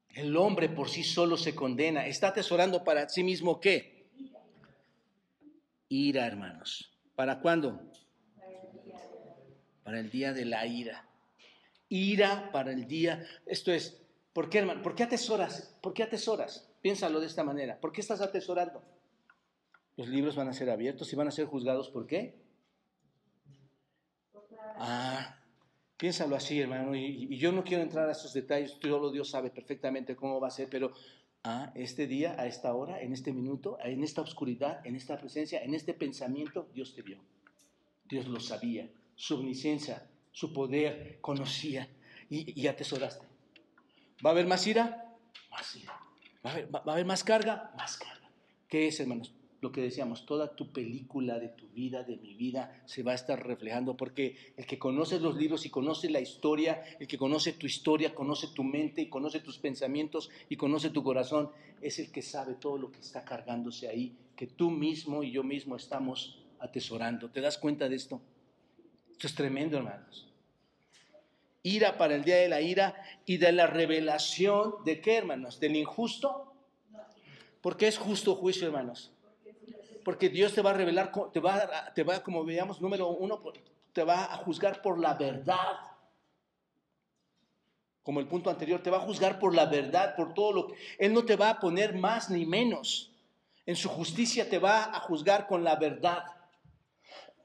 El 0.09 0.37
hombre 0.37 0.69
por 0.69 0.89
sí 0.89 1.05
solo 1.05 1.37
se 1.37 1.55
condena. 1.55 2.07
¿Está 2.07 2.29
atesorando 2.29 2.83
para 2.83 3.09
sí 3.09 3.23
mismo 3.23 3.61
qué? 3.61 4.09
Ira, 5.89 6.27
hermanos. 6.27 6.93
¿Para 7.15 7.41
cuándo? 7.41 7.81
Para 9.85 10.01
el 10.01 10.11
día 10.11 10.33
de 10.33 10.45
la 10.45 10.67
ira. 10.67 11.09
Ira 11.89 12.51
para 12.53 12.73
el 12.73 12.87
día. 12.87 13.25
Esto 13.47 13.73
es, 13.73 14.01
¿por 14.33 14.49
qué, 14.49 14.59
hermano? 14.59 14.83
¿Por 14.83 14.95
qué 14.95 15.05
atesoras? 15.05 15.77
¿Por 15.83 15.93
qué 15.93 16.03
atesoras? 16.03 16.71
Piénsalo 16.83 17.21
de 17.21 17.27
esta 17.27 17.45
manera. 17.45 17.79
¿Por 17.81 17.93
qué 17.93 18.01
estás 18.01 18.21
atesorando? 18.21 18.83
Los 19.97 20.09
libros 20.09 20.37
van 20.37 20.49
a 20.49 20.53
ser 20.53 20.71
abiertos 20.71 21.13
y 21.13 21.17
van 21.17 21.29
a 21.29 21.31
ser 21.31 21.47
juzgados 21.47 21.91
por 21.91 22.07
qué? 22.07 22.41
Ah, 24.83 25.37
piénsalo 25.99 26.37
así, 26.37 26.59
hermano. 26.59 26.95
Y, 26.95 27.37
yo 27.37 27.53
no 27.53 27.65
quiero 27.65 27.83
entrar 27.83 28.09
a 28.09 28.13
esos 28.13 28.33
detalles, 28.33 28.79
solo 28.81 29.11
Dios 29.11 29.29
sabe 29.29 29.51
perfectamente 29.51 30.17
cómo 30.17 30.41
va 30.41 30.49
a 30.49 30.51
ser, 30.51 30.69
pero 30.71 30.93
ah, 31.45 31.71
este 31.75 32.07
día, 32.07 32.35
a 32.39 32.47
esta 32.47 32.75
hora, 32.75 33.03
en 33.03 33.13
este 33.13 33.33
minuto, 33.33 33.77
en 33.85 34.03
esta 34.03 34.23
oscuridad, 34.23 34.81
en 34.87 34.97
esta 34.97 35.19
presencia, 35.19 35.63
en 35.63 35.75
este 35.75 35.93
pensamiento, 35.93 36.69
Dios 36.73 36.95
te 36.95 37.03
vio. 37.03 37.19
Dios 38.05 38.27
lo 38.27 38.41
sabía. 38.41 38.89
Su 39.17 39.35
omnisciencia, 39.35 40.09
su 40.33 40.55
poder, 40.55 41.21
conocía 41.21 41.89
y, 42.31 42.59
y 42.59 42.67
atesoraste. 42.69 43.30
¿Va 44.25 44.31
a 44.31 44.33
haber 44.33 44.47
más 44.47 44.67
ira? 44.67 45.17
Más 45.51 45.77
ira. 45.77 45.99
¿Va 46.45 46.51
a 46.51 46.53
haber, 46.53 46.75
va 46.75 46.83
a 46.87 46.93
haber 46.93 47.07
más 47.07 47.25
carga? 47.25 47.73
Más 47.77 47.97
carga. 47.97 48.31
¿Qué 48.69 48.89
es, 48.89 49.01
hermanos? 49.01 49.33
lo 49.61 49.73
que 49.73 49.83
decíamos, 49.83 50.25
toda 50.25 50.55
tu 50.57 50.73
película 50.73 51.39
de 51.39 51.49
tu 51.49 51.69
vida, 51.69 52.03
de 52.03 52.17
mi 52.17 52.35
vida, 52.35 52.83
se 52.87 53.03
va 53.03 53.13
a 53.13 53.15
estar 53.15 53.47
reflejando, 53.47 53.97
porque 53.97 54.55
el 54.57 54.67
que 54.67 54.79
conoce 54.79 55.21
los 55.21 55.37
libros 55.37 55.67
y 55.67 55.71
conoce 55.71 56.09
la 56.09 56.21
historia, 56.21 56.83
el 56.99 57.07
que 57.07 57.19
conoce 57.19 57.53
tu 57.53 57.67
historia, 57.67 58.15
conoce 58.15 58.49
tu 58.49 58.65
mente 58.65 59.03
y 59.03 59.09
conoce 59.09 59.41
tus 59.41 59.59
pensamientos 59.59 60.31
y 60.49 60.57
conoce 60.57 60.91
tu 60.91 61.03
corazón, 61.03 61.51
es 61.83 61.99
el 61.99 62.11
que 62.11 62.23
sabe 62.23 62.55
todo 62.55 62.79
lo 62.79 62.91
que 62.91 63.01
está 63.01 63.25
cargándose 63.25 63.89
ahí, 63.89 64.17
que 64.35 64.47
tú 64.47 64.71
mismo 64.71 65.23
y 65.23 65.31
yo 65.31 65.43
mismo 65.43 65.77
estamos 65.77 66.43
atesorando. 66.59 67.29
¿Te 67.31 67.43
das 67.43 67.59
cuenta 67.59 67.89
de 67.89 67.97
esto? 67.97 68.21
Esto 69.13 69.27
es 69.27 69.35
tremendo, 69.35 69.77
hermanos. 69.77 70.30
Ira 71.63 71.99
para 71.99 72.15
el 72.15 72.25
día 72.25 72.37
de 72.37 72.49
la 72.49 72.61
ira 72.61 72.95
y 73.27 73.37
de 73.37 73.53
la 73.53 73.67
revelación 73.67 74.77
de 74.85 75.01
qué, 75.01 75.17
hermanos? 75.19 75.61
Del 75.61 75.77
injusto. 75.77 76.55
Porque 77.61 77.89
es 77.89 77.99
justo 77.99 78.35
juicio, 78.35 78.67
hermanos 78.67 79.13
porque 80.05 80.29
Dios 80.29 80.53
te 80.55 80.63
va 80.63 80.71
a 80.71 80.75
revelar, 80.75 81.13
te 81.33 81.41
va, 81.41 81.93
te 81.95 82.03
va, 82.03 82.23
como 82.23 82.45
veíamos, 82.45 82.81
número 82.81 83.09
uno, 83.09 83.43
te 83.93 84.05
va 84.05 84.25
a 84.33 84.37
juzgar 84.39 84.83
por 84.83 84.99
la 84.99 85.15
verdad. 85.15 85.79
Como 88.03 88.21
el 88.21 88.27
punto 88.27 88.51
anterior, 88.51 88.83
te 88.83 88.91
va 88.91 88.99
a 88.99 89.03
juzgar 89.03 89.39
por 89.39 89.55
la 89.55 89.67
verdad, 89.67 90.17
por 90.17 90.35
todo 90.35 90.53
lo 90.53 90.67
que... 90.69 90.75
Él 90.99 91.13
no 91.13 91.25
te 91.25 91.37
va 91.37 91.51
a 91.51 91.61
poner 91.61 91.95
más 91.95 92.31
ni 92.31 92.47
menos. 92.47 93.13
En 93.67 93.77
su 93.77 93.89
justicia 93.89 94.49
te 94.49 94.59
va 94.59 94.85
a 94.85 95.01
juzgar 95.01 95.47
con 95.47 95.63
la 95.63 95.77
verdad. 95.77 96.25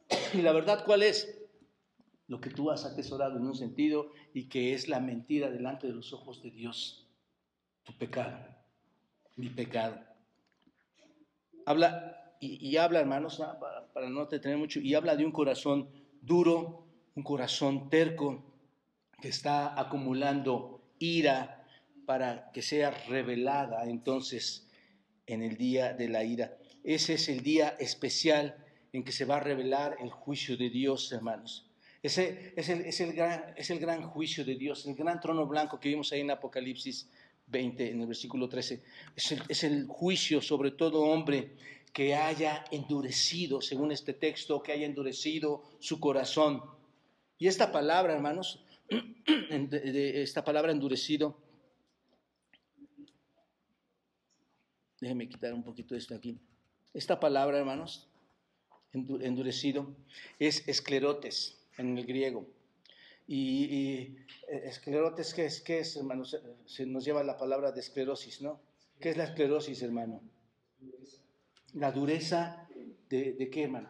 ¿Y 0.34 0.42
la 0.42 0.54
verdad 0.54 0.86
cuál 0.86 1.04
es? 1.04 1.35
Lo 2.28 2.42
que 2.42 2.50
tú 2.50 2.72
has 2.72 2.86
atesorado 2.86 3.38
en 3.38 3.46
un 3.46 3.56
sentido 3.56 4.12
y 4.34 4.50
que 4.50 4.74
es 4.74 4.88
la 4.88 5.00
mentira 5.00 5.50
delante 5.52 5.88
de 5.88 5.94
los 5.94 6.12
ojos 6.14 6.42
de 6.42 6.52
Dios. 6.52 7.08
Tu 7.84 7.94
pecado, 7.98 8.40
mi 9.36 9.50
pecado. 9.50 10.00
Habla 11.66 12.16
y, 12.40 12.78
habla, 12.78 13.00
hermanos, 13.00 13.40
ah, 13.42 13.60
para, 13.94 14.10
no 14.10 14.28
tener 14.28 14.58
mucho, 14.58 14.80
y 14.80 14.94
habla 14.94 15.16
de 15.16 15.26
un 15.26 15.32
corazón 15.32 15.90
duro, 16.22 16.86
un 17.16 17.24
corazón 17.24 17.90
terco, 17.90 18.44
que 19.22 19.30
está 19.30 19.80
acumulando 19.80 20.82
ira 21.00 21.66
para 22.06 22.52
que 22.52 22.62
sea 22.62 22.92
revelada 23.08 23.86
entonces 23.86 24.68
en 25.26 25.42
el 25.42 25.58
día 25.58 25.94
de 25.94 26.10
la 26.10 26.24
ira. 26.24 26.58
Ese 26.84 27.16
es 27.16 27.30
el 27.30 27.42
día 27.42 27.70
especial 27.80 28.64
en 28.94 29.04
que 29.04 29.12
se 29.12 29.26
va 29.26 29.38
a 29.38 29.40
revelar 29.40 29.98
el 30.00 30.12
juicio 30.12 30.56
de 30.58 30.70
Dios, 30.70 31.12
hermanos. 31.12 31.65
Es 32.06 32.20
el, 32.20 33.80
gran, 33.80 34.04
juicio 34.04 34.46
de 34.46 34.56
Dios, 34.56 34.86
el 34.86 34.94
gran 34.94 35.20
trono 35.20 35.48
blanco 35.48 35.80
que 35.80 35.90
vimos 35.90 36.12
ahí 36.12 36.22
en 36.22 36.30
Apocalipsis 36.30 37.10
20, 37.48 37.90
en 37.90 38.02
el 38.02 38.06
versículo 38.06 38.48
13. 38.48 38.84
Es 39.16 39.32
el, 39.32 39.42
es 39.50 39.64
el 39.64 39.88
juicio 39.88 40.40
sobre 40.40 40.70
todo 40.70 41.02
hombre 41.02 41.56
que 41.92 42.14
haya 42.14 42.64
endurecido, 42.70 43.60
según 43.60 43.92
este 43.92 44.14
texto, 44.14 44.62
que 44.62 44.72
haya 44.72 44.86
endurecido 44.86 45.64
su 45.80 46.00
corazón. 46.00 46.62
Y 47.40 47.48
esta 47.48 47.72
palabra, 47.72 48.14
hermanos, 48.14 48.64
esta 49.72 50.44
palabra 50.44 50.72
endurecido, 50.72 51.42
déjenme 55.02 55.28
quitar 55.28 55.56
un 55.56 55.64
poquito 55.64 55.96
esto 55.96 56.14
aquí. 56.14 56.38
Esta 56.94 57.20
palabra, 57.20 57.58
hermanos, 57.58 58.08
endurecido, 58.94 59.96
es 60.38 60.68
esclerotes 60.68 61.65
en 61.78 61.98
el 61.98 62.06
griego. 62.06 62.48
Y, 63.28 64.18
eh, 64.48 64.62
esclerotes, 64.66 65.34
¿qué 65.34 65.46
es, 65.46 65.62
¿qué 65.62 65.80
es, 65.80 65.96
hermanos? 65.96 66.38
Se 66.66 66.86
nos 66.86 67.04
lleva 67.04 67.24
la 67.24 67.38
palabra 67.38 67.72
de 67.72 67.80
esclerosis, 67.80 68.42
¿no? 68.42 68.62
¿Qué 69.00 69.10
es 69.10 69.18
la 69.18 69.26
esclerosis, 69.26 69.82
hermano? 69.82 70.22
la 71.76 71.92
dureza 71.92 72.68
de, 73.10 73.34
de 73.34 73.50
qué, 73.50 73.64
hermano? 73.64 73.90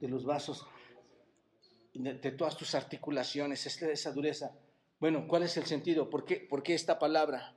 De 0.00 0.08
los 0.08 0.24
vasos, 0.24 0.66
de, 1.94 2.14
todas 2.32 2.56
tus 2.56 2.74
articulaciones, 2.74 3.66
esa 3.66 4.12
dureza. 4.12 4.52
Bueno, 4.98 5.26
¿cuál 5.28 5.44
es 5.44 5.56
el 5.56 5.64
sentido? 5.64 6.10
¿Por 6.10 6.24
qué, 6.24 6.36
¿Por 6.36 6.62
qué 6.62 6.74
esta 6.74 6.98
palabra? 6.98 7.54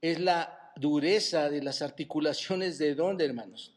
Es 0.00 0.20
la 0.20 0.72
dureza 0.76 1.50
de 1.50 1.62
las 1.62 1.82
articulaciones 1.82 2.78
de 2.78 2.94
dónde, 2.94 3.24
hermanos? 3.24 3.76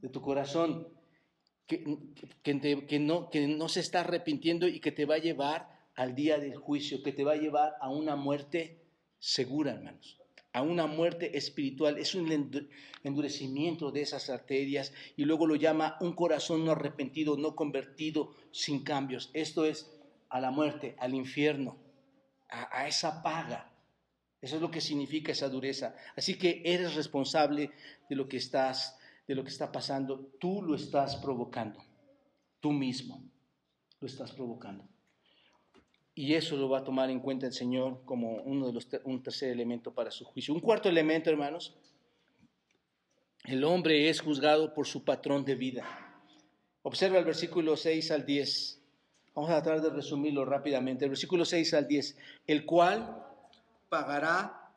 De 0.00 0.08
tu 0.08 0.20
corazón, 0.20 0.88
que, 1.66 1.84
que, 2.42 2.98
no, 3.00 3.30
que 3.30 3.46
no 3.46 3.68
se 3.68 3.80
está 3.80 4.00
arrepintiendo 4.00 4.68
y 4.68 4.80
que 4.80 4.92
te 4.92 5.06
va 5.06 5.16
a 5.16 5.18
llevar 5.18 5.88
al 5.94 6.14
día 6.14 6.38
del 6.38 6.56
juicio, 6.56 7.02
que 7.02 7.12
te 7.12 7.24
va 7.24 7.32
a 7.32 7.36
llevar 7.36 7.74
a 7.80 7.90
una 7.90 8.16
muerte 8.16 8.82
segura, 9.18 9.72
hermanos 9.72 10.20
a 10.54 10.62
una 10.62 10.86
muerte 10.86 11.36
espiritual, 11.36 11.98
es 11.98 12.14
un 12.14 12.30
endurecimiento 13.02 13.90
de 13.90 14.02
esas 14.02 14.30
arterias 14.30 14.92
y 15.16 15.24
luego 15.24 15.48
lo 15.48 15.56
llama 15.56 15.96
un 16.00 16.14
corazón 16.14 16.64
no 16.64 16.70
arrepentido, 16.70 17.36
no 17.36 17.56
convertido, 17.56 18.36
sin 18.52 18.84
cambios. 18.84 19.30
Esto 19.34 19.64
es 19.64 19.92
a 20.28 20.40
la 20.40 20.52
muerte, 20.52 20.94
al 21.00 21.12
infierno, 21.12 21.76
a, 22.48 22.86
esa 22.86 23.20
paga. 23.20 23.72
Eso 24.40 24.54
es 24.54 24.62
lo 24.62 24.70
que 24.70 24.80
significa 24.80 25.32
esa 25.32 25.48
dureza. 25.48 25.96
Así 26.16 26.38
que 26.38 26.62
eres 26.64 26.94
responsable 26.94 27.72
de 28.08 28.14
lo 28.14 28.28
que 28.28 28.36
estás, 28.36 28.96
de 29.26 29.34
lo 29.34 29.42
que 29.42 29.50
está 29.50 29.70
pasando. 29.70 30.32
Tú 30.38 30.62
lo 30.62 30.74
estás 30.74 31.16
provocando. 31.16 31.80
Tú 32.60 32.72
mismo 32.72 33.22
lo 34.00 34.06
estás 34.06 34.32
provocando. 34.32 34.86
Y 36.14 36.34
eso 36.34 36.56
lo 36.56 36.68
va 36.68 36.78
a 36.78 36.84
tomar 36.84 37.10
en 37.10 37.20
cuenta 37.20 37.46
el 37.46 37.52
Señor 37.52 38.04
como 38.04 38.36
uno 38.42 38.66
de 38.68 38.72
los, 38.72 38.88
un 39.04 39.22
tercer 39.22 39.50
elemento 39.50 39.92
para 39.92 40.10
su 40.10 40.24
juicio. 40.24 40.54
Un 40.54 40.60
cuarto 40.60 40.88
elemento, 40.88 41.28
hermanos, 41.28 41.76
el 43.44 43.64
hombre 43.64 44.08
es 44.08 44.20
juzgado 44.20 44.72
por 44.72 44.86
su 44.86 45.04
patrón 45.04 45.44
de 45.44 45.56
vida. 45.56 45.84
Observa 46.82 47.18
el 47.18 47.24
versículo 47.24 47.76
6 47.76 48.10
al 48.12 48.24
10. 48.24 48.80
Vamos 49.34 49.50
a 49.50 49.62
tratar 49.62 49.82
de 49.82 49.90
resumirlo 49.90 50.44
rápidamente. 50.44 51.04
El 51.04 51.10
versículo 51.10 51.44
6 51.44 51.74
al 51.74 51.88
10. 51.88 52.16
El 52.46 52.64
cual 52.64 53.26
pagará 53.88 54.70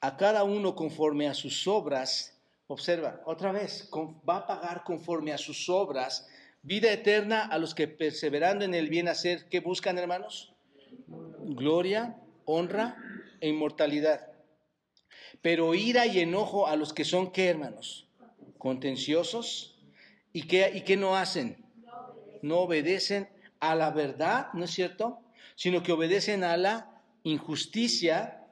a 0.00 0.16
cada 0.16 0.44
uno 0.44 0.74
conforme 0.74 1.26
a 1.26 1.34
sus 1.34 1.66
obras. 1.66 2.38
Observa, 2.70 3.20
otra 3.26 3.50
vez, 3.50 3.90
va 4.28 4.36
a 4.36 4.46
pagar 4.46 4.84
conforme 4.84 5.32
a 5.32 5.38
sus 5.38 5.68
obras 5.68 6.28
Vida 6.62 6.92
eterna 6.92 7.46
a 7.46 7.58
los 7.58 7.74
que 7.74 7.88
perseverando 7.88 8.64
en 8.64 8.74
el 8.74 8.90
bien 8.90 9.08
hacer, 9.08 9.46
¿qué 9.48 9.60
buscan, 9.60 9.96
hermanos? 9.96 10.52
Gloria, 11.38 12.16
honra 12.44 12.96
e 13.40 13.48
inmortalidad. 13.48 14.28
Pero 15.40 15.74
ira 15.74 16.06
y 16.06 16.20
enojo 16.20 16.68
a 16.68 16.76
los 16.76 16.92
que 16.92 17.04
son, 17.04 17.32
¿qué, 17.32 17.48
hermanos? 17.48 18.06
Contenciosos. 18.58 19.78
¿Y 20.32 20.42
qué, 20.42 20.70
y 20.74 20.82
qué 20.82 20.96
no 20.98 21.16
hacen? 21.16 21.64
No 22.42 22.58
obedecen 22.58 23.30
a 23.58 23.74
la 23.74 23.90
verdad, 23.90 24.52
¿no 24.52 24.66
es 24.66 24.70
cierto? 24.70 25.18
Sino 25.56 25.82
que 25.82 25.92
obedecen 25.92 26.44
a 26.44 26.56
la 26.56 27.02
injusticia, 27.24 28.46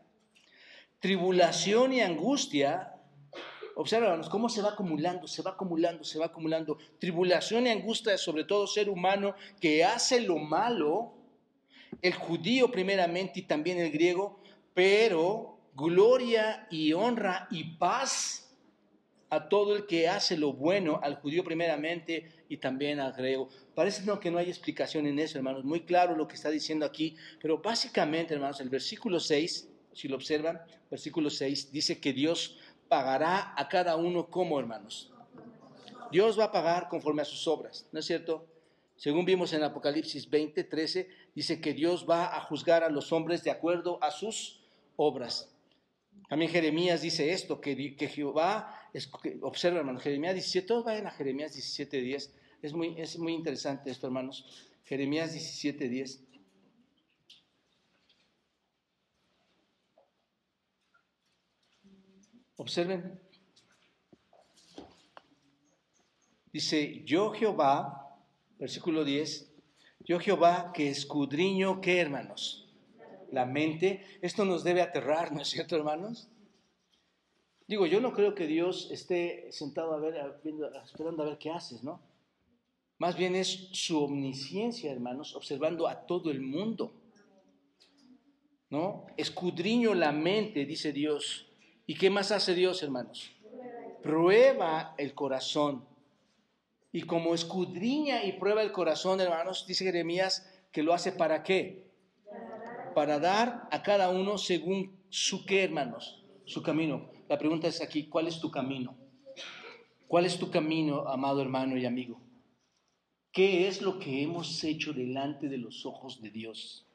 tribulación 0.99 1.93
y 1.93 2.01
angustia 2.01 2.98
Observa, 3.81 4.21
cómo 4.29 4.49
se 4.49 4.61
va 4.61 4.71
acumulando, 4.71 5.29
se 5.29 5.41
va 5.41 5.53
acumulando, 5.53 6.03
se 6.03 6.19
va 6.19 6.27
acumulando. 6.27 6.79
Tribulación 6.99 7.69
y 7.69 7.71
angustia 7.71 8.19
sobre 8.19 8.43
todo 8.43 8.67
ser 8.67 8.91
humano 8.91 9.37
que 9.61 9.85
hace 9.85 10.21
lo 10.21 10.37
malo, 10.37 11.15
el 12.03 12.13
judío 12.13 12.73
primeramente 12.73 13.39
y 13.39 13.43
también 13.43 13.79
el 13.79 13.93
griego, 13.93 14.41
pero 14.75 15.61
gloria 15.77 16.67
y 16.73 16.93
honra 16.93 17.47
y 17.53 17.77
paz 17.77 18.53
a 19.31 19.49
todo 19.49 19.77
el 19.77 19.87
que 19.87 20.09
hace 20.09 20.37
lo 20.37 20.53
bueno, 20.53 20.99
al 21.01 21.15
judío 21.21 21.45
primeramente 21.45 22.45
y 22.49 22.57
también 22.57 22.99
al 22.99 23.13
griego. 23.13 23.49
Parece 23.77 24.03
no, 24.05 24.19
que 24.19 24.33
no 24.33 24.39
hay 24.39 24.49
explicación 24.49 25.07
en 25.07 25.21
eso, 25.21 25.39
hermanos. 25.39 25.63
Muy 25.65 25.83
claro 25.83 26.17
lo 26.17 26.27
que 26.27 26.35
está 26.35 26.51
diciendo 26.51 26.85
aquí, 26.85 27.15
pero 27.41 27.59
básicamente, 27.59 28.35
hermanos, 28.35 28.61
el 28.61 28.71
versículo 28.71 29.21
6, 29.21 29.69
si 29.93 30.09
lo 30.09 30.17
observan, 30.17 30.61
versículo 30.91 31.31
6, 31.31 31.73
dice 31.73 32.01
que 32.01 32.13
Dios 32.13 32.59
pagará 32.89 33.55
a 33.57 33.69
cada 33.69 33.97
uno 33.97 34.29
como 34.29 34.59
hermanos. 34.59 35.13
Dios 36.11 36.39
va 36.39 36.45
a 36.45 36.53
pagar 36.53 36.89
conforme 36.89 37.23
a 37.23 37.25
sus 37.25 37.47
obras, 37.47 37.87
¿no 37.93 38.01
es 38.01 38.07
cierto? 38.07 38.47
Según 38.97 39.25
vimos 39.25 39.53
en 39.53 39.63
Apocalipsis 39.63 40.29
20, 40.29 40.65
13, 40.65 41.09
dice 41.35 41.61
que 41.61 41.73
Dios 41.73 42.07
va 42.09 42.37
a 42.37 42.41
juzgar 42.41 42.83
a 42.83 42.89
los 42.89 43.13
hombres 43.13 43.45
de 43.45 43.51
acuerdo 43.51 44.03
a 44.03 44.11
sus 44.11 44.61
obras. 44.97 45.55
También 46.29 46.51
Jeremías 46.51 47.01
dice 47.01 47.33
esto, 47.33 47.61
que, 47.61 47.97
que 47.97 48.09
Jehová, 48.09 48.91
observa 49.43 49.79
hermanos, 49.79 50.03
Jeremías 50.03 50.35
17, 50.35 50.67
todos 50.67 50.85
vayan 50.85 51.07
a 51.07 51.11
Jeremías 51.11 51.53
17, 51.53 52.01
10. 52.01 52.35
Es 52.61 52.73
muy, 52.73 53.01
es 53.01 53.19
muy 53.19 53.35
interesante 53.35 53.91
esto, 53.91 54.09
hermanos. 54.09 54.67
Jeremías 54.85 55.33
17, 55.33 55.89
10. 55.89 56.25
Observen. 62.59 63.19
Dice, 66.53 67.05
yo 67.05 67.31
Jehová, 67.31 68.19
versículo 68.59 69.05
10, 69.05 69.49
yo 70.01 70.19
Jehová 70.19 70.73
que 70.75 70.91
escudriño, 70.91 71.81
¿qué 71.81 72.01
hermanos? 72.01 72.69
La 73.31 73.47
mente. 73.47 74.05
Esto 74.23 74.45
nos 74.45 74.65
debe 74.65 74.83
aterrar, 74.83 75.33
¿no 75.33 75.41
es 75.41 75.49
cierto, 75.49 75.77
hermanos? 75.77 76.29
Digo, 77.69 77.87
yo 77.87 78.01
no 78.01 78.13
creo 78.13 78.35
que 78.35 78.49
Dios 78.49 78.91
esté 78.91 79.53
sentado 79.53 79.93
a 79.93 79.99
ver, 79.99 80.17
esperando 80.85 81.23
a 81.23 81.27
ver 81.27 81.39
qué 81.39 81.51
haces, 81.51 81.85
¿no? 81.85 82.01
Más 82.99 83.17
bien 83.17 83.37
es 83.37 83.69
su 83.71 84.03
omnisciencia, 84.03 84.91
hermanos, 84.91 85.37
observando 85.37 85.87
a 85.87 86.07
todo 86.07 86.33
el 86.33 86.41
mundo. 86.41 86.93
¿No? 88.71 89.07
Escudriño 89.17 89.95
la 89.95 90.11
mente, 90.11 90.67
dice 90.67 90.93
Dios. 90.93 91.48
¿Y 91.89 91.95
qué 91.95 92.11
más 92.11 92.33
hace 92.33 92.55
Dios, 92.55 92.83
hermanos? 92.83 93.31
Prueba 94.03 94.95
el 94.99 95.15
corazón. 95.15 95.87
Y 96.93 97.01
como 97.05 97.35
escudriña 97.35 98.25
y 98.25 98.33
prueba 98.33 98.61
el 98.61 98.73
corazón, 98.73 99.23
hermanos, 99.23 99.65
dice 99.67 99.87
Jeremías 99.87 100.47
que 100.71 100.83
lo 100.83 100.93
hace 100.93 101.13
para 101.13 101.43
qué? 101.43 101.91
Para 102.95 103.19
dar 103.19 103.67
a 103.71 103.83
cada 103.83 104.11
uno 104.11 104.37
según 104.37 104.99
su 105.09 105.47
qué, 105.47 105.65
hermanos, 105.65 106.27
su 106.45 106.63
camino. 106.63 107.09
La 107.27 107.39
pregunta 107.39 107.69
es 107.69 107.81
aquí, 107.81 108.07
¿cuál 108.07 108.29
es 108.29 108.39
tu 108.39 108.51
camino? 108.51 108.95
¿Cuál 110.09 110.27
es 110.27 110.39
tu 110.39 110.51
camino, 110.51 111.09
amado 111.09 111.41
hermano 111.41 111.79
y 111.79 111.87
amigo? 111.87 112.21
¿Qué 113.33 113.67
es 113.67 113.81
lo 113.81 113.99
que 113.99 114.23
hemos 114.23 114.63
hecho 114.63 114.93
delante 114.93 115.49
de 115.49 115.57
los 115.57 115.87
ojos 115.87 116.21
de 116.21 116.29
Dios? 116.29 116.88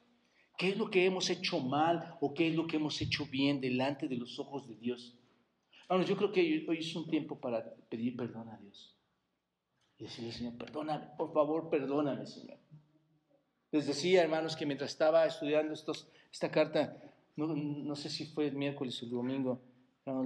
¿Qué 0.56 0.70
es 0.70 0.78
lo 0.78 0.90
que 0.90 1.04
hemos 1.04 1.30
hecho 1.30 1.60
mal 1.60 2.16
o 2.20 2.32
qué 2.32 2.48
es 2.48 2.54
lo 2.54 2.66
que 2.66 2.76
hemos 2.76 3.00
hecho 3.00 3.26
bien 3.26 3.60
delante 3.60 4.06
de 4.08 4.16
los 4.16 4.38
ojos 4.38 4.68
de 4.68 4.76
Dios? 4.76 5.16
Bueno, 5.88 6.04
yo 6.04 6.16
creo 6.16 6.32
que 6.32 6.64
hoy 6.68 6.78
es 6.78 6.94
un 6.94 7.08
tiempo 7.08 7.38
para 7.38 7.74
pedir 7.88 8.16
perdón 8.16 8.48
a 8.48 8.56
Dios. 8.58 8.94
Y 9.98 10.04
decirle, 10.04 10.32
Señor, 10.32 10.54
perdóname, 10.54 11.06
por 11.16 11.32
favor, 11.32 11.70
perdóname, 11.70 12.26
Señor. 12.26 12.58
Les 13.70 13.86
decía, 13.86 14.22
hermanos, 14.22 14.56
que 14.56 14.66
mientras 14.66 14.92
estaba 14.92 15.26
estudiando 15.26 15.74
esta 16.32 16.50
carta, 16.50 16.96
no, 17.36 17.96
sé 17.96 18.08
si 18.08 18.26
fue 18.26 18.46
el 18.46 18.54
miércoles 18.54 19.02
o 19.02 19.06
el 19.06 19.10
domingo, 19.10 19.60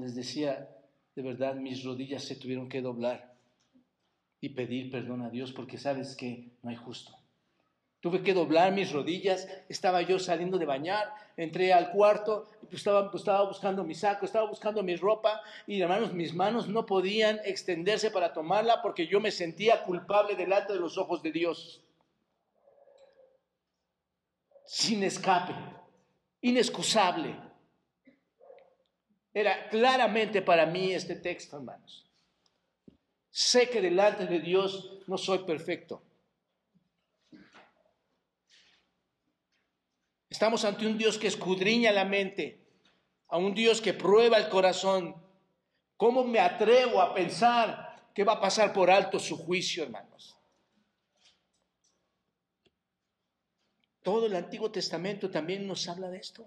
les 0.00 0.14
decía, 0.14 0.68
de 1.16 1.22
verdad, 1.22 1.54
mis 1.56 1.82
rodillas 1.82 2.24
se 2.24 2.36
tuvieron 2.36 2.68
que 2.68 2.82
doblar 2.82 3.34
y 4.40 4.50
pedir 4.50 4.90
perdón 4.90 5.22
a 5.22 5.30
Dios 5.30 5.52
porque 5.52 5.78
sabes 5.78 6.14
que 6.14 6.50
no 6.62 6.70
hay 6.70 6.76
justo. 6.76 7.17
Tuve 8.08 8.22
que 8.22 8.32
doblar 8.32 8.72
mis 8.72 8.90
rodillas, 8.90 9.46
estaba 9.68 10.00
yo 10.00 10.18
saliendo 10.18 10.56
de 10.56 10.64
bañar, 10.64 11.12
entré 11.36 11.74
al 11.74 11.90
cuarto, 11.90 12.48
pues 12.62 12.76
estaba, 12.76 13.10
pues 13.10 13.20
estaba 13.20 13.46
buscando 13.46 13.84
mi 13.84 13.94
saco, 13.94 14.24
estaba 14.24 14.48
buscando 14.48 14.82
mi 14.82 14.96
ropa 14.96 15.42
y 15.66 15.78
hermanos, 15.82 16.14
mis 16.14 16.32
manos 16.32 16.68
no 16.68 16.86
podían 16.86 17.38
extenderse 17.44 18.10
para 18.10 18.32
tomarla 18.32 18.80
porque 18.80 19.06
yo 19.06 19.20
me 19.20 19.30
sentía 19.30 19.84
culpable 19.84 20.36
delante 20.36 20.72
de 20.72 20.80
los 20.80 20.96
ojos 20.96 21.22
de 21.22 21.32
Dios. 21.32 21.84
Sin 24.64 25.02
escape, 25.02 25.52
inexcusable. 26.40 27.36
Era 29.34 29.68
claramente 29.68 30.40
para 30.40 30.64
mí 30.64 30.94
este 30.94 31.16
texto, 31.16 31.58
hermanos. 31.58 32.10
Sé 33.30 33.68
que 33.68 33.82
delante 33.82 34.24
de 34.24 34.40
Dios 34.40 35.02
no 35.06 35.18
soy 35.18 35.40
perfecto. 35.40 36.07
Estamos 40.30 40.64
ante 40.64 40.86
un 40.86 40.98
Dios 40.98 41.18
que 41.18 41.26
escudriña 41.26 41.90
la 41.90 42.04
mente, 42.04 42.60
a 43.28 43.38
un 43.38 43.54
Dios 43.54 43.80
que 43.80 43.94
prueba 43.94 44.36
el 44.36 44.48
corazón. 44.48 45.14
¿Cómo 45.96 46.24
me 46.24 46.38
atrevo 46.38 47.00
a 47.00 47.14
pensar 47.14 48.10
que 48.14 48.24
va 48.24 48.34
a 48.34 48.40
pasar 48.40 48.72
por 48.72 48.90
alto 48.90 49.18
su 49.18 49.36
juicio, 49.36 49.82
hermanos? 49.84 50.36
Todo 54.02 54.26
el 54.26 54.36
Antiguo 54.36 54.70
Testamento 54.70 55.30
también 55.30 55.66
nos 55.66 55.88
habla 55.88 56.08
de 56.08 56.18
esto. 56.18 56.46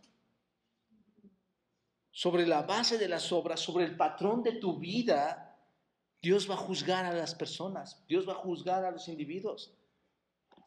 Sobre 2.12 2.46
la 2.46 2.64
base 2.64 2.98
de 2.98 3.08
las 3.08 3.32
obras, 3.32 3.60
sobre 3.60 3.86
el 3.86 3.96
patrón 3.96 4.44
de 4.44 4.54
tu 4.54 4.78
vida, 4.78 5.58
Dios 6.22 6.50
va 6.50 6.54
a 6.54 6.58
juzgar 6.58 7.06
a 7.06 7.14
las 7.14 7.34
personas, 7.34 8.04
Dios 8.08 8.28
va 8.28 8.34
a 8.34 8.36
juzgar 8.36 8.86
a 8.86 8.92
los 8.92 9.08
individuos. 9.08 9.74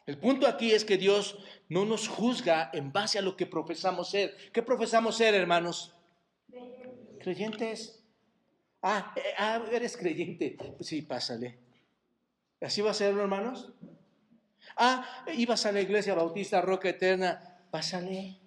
El 0.07 0.19
punto 0.19 0.47
aquí 0.47 0.73
es 0.73 0.85
que 0.85 0.99
Dios 0.99 1.39
no 1.69 1.87
nos 1.87 2.09
juzga 2.09 2.71
en 2.75 2.93
base 2.93 3.19
a 3.19 3.23
lo 3.23 3.37
que 3.37 3.47
profesamos 3.47 4.11
ser. 4.11 4.37
¿Qué 4.53 4.63
profesamos 4.63 5.17
ser, 5.17 5.35
hermanos? 5.35 5.95
Creyentes. 7.21 8.05
Ah, 8.83 9.15
eh, 9.17 9.23
ah 9.39 9.65
eres 9.73 9.97
creyente. 9.97 10.59
Pues 10.77 10.89
sí, 10.89 11.01
pásale. 11.03 11.59
¿Así 12.61 12.83
va 12.83 12.91
a 12.91 12.95
ser, 12.95 13.17
hermanos? 13.17 13.73
Ah, 14.77 15.25
ibas 15.35 15.65
a 15.65 15.73
la 15.73 15.81
iglesia 15.81 16.15
bautista 16.15 16.61
Roca 16.61 16.91
Eterna. 16.91 17.67
Pásale. 17.71 18.39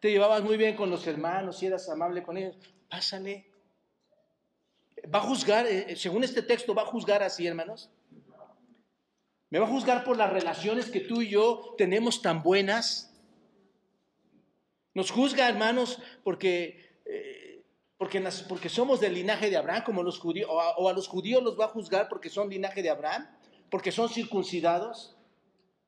Te 0.00 0.10
llevabas 0.10 0.42
muy 0.42 0.56
bien 0.56 0.76
con 0.76 0.88
los 0.88 1.06
hermanos 1.06 1.62
y 1.62 1.66
eras 1.66 1.88
amable 1.90 2.22
con 2.22 2.38
ellos. 2.38 2.56
Pásale. 2.88 3.50
¿Va 5.14 5.18
a 5.18 5.22
juzgar, 5.22 5.66
eh, 5.66 5.94
según 5.94 6.24
este 6.24 6.42
texto, 6.42 6.74
va 6.74 6.82
a 6.82 6.86
juzgar 6.86 7.22
así, 7.22 7.46
hermanos? 7.46 7.90
¿Me 9.50 9.58
va 9.58 9.66
a 9.66 9.70
juzgar 9.70 10.04
por 10.04 10.16
las 10.16 10.32
relaciones 10.32 10.90
que 10.90 11.00
tú 11.00 11.22
y 11.22 11.28
yo 11.28 11.74
tenemos 11.76 12.22
tan 12.22 12.42
buenas? 12.42 13.12
Nos 14.94 15.10
juzga, 15.10 15.48
hermanos, 15.48 15.98
porque, 16.22 17.00
eh, 17.04 17.64
porque, 17.96 18.22
porque, 18.48 18.68
somos 18.68 19.00
del 19.00 19.14
linaje 19.14 19.50
de 19.50 19.56
Abraham, 19.56 19.82
como 19.84 20.04
los 20.04 20.20
judíos, 20.20 20.48
o 20.48 20.60
a, 20.60 20.76
o 20.76 20.88
a 20.88 20.92
los 20.92 21.08
judíos 21.08 21.42
los 21.42 21.58
va 21.58 21.64
a 21.64 21.68
juzgar 21.68 22.08
porque 22.08 22.30
son 22.30 22.48
linaje 22.48 22.80
de 22.80 22.90
Abraham, 22.90 23.28
porque 23.70 23.90
son 23.90 24.08
circuncidados. 24.08 25.16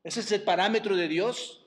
Ese 0.03 0.19
es 0.19 0.31
el 0.33 0.43
parámetro 0.43 0.97
de 0.97 1.07
Dios. 1.07 1.65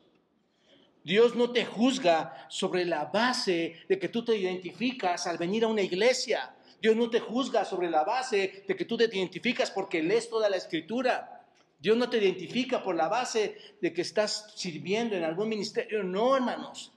Dios 1.03 1.35
no 1.35 1.51
te 1.51 1.65
juzga 1.65 2.47
sobre 2.51 2.85
la 2.85 3.07
base 3.07 3.77
de 3.89 3.99
que 3.99 4.11
tú 4.11 4.23
te 4.23 4.37
identificas 4.37 5.27
al 5.27 5.39
venir 5.39 5.65
a 5.65 5.69
una 5.69 5.81
iglesia. 5.81 6.55
Dios 6.83 6.95
no 6.95 7.09
te 7.09 7.21
juzga 7.21 7.65
sobre 7.65 7.89
la 7.89 8.05
base 8.05 8.65
de 8.69 8.77
que 8.77 8.85
tú 8.85 8.99
te 8.99 9.05
identificas 9.05 9.71
porque 9.71 10.03
lees 10.03 10.29
toda 10.29 10.51
la 10.51 10.57
escritura. 10.57 11.36
Dios 11.79 11.97
no 11.97 12.09
te 12.09 12.19
identifica 12.19 12.83
por 12.83 12.97
la 12.97 13.09
base 13.09 13.57
de 13.81 13.93
que 13.93 14.03
estás 14.03 14.53
sirviendo 14.57 15.15
en 15.15 15.25
algún 15.25 15.49
ministerio. 15.49 16.03
No, 16.03 16.37
hermanos. 16.37 16.93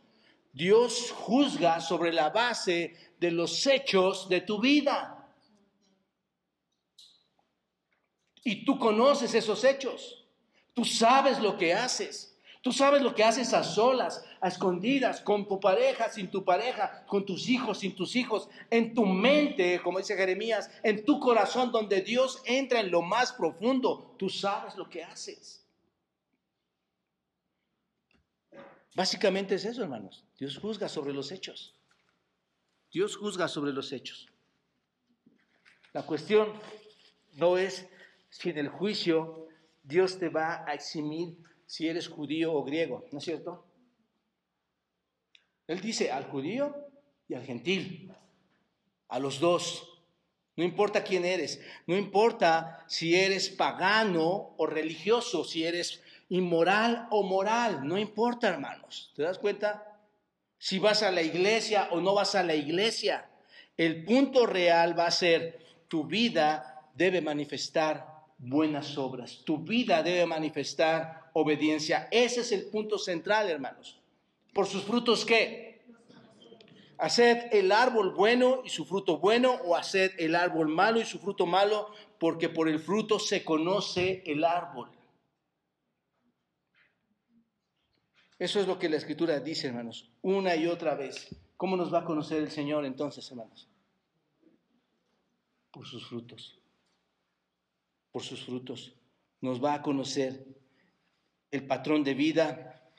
Dios 0.52 1.12
juzga 1.12 1.80
sobre 1.80 2.12
la 2.12 2.30
base 2.30 2.96
de 3.20 3.32
los 3.32 3.66
hechos 3.68 4.28
de 4.30 4.42
tu 4.42 4.60
vida. 4.60 5.28
Y 8.44 8.66
tú 8.66 8.80
conoces 8.80 9.34
esos 9.34 9.64
hechos. 9.64 10.26
Tú 10.74 10.86
sabes 10.86 11.40
lo 11.40 11.58
que 11.58 11.74
haces. 11.74 12.29
Tú 12.62 12.74
sabes 12.74 13.02
lo 13.02 13.16
que 13.16 13.24
haces 13.24 13.54
a 13.54 13.64
solas, 13.64 14.26
a 14.42 14.50
escondidas, 14.50 15.22
con 15.22 15.48
tu 15.48 15.62
pareja, 15.62 16.10
sin 16.10 16.30
tu 16.30 16.44
pareja, 16.44 17.06
con 17.08 17.26
tus 17.26 17.48
hijos, 17.48 17.80
sin 17.80 17.96
tus 17.96 18.18
hijos, 18.18 18.50
en 18.70 18.94
tu 18.94 19.06
mente, 19.06 19.82
como 19.82 20.00
dice 20.00 20.18
Jeremías, 20.18 20.70
en 20.84 21.06
tu 21.06 21.22
corazón 21.22 21.72
donde 21.72 22.02
Dios 22.02 22.42
entra 22.46 22.82
en 22.82 22.92
lo 22.92 23.02
más 23.02 23.32
profundo. 23.32 24.14
Tú 24.18 24.30
sabes 24.30 24.76
lo 24.76 24.90
que 24.90 25.04
haces. 25.04 25.66
Básicamente 28.94 29.56
es 29.56 29.64
eso, 29.64 29.82
hermanos. 29.82 30.26
Dios 30.38 30.58
juzga 30.58 30.90
sobre 30.90 31.14
los 31.14 31.32
hechos. 31.32 31.76
Dios 32.92 33.16
juzga 33.16 33.48
sobre 33.48 33.72
los 33.72 33.94
hechos. 33.94 34.28
La 35.94 36.06
cuestión 36.06 36.52
no 37.34 37.58
es 37.58 37.88
si 38.30 38.50
en 38.50 38.58
el 38.58 38.68
juicio 38.68 39.48
Dios 39.84 40.20
te 40.20 40.28
va 40.28 40.66
a 40.68 40.74
eximir 40.74 41.38
si 41.70 41.88
eres 41.88 42.08
judío 42.08 42.52
o 42.52 42.64
griego, 42.64 43.06
¿no 43.12 43.20
es 43.20 43.26
cierto? 43.26 43.64
Él 45.68 45.80
dice 45.82 46.12
al 46.12 46.24
judío 46.24 46.76
y 47.28 47.36
al 47.36 47.46
gentil, 47.46 48.12
a 49.08 49.20
los 49.20 49.40
dos. 49.40 49.88
No 50.56 50.64
importa 50.64 51.04
quién 51.04 51.26
eres, 51.26 51.62
no 51.86 51.96
importa 51.96 52.84
si 52.88 53.14
eres 53.14 53.50
pagano 53.50 54.56
o 54.58 54.66
religioso, 54.66 55.44
si 55.44 55.64
eres 55.64 56.02
inmoral 56.30 57.08
o 57.12 57.22
moral, 57.22 57.88
no 57.88 58.00
importa, 58.00 58.48
hermanos. 58.48 59.14
¿Te 59.16 59.22
das 59.22 59.38
cuenta? 59.38 60.02
Si 60.58 60.80
vas 60.80 61.04
a 61.04 61.12
la 61.12 61.22
iglesia 61.22 61.90
o 61.92 62.02
no 62.02 62.16
vas 62.16 62.34
a 62.34 62.42
la 62.42 62.56
iglesia, 62.56 63.30
el 63.78 64.04
punto 64.06 64.48
real 64.48 64.98
va 64.98 65.06
a 65.06 65.12
ser 65.12 65.60
tu 65.88 66.04
vida 66.06 66.90
debe 66.96 67.22
manifestar 67.22 68.19
buenas 68.40 68.98
obras. 68.98 69.44
Tu 69.46 69.58
vida 69.60 70.02
debe 70.02 70.26
manifestar 70.26 71.30
obediencia. 71.34 72.08
Ese 72.10 72.42
es 72.42 72.52
el 72.52 72.66
punto 72.70 72.98
central, 72.98 73.50
hermanos. 73.50 74.00
¿Por 74.54 74.66
sus 74.66 74.84
frutos 74.84 75.26
qué? 75.26 75.84
Haced 76.98 77.54
el 77.54 77.72
árbol 77.72 78.14
bueno 78.14 78.62
y 78.66 78.70
su 78.70 78.84
fruto 78.86 79.20
bueno, 79.20 79.54
o 79.64 79.76
haced 79.76 80.12
el 80.18 80.36
árbol 80.36 80.68
malo 80.68 81.00
y 81.00 81.06
su 81.06 81.20
fruto 81.20 81.46
malo, 81.46 81.94
porque 82.20 82.50
por 82.50 82.68
el 82.68 82.80
fruto 82.80 83.20
se 83.20 83.44
conoce 83.44 84.24
el 84.26 84.44
árbol. 84.44 84.90
Eso 88.38 88.60
es 88.60 88.68
lo 88.68 88.80
que 88.80 88.90
la 88.90 88.98
escritura 88.98 89.40
dice, 89.40 89.68
hermanos, 89.68 90.12
una 90.22 90.56
y 90.56 90.66
otra 90.66 90.96
vez. 90.96 91.28
¿Cómo 91.58 91.76
nos 91.76 91.94
va 91.94 92.00
a 92.00 92.06
conocer 92.06 92.42
el 92.42 92.52
Señor 92.52 92.86
entonces, 92.86 93.30
hermanos? 93.30 93.70
Por 95.72 95.86
sus 95.86 96.08
frutos 96.08 96.60
por 98.12 98.24
sus 98.24 98.46
frutos. 98.46 98.94
Nos 99.42 99.64
va 99.64 99.76
a 99.76 99.82
conocer 99.82 100.46
el 101.52 101.66
patrón 101.66 102.04
de 102.04 102.14
vida, 102.14 102.92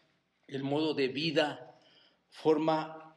el 0.46 0.62
modo 0.62 0.94
de 0.94 1.08
vida, 1.08 1.78
forma 2.30 3.14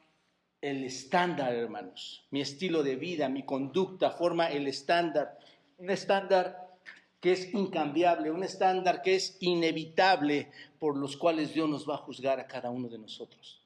el 0.61 0.83
estándar, 0.83 1.53
hermanos. 1.53 2.25
Mi 2.31 2.41
estilo 2.41 2.83
de 2.83 2.95
vida, 2.95 3.29
mi 3.29 3.43
conducta 3.43 4.11
forma 4.11 4.47
el 4.47 4.67
estándar. 4.67 5.37
Un 5.77 5.89
estándar 5.89 6.77
que 7.19 7.31
es 7.31 7.53
incambiable, 7.53 8.31
un 8.31 8.43
estándar 8.43 9.01
que 9.01 9.15
es 9.15 9.37
inevitable 9.39 10.51
por 10.79 10.97
los 10.97 11.15
cuales 11.15 11.53
Dios 11.53 11.69
nos 11.69 11.89
va 11.89 11.95
a 11.95 11.99
juzgar 11.99 12.39
a 12.39 12.47
cada 12.47 12.69
uno 12.69 12.89
de 12.89 12.97
nosotros. 12.97 13.59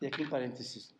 y 0.00 0.06
aquí 0.06 0.22
un 0.22 0.30
paréntesis. 0.30 0.94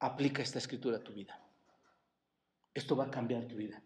Aplica 0.00 0.42
esta 0.42 0.58
escritura 0.58 0.98
a 0.98 1.04
tu 1.04 1.12
vida. 1.12 1.40
Esto 2.72 2.96
va 2.96 3.06
a 3.06 3.10
cambiar 3.10 3.46
tu 3.46 3.56
vida. 3.56 3.82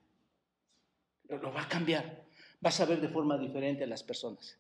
Lo 1.29 1.53
va 1.53 1.63
a 1.63 1.69
cambiar 1.69 2.23
vas 2.63 2.81
a 2.81 2.87
ver 2.87 3.01
de 3.01 3.09
forma 3.09 3.37
diferente 3.37 3.85
a 3.85 3.89
las 3.89 4.03
personas. 4.03 4.57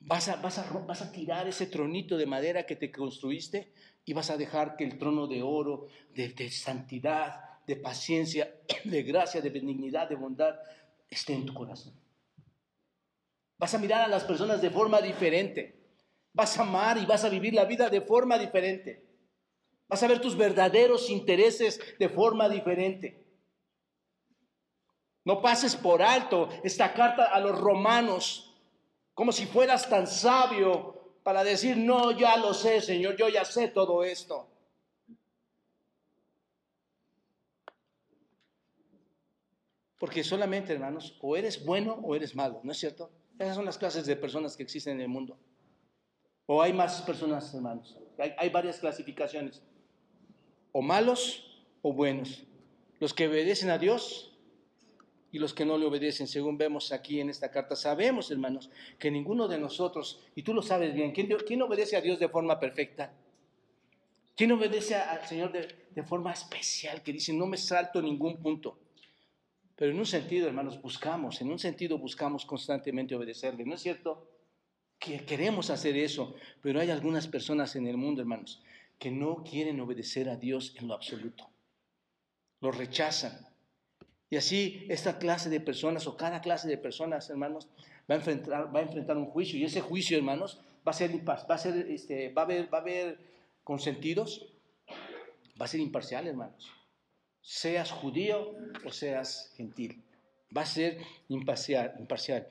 Vas 0.00 0.28
a, 0.28 1.12
tirar 1.12 1.46
ese 1.46 1.66
tronito 1.66 2.16
de 2.16 2.24
madera 2.24 2.64
que 2.64 2.74
te 2.74 2.90
construiste 2.90 3.74
y 4.06 4.14
vas 4.14 4.30
a 4.30 4.38
dejar 4.38 4.76
que 4.76 4.84
el 4.84 4.98
trono 4.98 5.26
de 5.26 5.42
oro, 5.42 5.88
de 6.14 6.50
santidad, 6.50 7.60
de 7.66 7.76
paciencia, 7.76 8.54
de 8.84 9.02
gracia, 9.02 9.42
de 9.42 9.50
benignidad, 9.50 10.08
de 10.08 10.16
bondad, 10.16 10.54
esté 11.10 11.34
en 11.34 11.44
tu 11.44 11.52
corazón. 11.52 11.92
Vas 13.58 13.74
a 13.74 13.78
mirar 13.78 14.00
a 14.00 14.08
las 14.08 14.24
personas 14.24 14.62
de 14.62 14.70
forma 14.70 15.02
diferente. 15.02 15.78
Vas 16.32 16.58
a 16.58 16.62
amar 16.62 16.96
y 16.96 17.04
vas 17.04 17.24
a 17.24 17.28
vivir 17.28 17.52
la 17.52 17.66
vida 17.66 17.90
de 17.90 18.00
forma 18.00 18.38
diferente. 18.38 19.04
Vas 19.90 20.04
a 20.04 20.06
ver 20.06 20.20
tus 20.20 20.36
verdaderos 20.36 21.10
intereses 21.10 21.80
de 21.98 22.08
forma 22.08 22.48
diferente. 22.48 23.26
No 25.24 25.42
pases 25.42 25.74
por 25.74 26.00
alto 26.00 26.48
esta 26.62 26.94
carta 26.94 27.24
a 27.24 27.40
los 27.40 27.58
romanos 27.58 28.56
como 29.14 29.32
si 29.32 29.46
fueras 29.46 29.90
tan 29.90 30.06
sabio 30.06 31.18
para 31.24 31.42
decir, 31.42 31.76
no, 31.76 32.12
ya 32.12 32.36
lo 32.36 32.54
sé, 32.54 32.80
Señor, 32.80 33.16
yo 33.16 33.28
ya 33.28 33.44
sé 33.44 33.66
todo 33.66 34.04
esto. 34.04 34.48
Porque 39.98 40.22
solamente, 40.22 40.72
hermanos, 40.72 41.18
o 41.20 41.36
eres 41.36 41.64
bueno 41.64 41.98
o 42.04 42.14
eres 42.14 42.36
malo, 42.36 42.60
¿no 42.62 42.70
es 42.70 42.78
cierto? 42.78 43.10
Esas 43.40 43.56
son 43.56 43.64
las 43.64 43.76
clases 43.76 44.06
de 44.06 44.14
personas 44.14 44.56
que 44.56 44.62
existen 44.62 44.94
en 44.94 45.00
el 45.00 45.08
mundo. 45.08 45.36
O 46.46 46.62
hay 46.62 46.72
más 46.72 47.02
personas, 47.02 47.52
hermanos. 47.52 47.98
Hay, 48.18 48.32
hay 48.38 48.48
varias 48.50 48.78
clasificaciones. 48.78 49.62
O 50.72 50.82
malos 50.82 51.64
o 51.82 51.92
buenos. 51.92 52.44
Los 52.98 53.14
que 53.14 53.28
obedecen 53.28 53.70
a 53.70 53.78
Dios 53.78 54.30
y 55.32 55.38
los 55.38 55.54
que 55.54 55.64
no 55.64 55.78
le 55.78 55.86
obedecen, 55.86 56.26
según 56.26 56.58
vemos 56.58 56.92
aquí 56.92 57.20
en 57.20 57.30
esta 57.30 57.50
carta. 57.50 57.76
Sabemos, 57.76 58.30
hermanos, 58.30 58.70
que 58.98 59.10
ninguno 59.10 59.46
de 59.48 59.58
nosotros, 59.58 60.20
y 60.34 60.42
tú 60.42 60.52
lo 60.52 60.62
sabes 60.62 60.92
bien, 60.92 61.12
¿quién, 61.12 61.62
obedece 61.62 61.96
a 61.96 62.00
Dios 62.00 62.18
de 62.18 62.28
forma 62.28 62.58
perfecta? 62.58 63.12
¿Quién 64.36 64.52
obedece 64.52 64.96
al 64.96 65.26
Señor 65.26 65.52
de, 65.52 65.68
de 65.94 66.02
forma 66.02 66.32
especial, 66.32 67.02
que 67.02 67.12
dice, 67.12 67.32
no 67.32 67.46
me 67.46 67.56
salto 67.56 68.02
ningún 68.02 68.38
punto? 68.38 68.78
Pero 69.76 69.92
en 69.92 69.98
un 69.98 70.06
sentido, 70.06 70.46
hermanos, 70.46 70.80
buscamos, 70.82 71.40
en 71.40 71.50
un 71.50 71.58
sentido 71.58 71.96
buscamos 71.96 72.44
constantemente 72.44 73.14
obedecerle, 73.14 73.64
¿no 73.64 73.76
es 73.76 73.80
cierto? 73.80 74.28
Que 74.98 75.24
queremos 75.24 75.70
hacer 75.70 75.96
eso, 75.96 76.34
pero 76.60 76.80
hay 76.80 76.90
algunas 76.90 77.26
personas 77.28 77.76
en 77.76 77.86
el 77.86 77.96
mundo, 77.96 78.20
hermanos, 78.20 78.62
que 79.00 79.10
no 79.10 79.42
quieren 79.42 79.80
obedecer 79.80 80.28
a 80.28 80.36
Dios 80.36 80.76
en 80.78 80.86
lo 80.86 80.94
absoluto. 80.94 81.48
Lo 82.60 82.70
rechazan. 82.70 83.48
Y 84.28 84.36
así 84.36 84.86
esta 84.90 85.18
clase 85.18 85.48
de 85.48 85.58
personas 85.58 86.06
o 86.06 86.16
cada 86.16 86.42
clase 86.42 86.68
de 86.68 86.76
personas, 86.76 87.30
hermanos, 87.30 87.66
va 88.08 88.14
a 88.14 88.18
enfrentar, 88.18 88.74
va 88.74 88.78
a 88.78 88.82
enfrentar 88.82 89.16
un 89.16 89.26
juicio. 89.26 89.58
Y 89.58 89.64
ese 89.64 89.80
juicio, 89.80 90.18
hermanos, 90.18 90.60
va 90.86 90.90
a 90.90 90.92
ser, 90.92 91.28
va 91.28 91.34
a 91.48 91.58
ser, 91.58 91.90
este, 91.90 92.28
va 92.28 92.42
a 92.42 92.44
haber, 92.44 92.72
va 92.72 92.78
a 92.78 92.80
haber 92.82 93.18
consentidos, 93.64 94.46
va 95.58 95.64
a 95.64 95.68
ser 95.68 95.80
imparcial, 95.80 96.28
hermanos. 96.28 96.70
Seas 97.40 97.90
judío 97.90 98.54
o 98.84 98.90
seas 98.90 99.54
gentil. 99.56 100.04
Va 100.54 100.62
a 100.62 100.66
ser 100.66 100.98
imparcial, 101.28 101.94
imparcial. 101.98 102.46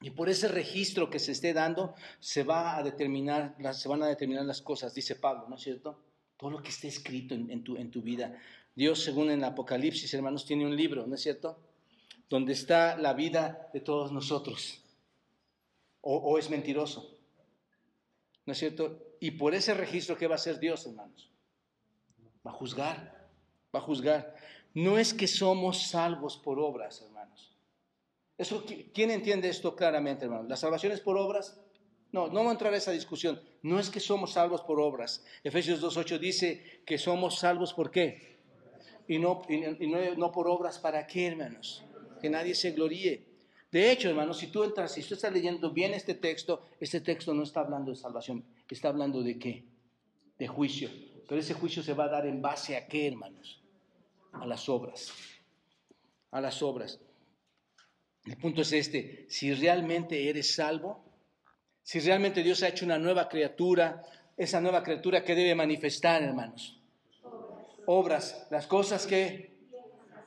Y 0.00 0.10
por 0.10 0.28
ese 0.28 0.48
registro 0.48 1.08
que 1.08 1.18
se 1.18 1.32
esté 1.32 1.52
dando, 1.54 1.94
se, 2.20 2.44
va 2.44 2.76
a 2.76 2.82
determinar, 2.82 3.56
se 3.72 3.88
van 3.88 4.02
a 4.02 4.08
determinar 4.08 4.44
las 4.44 4.60
cosas, 4.60 4.94
dice 4.94 5.16
Pablo, 5.16 5.46
¿no 5.48 5.56
es 5.56 5.62
cierto? 5.62 5.98
Todo 6.36 6.50
lo 6.50 6.62
que 6.62 6.68
esté 6.68 6.88
escrito 6.88 7.34
en, 7.34 7.64
tu, 7.64 7.76
en 7.76 7.90
tu 7.90 8.02
vida. 8.02 8.38
Dios, 8.74 9.02
según 9.02 9.30
en 9.30 9.42
Apocalipsis, 9.42 10.12
hermanos, 10.12 10.44
tiene 10.44 10.66
un 10.66 10.76
libro, 10.76 11.06
¿no 11.06 11.14
es 11.14 11.22
cierto? 11.22 11.58
Donde 12.28 12.52
está 12.52 12.98
la 12.98 13.14
vida 13.14 13.70
de 13.72 13.80
todos 13.80 14.12
nosotros. 14.12 14.82
O, 16.02 16.38
es 16.38 16.50
mentiroso. 16.50 17.18
¿No 18.44 18.52
es 18.52 18.58
cierto? 18.58 19.16
Y 19.18 19.32
por 19.32 19.54
ese 19.54 19.74
registro, 19.74 20.16
¿qué 20.16 20.28
va 20.28 20.34
a 20.34 20.36
hacer 20.36 20.60
Dios, 20.60 20.86
hermanos? 20.86 21.32
Va 22.46 22.52
a 22.52 22.54
juzgar. 22.54 23.28
Va 23.74 23.80
a 23.80 23.82
juzgar. 23.82 24.36
No 24.72 24.98
es 24.98 25.14
que 25.14 25.26
somos 25.26 25.88
salvos 25.88 26.36
por 26.36 26.60
obras, 26.60 27.00
hermanos. 27.00 27.15
¿Quién 28.92 29.10
entiende 29.10 29.48
esto 29.48 29.74
claramente, 29.74 30.24
hermanos? 30.26 30.48
¿La 30.48 30.56
salvación 30.56 30.92
es 30.92 31.00
por 31.00 31.16
obras? 31.16 31.60
No, 32.12 32.28
no 32.28 32.40
voy 32.40 32.48
a 32.48 32.52
entrar 32.52 32.72
a 32.72 32.76
esa 32.76 32.92
discusión. 32.92 33.40
No 33.62 33.78
es 33.78 33.90
que 33.90 34.00
somos 34.00 34.32
salvos 34.32 34.62
por 34.62 34.80
obras. 34.80 35.24
Efesios 35.42 35.82
2.8 35.82 36.18
dice 36.18 36.82
que 36.84 36.98
somos 36.98 37.38
salvos 37.38 37.72
por 37.72 37.90
qué? 37.90 38.36
y 39.08 39.18
no, 39.18 39.42
no, 40.16 40.32
por 40.32 40.48
obras 40.48 40.78
para 40.78 41.06
qué, 41.06 41.28
hermanos. 41.28 41.84
Que 42.20 42.28
nadie 42.28 42.54
se 42.54 42.72
gloríe. 42.72 43.24
De 43.70 43.90
hecho, 43.90 44.08
hermanos, 44.08 44.38
si 44.38 44.48
tú 44.48 44.64
entras, 44.64 44.92
si 44.92 45.02
tú 45.02 45.14
estás 45.14 45.32
leyendo 45.32 45.70
bien 45.70 45.94
este 45.94 46.14
texto, 46.14 46.62
este 46.80 47.00
texto 47.00 47.34
no 47.34 47.42
está 47.42 47.60
hablando 47.60 47.90
de 47.90 47.96
salvación, 47.96 48.44
está 48.68 48.88
hablando 48.88 49.22
de 49.22 49.38
qué? 49.38 49.64
De 50.38 50.48
juicio. 50.48 50.90
Pero 51.28 51.40
ese 51.40 51.54
juicio 51.54 51.82
se 51.82 51.94
va 51.94 52.04
a 52.04 52.08
dar 52.08 52.26
en 52.26 52.40
base 52.40 52.76
a 52.76 52.86
qué, 52.86 53.08
hermanos? 53.08 53.60
A 54.32 54.46
las 54.46 54.68
obras. 54.68 55.12
A 56.30 56.40
las 56.40 56.62
obras. 56.62 57.00
El 58.26 58.36
punto 58.36 58.62
es 58.62 58.72
este, 58.72 59.26
si 59.28 59.54
realmente 59.54 60.28
eres 60.28 60.54
salvo, 60.54 61.04
si 61.82 62.00
realmente 62.00 62.42
Dios 62.42 62.62
ha 62.62 62.68
hecho 62.68 62.84
una 62.84 62.98
nueva 62.98 63.28
criatura, 63.28 64.02
esa 64.36 64.60
nueva 64.60 64.82
criatura 64.82 65.22
que 65.22 65.34
debe 65.34 65.54
manifestar, 65.54 66.22
hermanos 66.22 66.76
obras, 67.86 68.46
las 68.50 68.66
cosas 68.66 69.06
que 69.06 69.56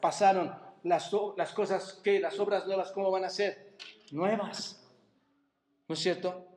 pasaron, 0.01 0.53
las, 0.83 1.11
las 1.37 1.53
cosas 1.53 1.99
que, 2.03 2.19
las 2.19 2.39
obras 2.39 2.65
nuevas, 2.65 2.91
¿cómo 2.91 3.11
van 3.11 3.25
a 3.25 3.29
ser? 3.29 3.75
Nuevas. 4.11 4.81
¿No 5.87 5.93
es 5.93 5.99
cierto? 5.99 6.47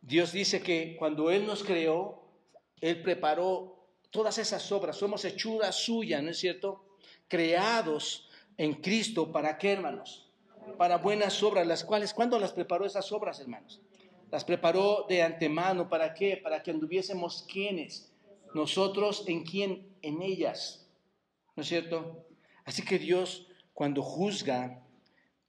Dios 0.00 0.32
dice 0.32 0.60
que 0.60 0.96
cuando 0.98 1.30
Él 1.30 1.46
nos 1.46 1.62
creó, 1.62 2.24
Él 2.80 3.02
preparó 3.02 3.88
todas 4.10 4.38
esas 4.38 4.70
obras, 4.72 4.96
somos 4.96 5.24
hechuras 5.24 5.76
suyas, 5.76 6.22
¿no 6.22 6.30
es 6.30 6.38
cierto? 6.38 6.96
Creados 7.28 8.30
en 8.56 8.74
Cristo, 8.74 9.32
¿para 9.32 9.58
qué, 9.58 9.72
hermanos? 9.72 10.30
Para 10.78 10.98
buenas 10.98 11.42
obras, 11.42 11.66
las 11.66 11.84
cuales, 11.84 12.14
¿cuándo 12.14 12.38
las 12.38 12.52
preparó 12.52 12.86
esas 12.86 13.10
obras, 13.12 13.40
hermanos? 13.40 13.80
Las 14.30 14.44
preparó 14.44 15.06
de 15.08 15.22
antemano, 15.22 15.88
¿para 15.88 16.14
qué? 16.14 16.36
Para 16.36 16.62
que 16.62 16.70
anduviésemos 16.70 17.46
quienes 17.50 18.12
nosotros 18.54 19.24
en 19.26 19.44
quién, 19.44 19.86
en 20.02 20.22
ellas. 20.22 20.86
¿No 21.56 21.62
es 21.62 21.68
cierto? 21.68 22.24
Así 22.64 22.84
que 22.84 22.98
Dios 22.98 23.46
cuando 23.72 24.02
juzga 24.02 24.82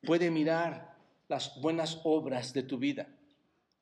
puede 0.04 0.32
mirar 0.32 0.96
las 1.28 1.60
buenas 1.62 2.02
obras 2.04 2.54
de 2.54 2.64
tu 2.64 2.78
vida. 2.78 3.08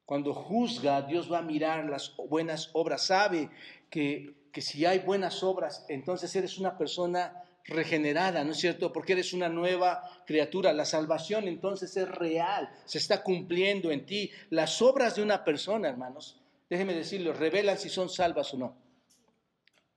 Cuando 0.06 0.34
juzga, 0.34 1.02
Dios 1.02 1.32
va 1.32 1.40
a 1.40 1.42
mirar 1.44 1.86
las 1.86 2.16
buenas 2.30 2.70
obras. 2.74 3.06
Sabe 3.06 3.50
que, 3.90 4.36
que 4.52 4.62
si 4.62 4.86
hay 4.86 5.00
buenas 5.00 5.42
obras, 5.44 5.86
entonces 5.88 6.36
eres 6.36 6.58
una 6.58 6.78
persona 6.78 7.43
regenerada, 7.66 8.43
¿no 8.43 8.51
es 8.51 8.57
cierto? 8.57 8.91
Porque 8.91 9.14
eres 9.14 9.34
una 9.34 9.49
nueva 9.49 10.24
criatura. 10.26 10.74
La 10.74 10.86
salvación 10.86 11.47
entonces 11.47 11.95
es 11.95 12.07
real, 12.07 12.70
se 12.86 12.97
está 12.97 13.24
cumpliendo 13.24 13.91
en 13.91 14.05
ti. 14.05 14.32
Las 14.49 14.82
obras 14.82 15.16
de 15.16 15.24
una 15.24 15.43
persona, 15.43 15.89
hermanos, 15.89 16.41
déjenme 16.70 16.93
decirlo, 16.93 17.34
revelan 17.34 17.78
si 17.78 17.89
son 17.89 18.09
salvas 18.09 18.53
o 18.53 18.57
no. 18.57 18.84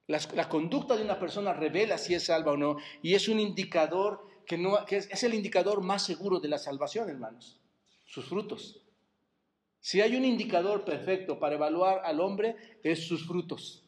La, 0.07 0.49
conducta 0.49 0.97
de 0.97 1.03
una 1.03 1.19
persona 1.19 1.53
revela 1.53 1.99
si 1.99 2.15
es 2.15 2.27
salva 2.27 2.53
o 2.53 2.57
no 2.57 2.77
y 3.03 3.15
es 3.15 3.29
un 3.29 3.41
indicador 3.41 4.25
que, 4.47 4.57
no, 4.57 4.85
que 4.87 4.99
es, 4.99 5.23
el 5.25 5.35
indicador 5.35 5.81
más 5.81 6.05
seguro 6.05 6.39
de 6.39 6.49
la 6.49 6.59
salvación, 6.59 7.11
hermanos, 7.11 7.61
sus 8.05 8.27
frutos. 8.27 8.83
Si 9.81 10.01
hay 10.01 10.15
un 10.15 10.25
indicador 10.25 10.85
perfecto 10.85 11.41
para 11.41 11.57
evaluar 11.57 12.03
al 12.05 12.21
hombre, 12.21 12.79
es 12.85 13.05
sus 13.07 13.27
frutos. 13.27 13.85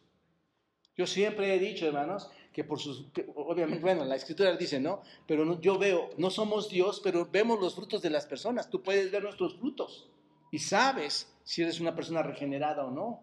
Yo 0.96 1.06
siempre 1.06 1.54
he 1.54 1.60
dicho, 1.60 1.86
hermanos, 1.86 2.28
que 2.59 2.64
por 2.64 2.80
sus, 2.80 3.06
obviamente, 3.36 3.84
bueno, 3.84 4.04
la 4.04 4.16
escritura 4.16 4.56
dice, 4.56 4.80
¿no? 4.80 5.00
Pero 5.28 5.61
yo 5.61 5.78
veo, 5.78 6.11
no 6.18 6.28
somos 6.28 6.68
Dios, 6.68 7.00
pero 7.04 7.24
vemos 7.30 7.61
los 7.61 7.76
frutos 7.76 8.02
de 8.02 8.11
las 8.11 8.26
personas. 8.26 8.68
Tú 8.68 8.82
puedes 8.82 9.12
ver 9.12 9.22
nuestros 9.22 9.56
frutos 9.61 10.11
y 10.50 10.59
sabes 10.59 11.32
si 11.44 11.62
eres 11.62 11.78
una 11.78 11.94
persona 11.94 12.20
regenerada 12.20 12.84
o 12.84 12.90
no 12.90 13.22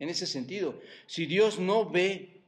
en 0.00 0.08
ese 0.08 0.26
sentido. 0.26 0.80
Si 1.06 1.26
Dios 1.26 1.60
no 1.60 1.88
ve 1.90 2.42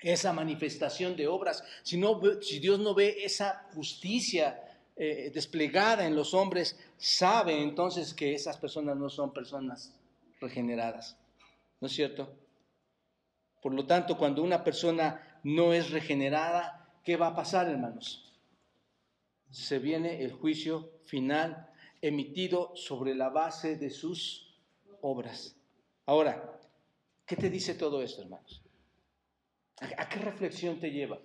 esa 0.00 0.32
manifestación 0.32 1.14
de 1.14 1.28
obras, 1.28 1.62
si, 1.84 2.02
si 2.40 2.58
Dios 2.58 2.80
no 2.80 2.92
ve 2.92 3.18
esa 3.22 3.68
justicia 3.72 4.60
eh, 4.96 5.30
desplegada 5.32 6.06
en 6.06 6.16
los 6.16 6.34
hombres, 6.34 6.76
sabe 6.96 7.62
entonces 7.62 8.14
que 8.14 8.34
esas 8.34 8.58
personas 8.58 8.96
no 8.96 9.08
son 9.10 9.32
personas 9.32 9.94
regeneradas. 10.40 11.16
¿No 11.80 11.86
es 11.86 11.92
cierto? 11.92 12.34
Por 13.62 13.74
lo 13.74 13.86
tanto, 13.86 14.16
cuando 14.16 14.42
una 14.42 14.64
persona 14.64 15.27
no 15.42 15.72
es 15.72 15.90
regenerada, 15.90 16.92
¿qué 17.04 17.16
va 17.16 17.28
a 17.28 17.36
pasar, 17.36 17.68
hermanos? 17.68 18.34
Se 19.50 19.78
viene 19.78 20.22
el 20.22 20.32
juicio 20.32 21.00
final 21.04 21.70
emitido 22.00 22.76
sobre 22.76 23.14
la 23.14 23.28
base 23.30 23.76
de 23.76 23.90
sus 23.90 24.58
obras. 25.00 25.56
Ahora, 26.06 26.60
¿qué 27.26 27.36
te 27.36 27.50
dice 27.50 27.74
todo 27.74 28.02
esto, 28.02 28.22
hermanos? 28.22 28.62
¿A 29.96 30.08
qué 30.08 30.18
reflexión 30.18 30.80
te 30.80 30.90
lleva? 30.90 31.20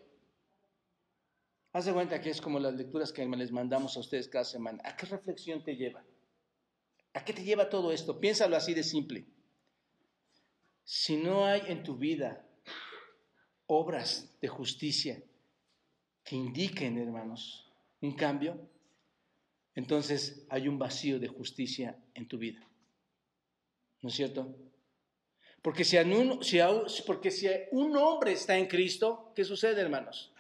Haz 1.74 1.86
de 1.86 1.94
cuenta 1.94 2.22
que 2.22 2.30
es 2.30 2.40
como 2.40 2.60
las 2.60 2.76
lecturas 2.76 3.12
que 3.12 3.26
les 3.26 3.52
mandamos 3.52 3.98
a 3.98 4.00
ustedes 4.00 4.28
cada 4.28 4.46
semana. 4.46 4.80
¿A 4.86 4.96
qué 4.96 5.08
reflexión 5.08 5.64
te 5.64 5.76
lleva? 5.76 6.04
¿A 7.14 7.26
qué 7.26 7.34
te 7.34 7.44
lleva 7.44 7.70
todo 7.70 7.92
esto? 7.92 8.20
Piénsalo 8.20 8.56
así 8.56 8.76
de 8.76 8.84
simple. 8.84 9.26
Si 10.84 11.18
no 11.18 11.46
hay 11.46 11.64
en 11.68 11.84
tu 11.84 11.96
vida 11.98 12.46
obras 13.68 14.30
de 14.42 14.48
justicia 14.48 15.22
que 16.24 16.36
indiquen, 16.36 16.98
hermanos, 16.98 17.72
un 18.02 18.16
cambio, 18.16 18.60
entonces 19.76 20.46
hay 20.50 20.68
un 20.68 20.78
vacío 20.78 21.20
de 21.20 21.28
justicia 21.28 21.98
en 22.14 22.28
tu 22.28 22.38
vida. 22.38 22.66
¿No 24.02 24.10
es 24.10 24.16
cierto? 24.16 24.56
Porque 25.62 25.86
si, 25.86 25.98
un, 25.98 26.42
porque 27.06 27.32
si 27.32 27.48
un 27.72 27.96
hombre 27.96 28.34
está 28.34 28.58
en 28.58 28.68
Cristo, 28.68 29.32
¿qué 29.34 29.46
sucede, 29.46 29.82
hermanos? 29.82 30.34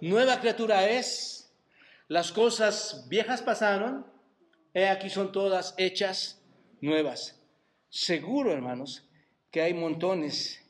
Nueva 0.00 0.40
criatura 0.40 0.88
es, 0.90 1.54
las 2.08 2.32
cosas 2.32 3.06
viejas 3.08 3.40
pasaron, 3.40 4.04
he 4.74 4.88
aquí 4.88 5.10
son 5.10 5.30
todas 5.30 5.74
hechas 5.78 6.42
nuevas. 6.80 7.40
Seguro, 7.88 8.52
hermanos, 8.52 9.08
que 9.50 9.62
hay 9.62 9.74
montones 9.74 10.60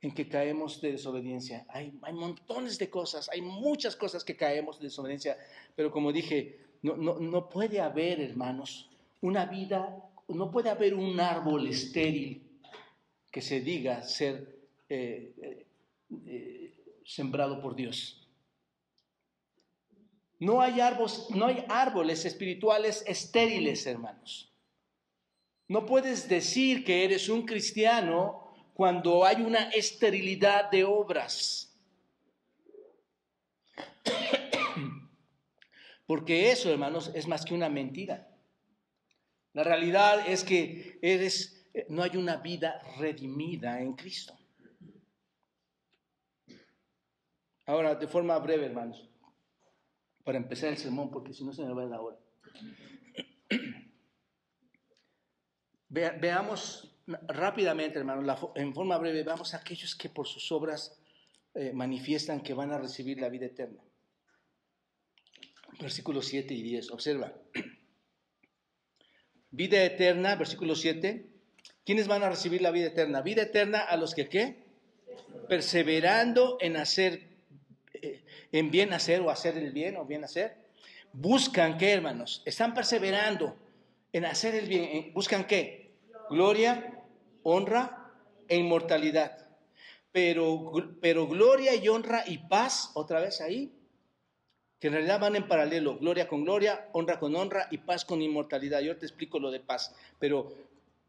en 0.00 0.14
que 0.14 0.28
caemos 0.28 0.80
de 0.80 0.92
desobediencia. 0.92 1.66
Hay, 1.68 1.98
hay 2.02 2.12
montones 2.12 2.78
de 2.78 2.88
cosas, 2.88 3.28
hay 3.30 3.40
muchas 3.40 3.96
cosas 3.96 4.24
que 4.24 4.36
caemos 4.36 4.78
de 4.78 4.84
desobediencia, 4.84 5.36
pero 5.74 5.90
como 5.90 6.12
dije, 6.12 6.60
no, 6.82 6.96
no, 6.96 7.18
no 7.18 7.48
puede 7.48 7.80
haber, 7.80 8.20
hermanos, 8.20 8.88
una 9.20 9.46
vida, 9.46 10.04
no 10.28 10.50
puede 10.50 10.70
haber 10.70 10.94
un 10.94 11.18
árbol 11.18 11.66
estéril 11.66 12.48
que 13.30 13.42
se 13.42 13.60
diga 13.60 14.02
ser 14.02 14.56
eh, 14.88 15.34
eh, 15.42 15.66
eh, 16.26 16.74
sembrado 17.04 17.60
por 17.60 17.74
Dios. 17.74 18.26
No 20.38 20.60
hay, 20.60 20.80
árboles, 20.80 21.26
no 21.34 21.46
hay 21.46 21.64
árboles 21.68 22.24
espirituales 22.24 23.02
estériles, 23.06 23.86
hermanos. 23.86 24.52
No 25.66 25.84
puedes 25.84 26.28
decir 26.28 26.84
que 26.84 27.04
eres 27.04 27.28
un 27.28 27.44
cristiano 27.44 28.47
cuando 28.78 29.24
hay 29.24 29.42
una 29.42 29.70
esterilidad 29.70 30.70
de 30.70 30.84
obras. 30.84 31.76
Porque 36.06 36.52
eso, 36.52 36.70
hermanos, 36.70 37.10
es 37.12 37.26
más 37.26 37.44
que 37.44 37.54
una 37.54 37.68
mentira. 37.68 38.28
La 39.52 39.64
realidad 39.64 40.28
es 40.28 40.44
que 40.44 41.00
no 41.88 42.04
hay 42.04 42.16
una 42.16 42.36
vida 42.36 42.80
redimida 42.98 43.80
en 43.80 43.94
Cristo. 43.94 44.38
Ahora, 47.66 47.96
de 47.96 48.06
forma 48.06 48.38
breve, 48.38 48.66
hermanos, 48.66 49.10
para 50.22 50.38
empezar 50.38 50.68
el 50.68 50.78
sermón, 50.78 51.10
porque 51.10 51.34
si 51.34 51.44
no 51.44 51.52
se 51.52 51.64
me 51.64 51.74
va 51.74 51.84
la 51.84 52.00
hora. 52.00 52.16
veamos 55.88 56.94
rápidamente, 57.28 57.98
hermanos, 57.98 58.52
en 58.54 58.74
forma 58.74 58.98
breve, 58.98 59.22
veamos 59.22 59.54
a 59.54 59.58
aquellos 59.58 59.94
que 59.94 60.08
por 60.08 60.26
sus 60.26 60.52
obras 60.52 60.98
eh, 61.54 61.72
manifiestan 61.72 62.42
que 62.42 62.54
van 62.54 62.72
a 62.72 62.78
recibir 62.78 63.20
la 63.20 63.28
vida 63.28 63.46
eterna. 63.46 63.82
Versículos 65.80 66.26
7 66.26 66.54
y 66.54 66.62
10, 66.62 66.90
observa. 66.90 67.32
Vida 69.50 69.82
eterna, 69.82 70.36
versículo 70.36 70.74
7, 70.74 71.38
¿Quiénes 71.88 72.06
van 72.06 72.22
a 72.22 72.28
recibir 72.28 72.60
la 72.60 72.70
vida 72.70 72.88
eterna? 72.88 73.22
Vida 73.22 73.44
eterna 73.44 73.78
a 73.78 73.96
los 73.96 74.14
que 74.14 74.28
qué? 74.28 74.58
Perseverando 75.48 76.58
en 76.60 76.76
hacer, 76.76 77.22
eh, 77.94 78.22
en 78.52 78.70
bien 78.70 78.92
hacer 78.92 79.22
o 79.22 79.30
hacer 79.30 79.56
el 79.56 79.72
bien 79.72 79.96
o 79.96 80.04
bien 80.04 80.22
hacer. 80.22 80.54
Buscan 81.14 81.78
qué, 81.78 81.92
hermanos? 81.92 82.42
Están 82.44 82.74
perseverando 82.74 83.56
en 84.12 84.26
hacer 84.26 84.54
el 84.54 84.68
bien. 84.68 85.14
¿Buscan 85.14 85.46
qué? 85.46 85.92
Gloria, 86.28 86.97
honra 87.50 88.12
e 88.48 88.56
inmortalidad. 88.56 89.46
Pero, 90.12 90.72
pero 91.00 91.26
gloria 91.26 91.74
y 91.74 91.88
honra 91.88 92.24
y 92.26 92.38
paz, 92.38 92.90
otra 92.94 93.20
vez 93.20 93.40
ahí, 93.40 93.72
que 94.80 94.86
en 94.86 94.94
realidad 94.94 95.20
van 95.20 95.36
en 95.36 95.48
paralelo, 95.48 95.98
gloria 95.98 96.28
con 96.28 96.44
gloria, 96.44 96.88
honra 96.92 97.18
con 97.18 97.34
honra 97.34 97.68
y 97.70 97.78
paz 97.78 98.04
con 98.04 98.22
inmortalidad. 98.22 98.80
Yo 98.80 98.96
te 98.96 99.06
explico 99.06 99.38
lo 99.38 99.50
de 99.50 99.60
paz, 99.60 99.94
pero 100.18 100.54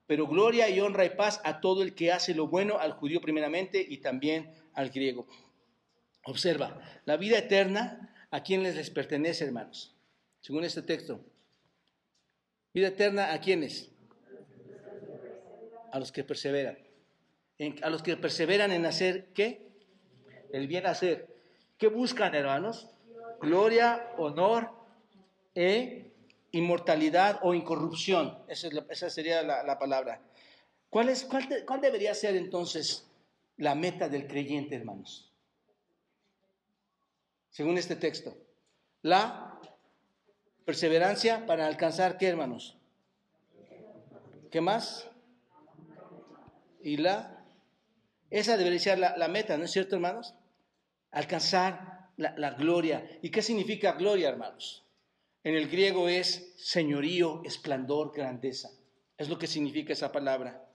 pero 0.09 0.25
gloria 0.25 0.67
y 0.67 0.79
honra 0.79 1.05
y 1.05 1.11
paz 1.11 1.39
a 1.43 1.61
todo 1.61 1.83
el 1.83 1.93
que 1.93 2.11
hace 2.11 2.33
lo 2.33 2.47
bueno, 2.47 2.79
al 2.79 2.93
judío 2.93 3.21
primeramente 3.21 3.85
y 3.87 3.97
también 3.99 4.51
al 4.73 4.89
griego. 4.89 5.27
Observa, 6.23 6.81
la 7.05 7.15
vida 7.15 7.37
eterna, 7.37 8.11
¿a 8.31 8.41
quiénes 8.41 8.75
les 8.75 8.89
pertenece, 8.89 9.45
hermanos? 9.45 9.95
Según 10.41 10.63
este 10.63 10.81
texto. 10.81 11.23
Vida 12.73 12.87
eterna, 12.87 13.33
¿a 13.33 13.39
quiénes? 13.39 13.91
A 15.91 15.99
los 15.99 16.11
que 16.11 16.23
perseveran. 16.23 16.77
a 17.81 17.89
los 17.89 18.03
que 18.03 18.15
perseveran 18.17 18.71
en 18.71 18.85
hacer, 18.85 19.27
¿qué? 19.33 19.69
El 20.51 20.67
bien 20.67 20.85
hacer. 20.85 21.27
¿Qué 21.77 21.87
buscan, 21.87 22.35
hermanos? 22.35 22.89
Gloria, 23.39 24.13
honor 24.17 24.69
e 25.55 26.11
inmortalidad 26.51 27.39
o 27.43 27.53
incorrupción. 27.53 28.37
Esa, 28.47 29.09
sería 29.09 29.43
la, 29.43 29.79
palabra. 29.79 30.21
¿Cuál, 30.89 31.09
es, 31.09 31.25
¿Cuál 31.65 31.81
debería 31.81 32.13
ser 32.13 32.35
entonces 32.35 33.07
la 33.57 33.75
meta 33.75 34.09
del 34.09 34.27
creyente, 34.27 34.75
hermanos? 34.75 35.31
Según 37.49 37.77
este 37.77 37.95
texto. 37.95 38.37
La 39.01 39.59
perseverancia 40.65 41.45
para 41.45 41.67
alcanzar 41.67 42.17
qué, 42.17 42.27
hermanos? 42.27 42.77
¿Qué 44.51 44.61
más? 44.61 45.08
Y 46.81 46.97
la... 46.97 47.35
Esa 48.29 48.57
debería 48.57 48.79
ser 48.79 48.99
la, 48.99 49.27
meta, 49.27 49.57
¿no 49.57 49.65
es 49.65 49.71
cierto, 49.71 49.95
hermanos? 49.95 50.35
Alcanzar 51.11 52.11
la, 52.17 52.37
la 52.37 52.51
gloria. 52.51 53.19
¿Y 53.23 53.31
qué 53.31 53.41
significa 53.41 53.93
gloria, 53.93 54.29
hermanos? 54.29 54.85
En 55.43 55.55
el 55.55 55.67
griego 55.67 56.07
es 56.07 56.53
señorío, 56.57 57.41
esplendor, 57.43 58.13
grandeza. 58.15 58.69
Es 59.17 59.29
lo 59.29 59.39
que 59.39 59.47
significa 59.47 59.93
esa 59.93 60.11
palabra. 60.11 60.69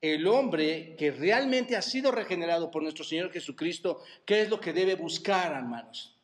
El 0.00 0.26
hombre 0.28 0.94
que 0.96 1.10
realmente 1.10 1.76
ha 1.76 1.82
sido 1.82 2.12
regenerado 2.12 2.70
por 2.70 2.82
nuestro 2.82 3.04
Señor 3.04 3.32
Jesucristo, 3.32 4.02
¿qué 4.26 4.42
es 4.42 4.50
lo 4.50 4.60
que 4.60 4.72
debe 4.72 4.94
buscar, 4.94 5.52
hermanos? 5.52 6.20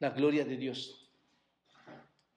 La 0.00 0.10
gloria 0.10 0.44
de 0.44 0.56
Dios. 0.56 1.03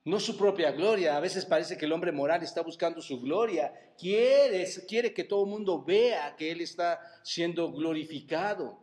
No 0.07 0.21
su 0.21 0.37
propia 0.37 0.71
gloria. 0.71 1.17
A 1.17 1.19
veces 1.19 1.43
parece 1.43 1.77
que 1.77 1.83
el 1.83 1.91
hombre 1.91 2.13
moral 2.13 2.41
está 2.41 2.61
buscando 2.61 3.01
su 3.01 3.19
gloria. 3.19 3.73
Quiere, 3.99 4.65
quiere 4.87 5.13
que 5.13 5.25
todo 5.25 5.43
el 5.43 5.49
mundo 5.49 5.83
vea 5.83 6.33
que 6.37 6.49
Él 6.49 6.61
está 6.61 7.01
siendo 7.23 7.73
glorificado. 7.73 8.79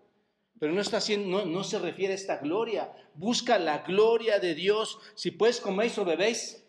Pero 0.61 0.75
no, 0.75 0.83
está 0.83 0.99
haciendo, 0.99 1.47
no, 1.47 1.65
se 1.65 1.79
refiere 1.79 2.13
a 2.13 2.17
esta 2.17 2.37
gloria. 2.37 2.93
Busca 3.15 3.59
la 3.59 3.79
gloria 3.79 4.39
de 4.39 4.55
Dios. 4.55 4.99
Si 5.15 5.31
pues 5.31 5.63
coméis 5.63 5.97
o 5.97 6.05
bebéis 6.05 6.63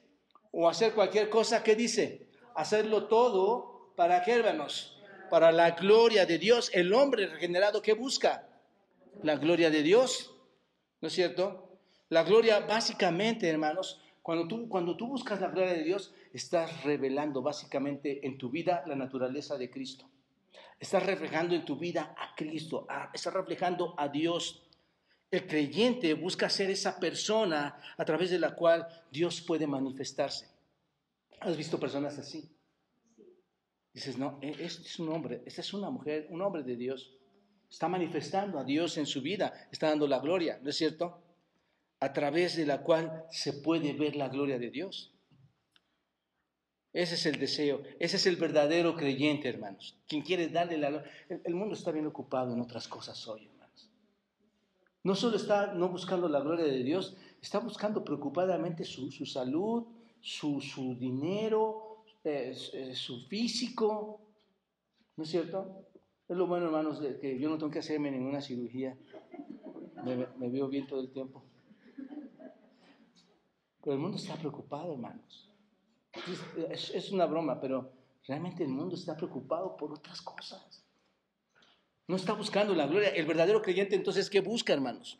o 0.53 0.69
hacer 0.69 0.93
cualquier 0.93 1.29
cosa, 1.29 1.61
¿qué 1.61 1.75
dice? 1.75 2.29
Hacerlo 2.55 3.07
todo 3.07 3.91
para 3.97 4.21
qué, 4.21 4.35
hermanos? 4.35 4.97
Para 5.29 5.51
la 5.51 5.71
gloria 5.71 6.25
de 6.25 6.37
Dios. 6.37 6.71
El 6.73 6.93
hombre 6.93 7.27
regenerado, 7.27 7.81
¿qué 7.81 7.91
busca? 7.91 8.47
La 9.21 9.35
gloria 9.35 9.69
de 9.69 9.83
Dios. 9.83 10.33
¿No 11.01 11.09
es 11.09 11.13
cierto? 11.13 11.77
La 12.07 12.23
gloria 12.23 12.61
básicamente, 12.61 13.49
hermanos, 13.49 13.99
cuando 14.25 14.47
tú, 14.47 14.67
cuando 14.67 14.97
tú 14.97 15.05
buscas 15.05 15.39
la 15.39 15.49
gloria 15.49 15.73
de 15.73 15.83
Dios, 15.83 16.11
estás 16.33 16.83
revelando 16.83 17.43
básicamente 17.43 18.25
en 18.25 18.39
tu 18.39 18.49
vida 18.49 18.83
la 18.87 18.95
naturaleza 18.95 19.55
de 19.55 19.69
Cristo. 19.69 20.09
Estás 20.79 21.05
reflejando 21.05 21.53
en 21.53 21.63
tu 21.63 21.77
vida 21.77 22.15
a 22.17 22.33
Cristo, 22.33 22.87
estás 23.13 23.31
reflejando 23.31 23.93
a 23.99 24.07
Dios. 24.07 24.63
El 25.29 25.45
creyente 25.45 26.15
busca 26.15 26.49
ser 26.49 26.71
esa 26.71 26.99
persona 26.99 27.79
a 27.95 28.03
través 28.03 28.31
de 28.31 28.39
la 28.39 28.55
cual 28.55 28.87
Dios 29.11 29.41
puede 29.41 29.67
manifestarse. 29.67 30.49
¿Has 31.39 31.55
visto 31.55 31.79
personas 31.79 32.17
así? 32.17 32.49
Dices, 33.93 34.17
no, 34.17 34.39
e, 34.41 34.55
este 34.59 34.87
es 34.87 34.97
un 34.97 35.09
hombre, 35.09 35.43
esta 35.45 35.61
es 35.61 35.71
una 35.71 35.91
mujer, 35.91 36.29
un 36.31 36.41
hombre 36.41 36.63
de 36.63 36.75
Dios. 36.75 37.15
Está 37.69 37.87
manifestando 37.87 38.57
a 38.57 38.63
Dios 38.63 38.97
en 38.97 39.05
su 39.05 39.21
vida, 39.21 39.67
está 39.71 39.89
dando 39.89 40.07
la 40.07 40.17
gloria, 40.17 40.59
¿no 40.63 40.71
es 40.71 40.77
cierto? 40.77 41.21
A 42.05 42.13
través 42.13 42.55
de 42.55 42.67
la 42.67 42.83
cual 42.83 43.25
se 43.31 43.51
puede 43.51 43.93
ver 43.93 44.15
la 44.15 44.29
gloria 44.29 44.59
de 44.59 44.69
Dios. 44.69 45.11
Ese 46.93 47.15
es 47.15 47.25
el 47.25 47.39
deseo, 47.39 47.81
ese 47.99 48.17
es 48.17 48.27
el 48.27 48.35
verdadero 48.35 48.95
creyente, 48.95 49.49
hermanos. 49.49 49.97
Quien 50.07 50.21
quiere 50.21 50.47
darle 50.47 50.77
la 50.77 50.91
gloria. 50.91 51.11
El 51.43 51.55
mundo 51.55 51.73
está 51.73 51.91
bien 51.91 52.05
ocupado 52.05 52.53
en 52.53 52.61
otras 52.61 52.87
cosas 52.87 53.27
hoy, 53.27 53.47
hermanos. 53.47 53.89
No 55.03 55.15
solo 55.15 55.35
está 55.35 55.73
no 55.73 55.89
buscando 55.89 56.29
la 56.29 56.39
gloria 56.39 56.65
de 56.65 56.83
Dios, 56.83 57.17
está 57.41 57.57
buscando 57.59 58.03
preocupadamente 58.03 58.85
su, 58.85 59.09
salud, 59.25 59.85
su, 60.21 60.95
dinero, 60.99 62.03
eh, 62.23 62.55
eh, 62.73 62.95
su 62.95 63.25
físico. 63.27 64.21
¿No 65.17 65.23
es 65.23 65.29
cierto? 65.31 65.87
Es 66.29 66.37
lo 66.37 66.45
bueno, 66.45 66.67
hermanos, 66.67 67.01
que 67.19 67.39
yo 67.39 67.49
no 67.49 67.57
tengo 67.57 67.71
que 67.71 67.79
hacerme 67.79 68.11
ninguna 68.11 68.41
cirugía. 68.41 68.95
Me, 70.03 70.49
veo 70.49 70.67
bien 70.67 70.85
todo 70.85 71.01
el 71.01 71.09
tiempo. 71.09 71.43
Pero 73.85 73.97
el 73.97 74.01
mundo 74.01 74.17
está 74.17 74.35
preocupado, 74.35 74.93
hermanos. 74.93 75.47
Es, 76.71 77.11
una 77.11 77.27
broma, 77.27 77.61
pero 77.61 77.91
realmente 78.27 78.63
el 78.63 78.69
mundo 78.69 78.95
está 78.95 79.15
preocupado 79.15 79.77
por 79.77 79.93
otras 79.93 80.23
cosas. 80.23 80.83
No 82.07 82.15
está 82.15 82.33
buscando 82.33 82.73
la 82.73 82.87
gloria. 82.87 83.09
El 83.09 83.27
verdadero 83.27 83.61
creyente 83.61 83.95
entonces, 83.95 84.27
¿qué 84.27 84.39
busca, 84.39 84.73
hermanos? 84.73 85.19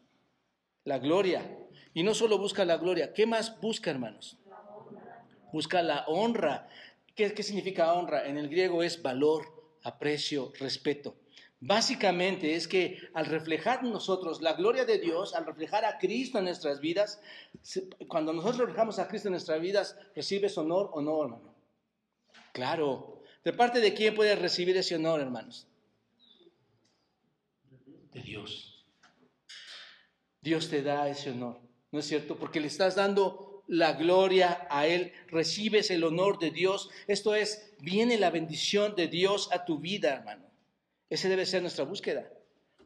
La 0.84 0.98
gloria. 0.98 1.60
Y 1.94 2.02
no 2.02 2.16
solo 2.16 2.40
busca 2.40 2.66
la 2.66 2.78
gloria, 2.78 3.14
¿qué 3.14 3.28
más 3.28 3.62
busca, 3.62 3.92
hermanos? 3.92 4.40
Busca 5.54 5.84
la 5.84 6.04
honra. 6.08 6.68
¿Qué, 7.14 7.44
significa 7.44 7.94
honra? 7.94 8.28
En 8.28 8.40
el 8.40 8.50
griego 8.50 8.82
es 8.82 9.00
valor 9.00 9.46
aprecio, 9.84 10.52
respeto. 10.60 11.16
Básicamente 11.60 12.56
es 12.56 12.68
que 12.68 13.00
al 13.14 13.26
reflejar 13.26 13.84
nosotros 13.84 14.42
la 14.42 14.54
gloria 14.54 14.86
de 14.86 15.00
Dios, 15.00 15.34
al 15.34 15.46
reflejar 15.46 15.86
a 15.86 15.98
Cristo 15.98 16.38
en 16.38 16.46
nuestras 16.46 16.80
vidas, 16.80 17.22
cuando 18.08 18.34
nosotros 18.34 18.60
reflejamos 18.60 19.00
a 19.00 19.08
Cristo 19.08 19.30
en 19.30 19.34
nuestras 19.34 19.62
vidas, 19.62 19.98
¿recibes 20.16 20.58
honor 20.58 20.90
o 20.94 21.02
no, 21.02 21.24
hermano? 21.24 21.56
Claro. 22.54 23.22
¿De 23.44 23.54
parte 23.54 23.80
de 23.80 23.94
quién 23.94 24.16
puedes 24.16 24.38
recibir 24.40 24.76
ese 24.76 24.96
honor, 24.96 25.22
hermanos? 25.22 25.68
De 28.12 28.22
Dios. 28.22 28.86
Dios 30.42 30.70
te 30.70 30.84
da 30.84 31.10
ese 31.10 31.32
honor, 31.32 31.60
¿no 31.92 32.00
es 32.00 32.06
cierto? 32.06 32.38
Porque 32.38 32.60
le 32.60 32.68
estás 32.68 32.96
dando 32.96 33.64
la 33.68 33.94
gloria 33.94 34.68
a 34.70 34.86
Él, 34.86 35.12
recibes 35.28 35.90
el 35.90 36.04
honor 36.04 36.38
de 36.38 36.52
Dios. 36.52 36.90
Esto 37.08 37.34
es, 37.34 37.74
viene 37.80 38.20
la 38.20 38.30
bendición 38.30 38.96
de 38.96 39.08
Dios 39.08 39.50
a 39.52 39.66
tu 39.66 39.80
vida, 39.80 40.14
hermano. 40.14 40.45
Ese 41.10 41.30
debe 41.30 41.46
ser 41.46 41.62
nuestra 41.62 41.86
búsqueda. 41.86 42.30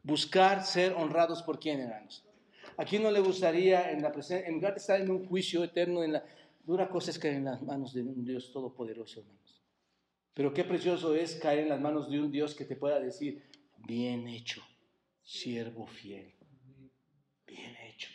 Buscar 0.03 0.65
ser 0.65 0.93
honrados 0.93 1.43
por 1.43 1.59
quién, 1.59 1.80
hermanos. 1.80 2.24
¿A 2.78 2.86
quién 2.86 3.03
no 3.03 3.11
le 3.11 3.20
gustaría, 3.20 3.91
en, 3.91 4.01
la 4.01 4.11
en 4.11 4.53
lugar 4.53 4.74
de 4.74 4.80
estar 4.80 5.01
en 5.01 5.11
un 5.11 5.28
juicio 5.28 5.63
eterno, 5.63 6.03
en 6.03 6.13
la 6.13 6.24
dura 6.63 6.89
cosa 6.89 7.11
es 7.11 7.20
caer 7.20 7.36
en 7.36 7.45
las 7.45 7.61
manos 7.61 7.93
de 7.93 8.01
un 8.01 8.24
Dios 8.24 8.51
todopoderoso, 8.51 9.20
hermanos? 9.20 9.61
Pero 10.34 10.53
qué 10.53 10.63
precioso 10.63 11.15
es 11.15 11.36
caer 11.36 11.59
en 11.59 11.70
las 11.70 11.82
manos 11.82 12.09
de 12.09 12.22
un 12.22 12.32
Dios 12.32 12.55
que 12.55 12.65
te 12.65 12.78
pueda 12.78 12.99
decir, 12.99 13.43
bien 13.86 14.28
hecho, 14.28 14.61
siervo 15.22 15.86
fiel, 15.88 16.34
bien 17.45 17.76
hecho. 17.76 18.09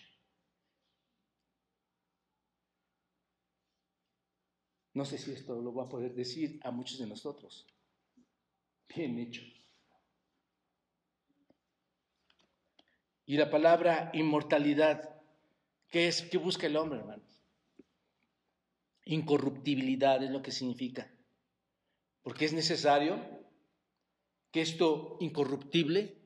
No 4.95 5.05
sé 5.05 5.19
si 5.19 5.33
esto 5.33 5.61
lo 5.61 5.75
va 5.75 5.85
a 5.85 5.89
poder 5.89 6.15
decir 6.15 6.61
a 6.63 6.71
muchos 6.71 6.99
de 6.99 7.07
nosotros. 7.07 7.67
Bien 8.89 9.19
hecho. 9.19 9.43
Y 13.27 13.37
la 13.37 13.51
palabra 13.51 14.11
inmortalidad, 14.13 15.23
¿qué 15.89 16.09
es? 16.09 16.23
¿Qué 16.23 16.39
busca 16.39 16.67
el 16.67 16.77
hombre, 16.77 17.01
hermanos? 17.01 17.43
Incorruptibilidad 19.07 20.23
es 20.23 20.31
lo 20.31 20.43
que 20.43 20.53
significa. 20.53 21.11
Porque 22.23 22.45
es 22.45 22.53
necesario 22.53 23.19
que 24.51 24.61
esto 24.61 25.17
incorruptible 25.21 26.17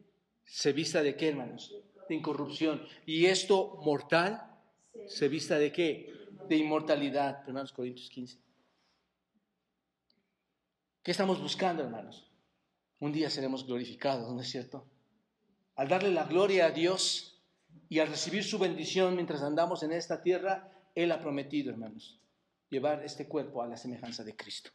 se 0.45 0.73
vista 0.73 1.03
de 1.03 1.17
qué, 1.17 1.29
hermanos? 1.29 1.75
De 2.09 2.15
incorrupción. 2.15 2.87
Y 3.07 3.27
esto 3.27 3.79
mortal 3.83 4.59
se 5.07 5.29
vista 5.29 5.59
de 5.59 5.73
qué? 5.73 6.13
De 6.49 6.57
inmortalidad. 6.57 7.43
Hermanos 7.47 7.73
Corintios 7.73 8.09
15. 8.11 8.39
¿Qué 11.03 11.11
estamos 11.11 11.41
buscando, 11.41 11.83
hermanos? 11.83 12.31
Un 13.01 13.13
día 13.13 13.31
seremos 13.31 13.67
glorificados, 13.67 14.33
¿no 14.33 14.41
es 14.41 14.49
cierto? 14.49 14.87
Al 15.79 15.87
darle 15.87 16.11
la 16.11 16.25
gloria 16.25 16.67
a 16.67 16.71
Dios 16.73 17.41
y 17.89 18.01
al 18.01 18.09
recibir 18.09 18.43
su 18.43 18.59
bendición 18.59 19.15
mientras 19.15 19.43
andamos 19.43 19.85
en 19.85 19.93
esta 19.93 20.21
tierra, 20.21 20.73
Él 20.97 21.13
ha 21.13 21.21
prometido, 21.21 21.71
hermanos, 21.71 22.21
llevar 22.69 23.05
este 23.05 23.29
cuerpo 23.29 23.63
a 23.63 23.69
la 23.69 23.77
semejanza 23.77 24.25
de 24.25 24.35
Cristo, 24.35 24.71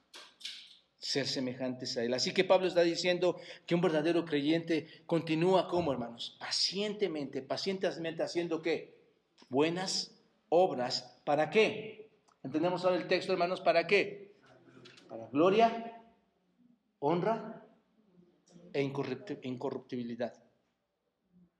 ser 0.97 1.27
semejantes 1.27 1.97
a 1.97 2.03
Él. 2.05 2.13
Así 2.13 2.33
que 2.33 2.45
Pablo 2.45 2.67
está 2.67 2.83
diciendo 2.83 3.37
que 3.65 3.75
un 3.75 3.81
verdadero 3.81 4.23
creyente 4.23 5.03
continúa 5.05 5.67
como, 5.67 5.91
hermanos, 5.91 6.37
pacientemente, 6.39 7.41
pacientemente 7.41 8.23
haciendo 8.23 8.61
qué? 8.61 8.97
Buenas 9.49 10.15
obras. 10.47 11.19
¿Para 11.25 11.49
qué? 11.49 12.11
¿Entendemos 12.43 12.85
ahora 12.85 12.95
el 12.95 13.09
texto, 13.09 13.33
hermanos? 13.33 13.59
¿Para 13.59 13.87
qué? 13.87 14.37
Para 15.09 15.27
gloria 15.27 16.01
honra 16.99 17.61
e 18.71 18.81
incorruptibilidad. 18.81 20.42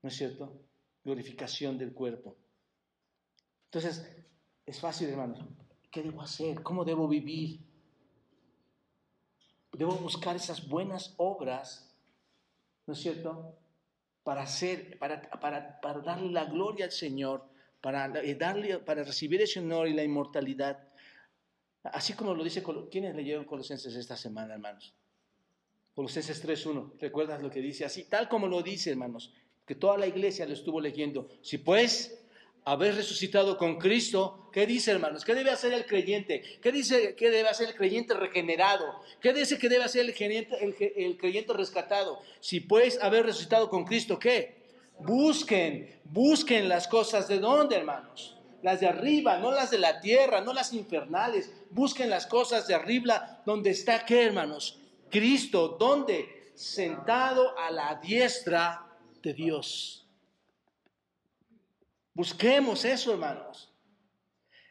¿No 0.04 0.08
es 0.08 0.16
cierto? 0.16 0.52
Glorificación 1.02 1.78
del 1.78 1.94
cuerpo. 1.94 2.36
Entonces, 3.64 4.06
es 4.66 4.78
fácil, 4.78 5.08
hermanos. 5.08 5.42
¿Qué 5.90 6.02
debo 6.02 6.20
hacer? 6.20 6.62
¿Cómo 6.62 6.84
debo 6.84 7.08
vivir? 7.08 7.60
Debo 9.72 9.92
buscar 9.92 10.36
esas 10.36 10.68
buenas 10.68 11.14
obras, 11.16 11.90
¿no 12.86 12.92
es 12.92 13.00
cierto? 13.00 13.56
Para 14.22 14.42
hacer, 14.42 14.98
para, 14.98 15.22
para, 15.40 15.80
para 15.80 16.00
darle 16.00 16.30
la 16.30 16.44
gloria 16.44 16.84
al 16.84 16.92
Señor, 16.92 17.48
para, 17.80 18.06
darle, 18.10 18.80
para 18.80 19.04
recibir 19.04 19.40
ese 19.40 19.60
honor 19.60 19.88
y 19.88 19.94
la 19.94 20.04
inmortalidad. 20.04 20.86
Así 21.82 22.12
como 22.12 22.34
lo 22.34 22.44
dice, 22.44 22.62
¿quiénes 22.90 23.14
leyeron 23.14 23.46
Colosenses 23.46 23.94
esta 23.94 24.18
semana, 24.18 24.52
hermanos? 24.52 24.94
Colosenses 25.94 26.44
3.1, 26.44 26.98
¿recuerdas 26.98 27.40
lo 27.40 27.50
que 27.50 27.60
dice? 27.60 27.86
Así, 27.86 28.04
tal 28.04 28.28
como 28.28 28.48
lo 28.48 28.62
dice, 28.62 28.90
hermanos, 28.90 29.32
que 29.66 29.74
toda 29.74 29.98
la 29.98 30.06
iglesia 30.06 30.46
lo 30.46 30.52
estuvo 30.52 30.80
leyendo. 30.80 31.28
Si 31.42 31.58
pues 31.58 32.18
habéis 32.64 32.96
resucitado 32.96 33.58
con 33.58 33.78
Cristo, 33.78 34.48
¿qué 34.52 34.66
dice, 34.66 34.90
hermanos? 34.90 35.24
¿Qué 35.24 35.34
debe 35.34 35.50
hacer 35.50 35.72
el 35.72 35.86
creyente? 35.86 36.42
¿Qué 36.62 36.72
dice 36.72 37.14
que 37.14 37.30
debe 37.30 37.48
hacer 37.48 37.68
el 37.68 37.74
creyente 37.74 38.14
regenerado? 38.14 38.84
¿Qué 39.20 39.32
dice 39.32 39.58
que 39.58 39.68
debe 39.68 39.84
hacer 39.84 40.06
el 40.06 40.14
creyente, 40.14 40.56
el, 40.96 41.16
creyente 41.16 41.52
rescatado? 41.52 42.20
Si 42.40 42.60
pues 42.60 42.98
habéis 43.02 43.26
resucitado 43.26 43.68
con 43.68 43.84
Cristo, 43.84 44.18
¿qué? 44.18 44.64
Busquen, 44.98 46.00
busquen 46.04 46.68
las 46.68 46.88
cosas 46.88 47.28
de 47.28 47.38
dónde, 47.38 47.76
hermanos 47.76 48.34
las 48.64 48.80
de 48.80 48.86
arriba, 48.86 49.36
no 49.36 49.52
las 49.52 49.70
de 49.70 49.76
la 49.76 50.00
tierra, 50.00 50.40
no 50.40 50.54
las 50.54 50.72
infernales. 50.72 51.52
Busquen 51.70 52.08
las 52.08 52.26
cosas 52.26 52.66
de 52.66 52.74
arriba, 52.74 53.42
donde 53.44 53.68
está, 53.68 54.06
¿qué, 54.06 54.24
hermanos? 54.24 54.80
Cristo, 55.10 55.76
¿dónde? 55.78 56.50
Sentado 56.54 57.58
a 57.58 57.70
la 57.70 57.96
diestra 57.96 58.93
de 59.24 59.34
Dios. 59.34 60.06
Busquemos 62.12 62.84
eso, 62.84 63.12
hermanos. 63.12 63.70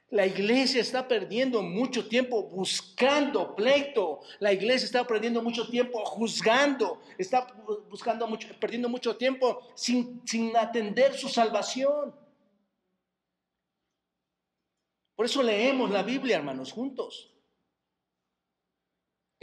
La 0.10 0.28
iglesia 0.28 0.80
está 0.80 1.08
perdiendo 1.08 1.64
mucho 1.64 2.08
tiempo 2.08 2.44
buscando 2.44 3.56
pleito. 3.56 4.22
La 4.40 4.54
iglesia 4.54 4.86
está 4.86 5.06
perdiendo 5.08 5.42
mucho 5.42 5.68
tiempo 5.68 6.06
juzgando. 6.06 7.02
Está 7.18 7.48
buscando 7.90 8.28
mucho, 8.28 8.48
perdiendo 8.60 8.88
mucho 8.88 9.18
tiempo 9.18 9.68
sin, 9.74 10.22
sin 10.26 10.56
atender 10.56 11.16
su 11.16 11.28
salvación. 11.28 12.16
Por 15.16 15.26
eso 15.26 15.42
leemos 15.42 15.90
la 15.90 16.04
Biblia, 16.04 16.38
hermanos, 16.38 16.72
juntos. 16.72 17.33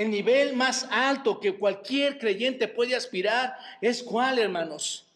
El 0.00 0.10
nivel 0.10 0.56
más 0.56 0.88
alto 0.90 1.38
que 1.38 1.58
cualquier 1.58 2.18
creyente 2.18 2.68
puede 2.68 2.96
aspirar 2.96 3.54
es 3.82 4.02
cuál, 4.02 4.38
hermanos? 4.38 5.06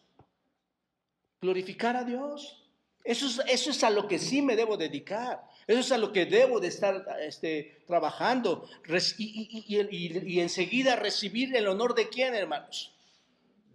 Glorificar 1.41 1.97
a 1.97 2.05
Dios. 2.05 2.63
Eso 3.03 3.43
es, 3.47 3.83
a 3.83 3.89
lo 3.89 4.07
que 4.07 4.19
sí 4.19 4.43
me 4.43 4.57
debo 4.57 4.77
dedicar. 4.77 5.43
Eso 5.67 5.81
es 5.81 5.91
a 5.91 5.97
lo 5.97 6.13
que 6.13 6.27
debo 6.27 6.61
de 6.61 6.69
estar 6.69 7.03
este, 7.23 7.83
trabajando. 7.87 8.69
Y, 9.17 9.65
y, 9.67 10.41
enseguida 10.41 10.97
recibir 10.97 11.57
el 11.57 11.67
honor 11.67 11.95
de 11.95 12.11
quién, 12.11 12.35
hermanos? 12.35 12.93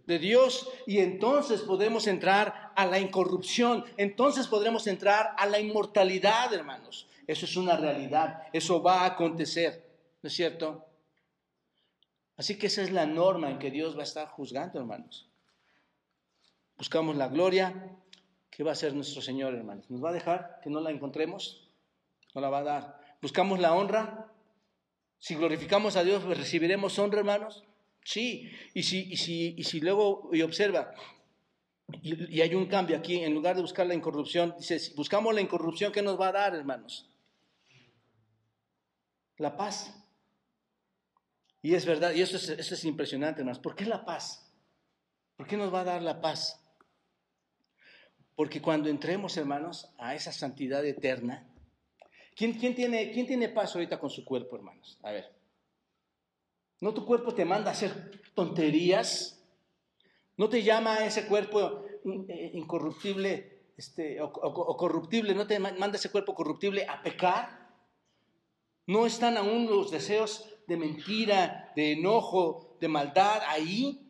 De 0.06 0.20
Dios. 0.20 0.70
Y 0.86 1.00
entonces 1.00 1.62
podemos 1.62 2.06
entrar 2.06 2.70
a 2.76 2.86
la 2.86 3.00
incorrupción. 3.00 3.84
Entonces 3.96 4.46
podremos 4.46 4.86
entrar 4.86 5.34
a 5.36 5.46
la 5.46 5.58
inmortalidad, 5.58 6.54
hermanos. 6.54 7.08
Eso 7.26 7.46
es 7.46 7.56
una 7.56 7.76
realidad. 7.76 8.44
Eso 8.52 8.80
va 8.80 9.00
a 9.00 9.06
acontecer. 9.06 9.90
¿No 10.22 10.28
es 10.28 10.34
cierto? 10.34 10.86
Así 12.40 12.56
que 12.56 12.68
esa 12.68 12.80
es 12.80 12.90
la 12.90 13.04
norma 13.04 13.50
en 13.50 13.58
que 13.58 13.70
Dios 13.70 13.94
va 13.94 14.00
a 14.00 14.04
estar 14.04 14.26
juzgando, 14.28 14.80
hermanos. 14.80 15.28
Buscamos 16.78 17.14
la 17.14 17.28
gloria, 17.28 17.98
¿qué 18.50 18.64
va 18.64 18.70
a 18.70 18.72
hacer 18.72 18.94
nuestro 18.94 19.20
Señor, 19.20 19.54
hermanos? 19.54 19.90
¿Nos 19.90 20.02
va 20.02 20.08
a 20.08 20.14
dejar 20.14 20.58
que 20.62 20.70
no 20.70 20.80
la 20.80 20.90
encontremos? 20.90 21.68
No 22.34 22.40
la 22.40 22.48
va 22.48 22.60
a 22.60 22.62
dar. 22.62 23.00
¿Buscamos 23.20 23.60
la 23.60 23.74
honra? 23.74 24.32
Si 25.18 25.34
glorificamos 25.34 25.96
a 25.96 26.02
Dios, 26.02 26.24
pues 26.24 26.38
recibiremos 26.38 26.98
honra, 26.98 27.18
hermanos. 27.18 27.62
Sí, 28.06 28.50
y 28.72 28.84
si, 28.84 29.12
y 29.12 29.18
si, 29.18 29.54
y 29.58 29.64
si 29.64 29.82
luego, 29.82 30.30
y 30.32 30.40
observa, 30.40 30.94
y, 32.00 32.38
y, 32.38 32.40
hay 32.40 32.54
un 32.54 32.68
cambio 32.68 32.96
aquí, 32.96 33.22
en 33.22 33.34
lugar 33.34 33.54
de 33.54 33.60
buscar 33.60 33.86
la 33.86 33.92
incorrupción, 33.94 34.54
dice, 34.56 34.78
si 34.78 34.94
buscamos 34.94 35.34
la 35.34 35.42
incorrupción, 35.42 35.92
¿qué 35.92 36.00
nos 36.00 36.18
va 36.18 36.28
a 36.28 36.32
dar, 36.32 36.54
hermanos? 36.54 37.06
La 39.36 39.54
paz. 39.58 39.99
Y 41.62 41.74
es 41.74 41.84
verdad, 41.84 42.12
y 42.14 42.22
eso 42.22 42.36
es, 42.36 42.48
eso 42.48 42.74
es 42.74 42.84
impresionante, 42.84 43.40
hermanos. 43.40 43.60
¿Por 43.60 43.74
qué 43.74 43.84
la 43.84 44.04
paz? 44.04 44.50
¿Por 45.36 45.46
qué 45.46 45.56
nos 45.56 45.72
va 45.72 45.80
a 45.80 45.84
dar 45.84 46.02
la 46.02 46.20
paz? 46.20 46.60
Porque 48.34 48.62
cuando 48.62 48.88
entremos, 48.88 49.36
hermanos, 49.36 49.92
a 49.98 50.14
esa 50.14 50.32
santidad 50.32 50.84
eterna, 50.86 51.46
¿quién, 52.34 52.54
quién, 52.54 52.74
tiene, 52.74 53.10
¿quién 53.10 53.26
tiene 53.26 53.50
paz 53.50 53.74
ahorita 53.74 53.98
con 53.98 54.08
su 54.08 54.24
cuerpo, 54.24 54.56
hermanos? 54.56 54.98
A 55.02 55.12
ver. 55.12 55.30
¿No 56.80 56.94
tu 56.94 57.04
cuerpo 57.04 57.34
te 57.34 57.44
manda 57.44 57.70
a 57.70 57.74
hacer 57.74 58.22
tonterías? 58.34 59.42
¿No 60.38 60.48
te 60.48 60.62
llama 60.62 61.04
ese 61.04 61.26
cuerpo 61.26 61.84
eh, 62.28 62.52
incorruptible 62.54 63.72
este, 63.76 64.22
o, 64.22 64.26
o 64.26 64.76
corruptible? 64.78 65.34
¿No 65.34 65.46
te 65.46 65.58
manda 65.58 65.98
ese 65.98 66.10
cuerpo 66.10 66.34
corruptible 66.34 66.86
a 66.88 67.02
pecar? 67.02 67.68
¿No 68.86 69.04
están 69.04 69.36
aún 69.36 69.66
los 69.66 69.90
deseos 69.90 70.50
de 70.70 70.76
mentira, 70.76 71.72
de 71.74 71.92
enojo, 71.94 72.76
de 72.80 72.86
maldad 72.86 73.42
ahí? 73.48 74.06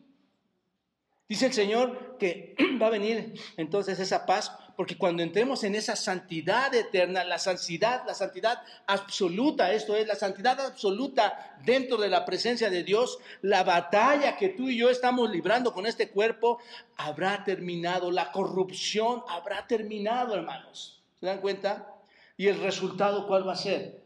Dice 1.27 1.47
el 1.47 1.53
Señor 1.53 2.17
que 2.19 2.55
va 2.81 2.85
a 2.85 2.91
venir 2.91 3.33
entonces 3.57 3.99
esa 3.99 4.27
paz, 4.27 4.51
porque 4.77 4.95
cuando 4.95 5.23
entremos 5.23 5.63
en 5.63 5.73
esa 5.73 5.95
santidad 5.95 6.71
eterna, 6.75 7.23
la 7.23 7.39
santidad, 7.39 8.05
la 8.05 8.13
santidad 8.13 8.61
absoluta, 8.85 9.73
esto 9.73 9.95
es 9.95 10.05
la 10.05 10.13
santidad 10.13 10.59
absoluta 10.61 11.57
dentro 11.65 11.97
de 11.97 12.09
la 12.09 12.25
presencia 12.25 12.69
de 12.69 12.83
Dios, 12.83 13.17
la 13.41 13.63
batalla 13.63 14.37
que 14.37 14.49
tú 14.49 14.69
y 14.69 14.77
yo 14.77 14.91
estamos 14.91 15.31
librando 15.31 15.73
con 15.73 15.87
este 15.87 16.11
cuerpo 16.11 16.59
habrá 16.95 17.43
terminado, 17.43 18.11
la 18.11 18.31
corrupción 18.31 19.23
habrá 19.27 19.65
terminado, 19.65 20.35
hermanos. 20.35 21.01
¿Se 21.19 21.25
dan 21.25 21.41
cuenta? 21.41 21.91
Y 22.37 22.49
el 22.49 22.61
resultado, 22.61 23.25
¿cuál 23.25 23.47
va 23.47 23.53
a 23.53 23.55
ser? 23.55 24.03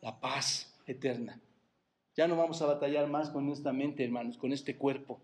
La 0.00 0.18
paz 0.18 0.74
eterna. 0.84 1.40
Ya 2.16 2.26
no 2.26 2.36
vamos 2.36 2.62
a 2.62 2.66
batallar 2.66 3.08
más 3.08 3.28
con 3.28 3.50
esta 3.50 3.72
mente, 3.72 4.02
hermanos, 4.02 4.38
con 4.38 4.52
este 4.52 4.76
cuerpo 4.76 5.20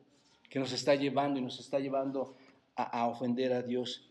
que 0.50 0.58
nos 0.58 0.72
está 0.72 0.94
llevando 0.94 1.38
y 1.38 1.42
nos 1.42 1.58
está 1.58 1.78
llevando 1.78 2.36
a, 2.76 3.06
ofender 3.06 3.54
a 3.54 3.62
Dios. 3.62 4.10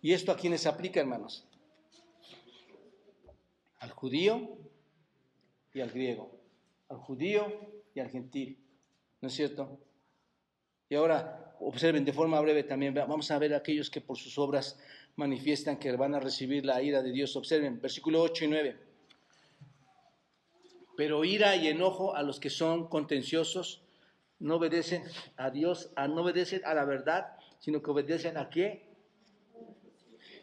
¿Y 0.00 0.12
esto 0.12 0.32
a 0.32 0.36
quiénes 0.36 0.66
aplica, 0.66 1.00
hermanos? 1.00 1.46
Al 3.80 3.90
judío 3.90 4.48
y 5.74 5.80
al 5.80 5.90
griego, 5.90 6.30
al 6.88 6.96
judío 6.96 7.52
y 7.94 8.00
al 8.00 8.08
gentil, 8.08 8.58
¿no 9.20 9.28
es 9.28 9.34
cierto? 9.34 9.78
Y 10.88 10.94
ahora 10.94 11.54
observen 11.60 12.04
de 12.04 12.12
forma 12.14 12.40
breve 12.40 12.64
también, 12.64 12.94
vamos 12.94 13.30
a 13.30 13.38
ver 13.38 13.52
a 13.52 13.58
aquellos 13.58 13.90
que 13.90 14.00
por 14.00 14.16
sus 14.16 14.38
obras 14.38 14.78
manifiestan 15.16 15.78
que 15.78 15.92
van 15.92 16.14
a 16.14 16.20
recibir 16.20 16.64
la 16.64 16.82
ira 16.82 17.02
de 17.02 17.12
Dios. 17.12 17.36
Observen, 17.36 17.80
versículo 17.80 18.22
8 18.22 18.46
y 18.46 18.48
9. 18.48 18.91
Pero 21.02 21.24
ira 21.24 21.56
y 21.56 21.66
enojo 21.66 22.14
a 22.14 22.22
los 22.22 22.38
que 22.38 22.48
son 22.48 22.86
contenciosos, 22.86 23.82
no 24.38 24.54
obedecen 24.54 25.02
a 25.36 25.50
Dios, 25.50 25.90
a, 25.96 26.06
no 26.06 26.22
obedecen 26.22 26.64
a 26.64 26.74
la 26.74 26.84
verdad, 26.84 27.32
sino 27.58 27.82
que 27.82 27.90
obedecen 27.90 28.36
a 28.36 28.48
qué? 28.48 28.84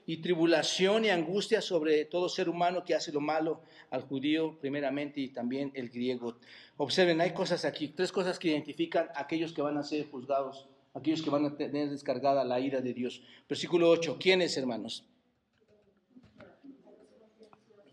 Y 0.06 0.18
tribulación 0.18 1.06
y 1.06 1.12
angustia 1.12 1.62
sobre 1.62 2.04
todo 2.04 2.28
ser 2.28 2.50
humano 2.50 2.84
que 2.84 2.94
hace 2.94 3.14
lo 3.14 3.22
malo, 3.22 3.62
al 3.90 4.02
judío 4.02 4.60
primeramente 4.60 5.22
y 5.22 5.30
también 5.30 5.72
el 5.76 5.90
griego. 5.90 6.40
Observen, 6.76 7.22
hay 7.22 7.32
cosas 7.32 7.64
aquí, 7.64 7.88
tres 7.88 8.12
cosas 8.12 8.38
que 8.38 8.50
identifican 8.50 9.08
a 9.16 9.22
aquellos 9.22 9.54
que 9.54 9.62
van 9.62 9.78
a 9.78 9.84
ser 9.84 10.10
juzgados, 10.12 10.68
aquellos 10.94 11.22
que 11.22 11.30
van 11.30 11.46
a 11.46 11.56
tener 11.56 11.90
descargada 11.90 12.44
la 12.44 12.60
ira 12.60 12.82
de 12.82 12.94
Dios. 12.94 13.24
Versículo 13.48 13.90
8, 13.90 14.18
¿quiénes 14.20 14.58
hermanos? 14.58 15.06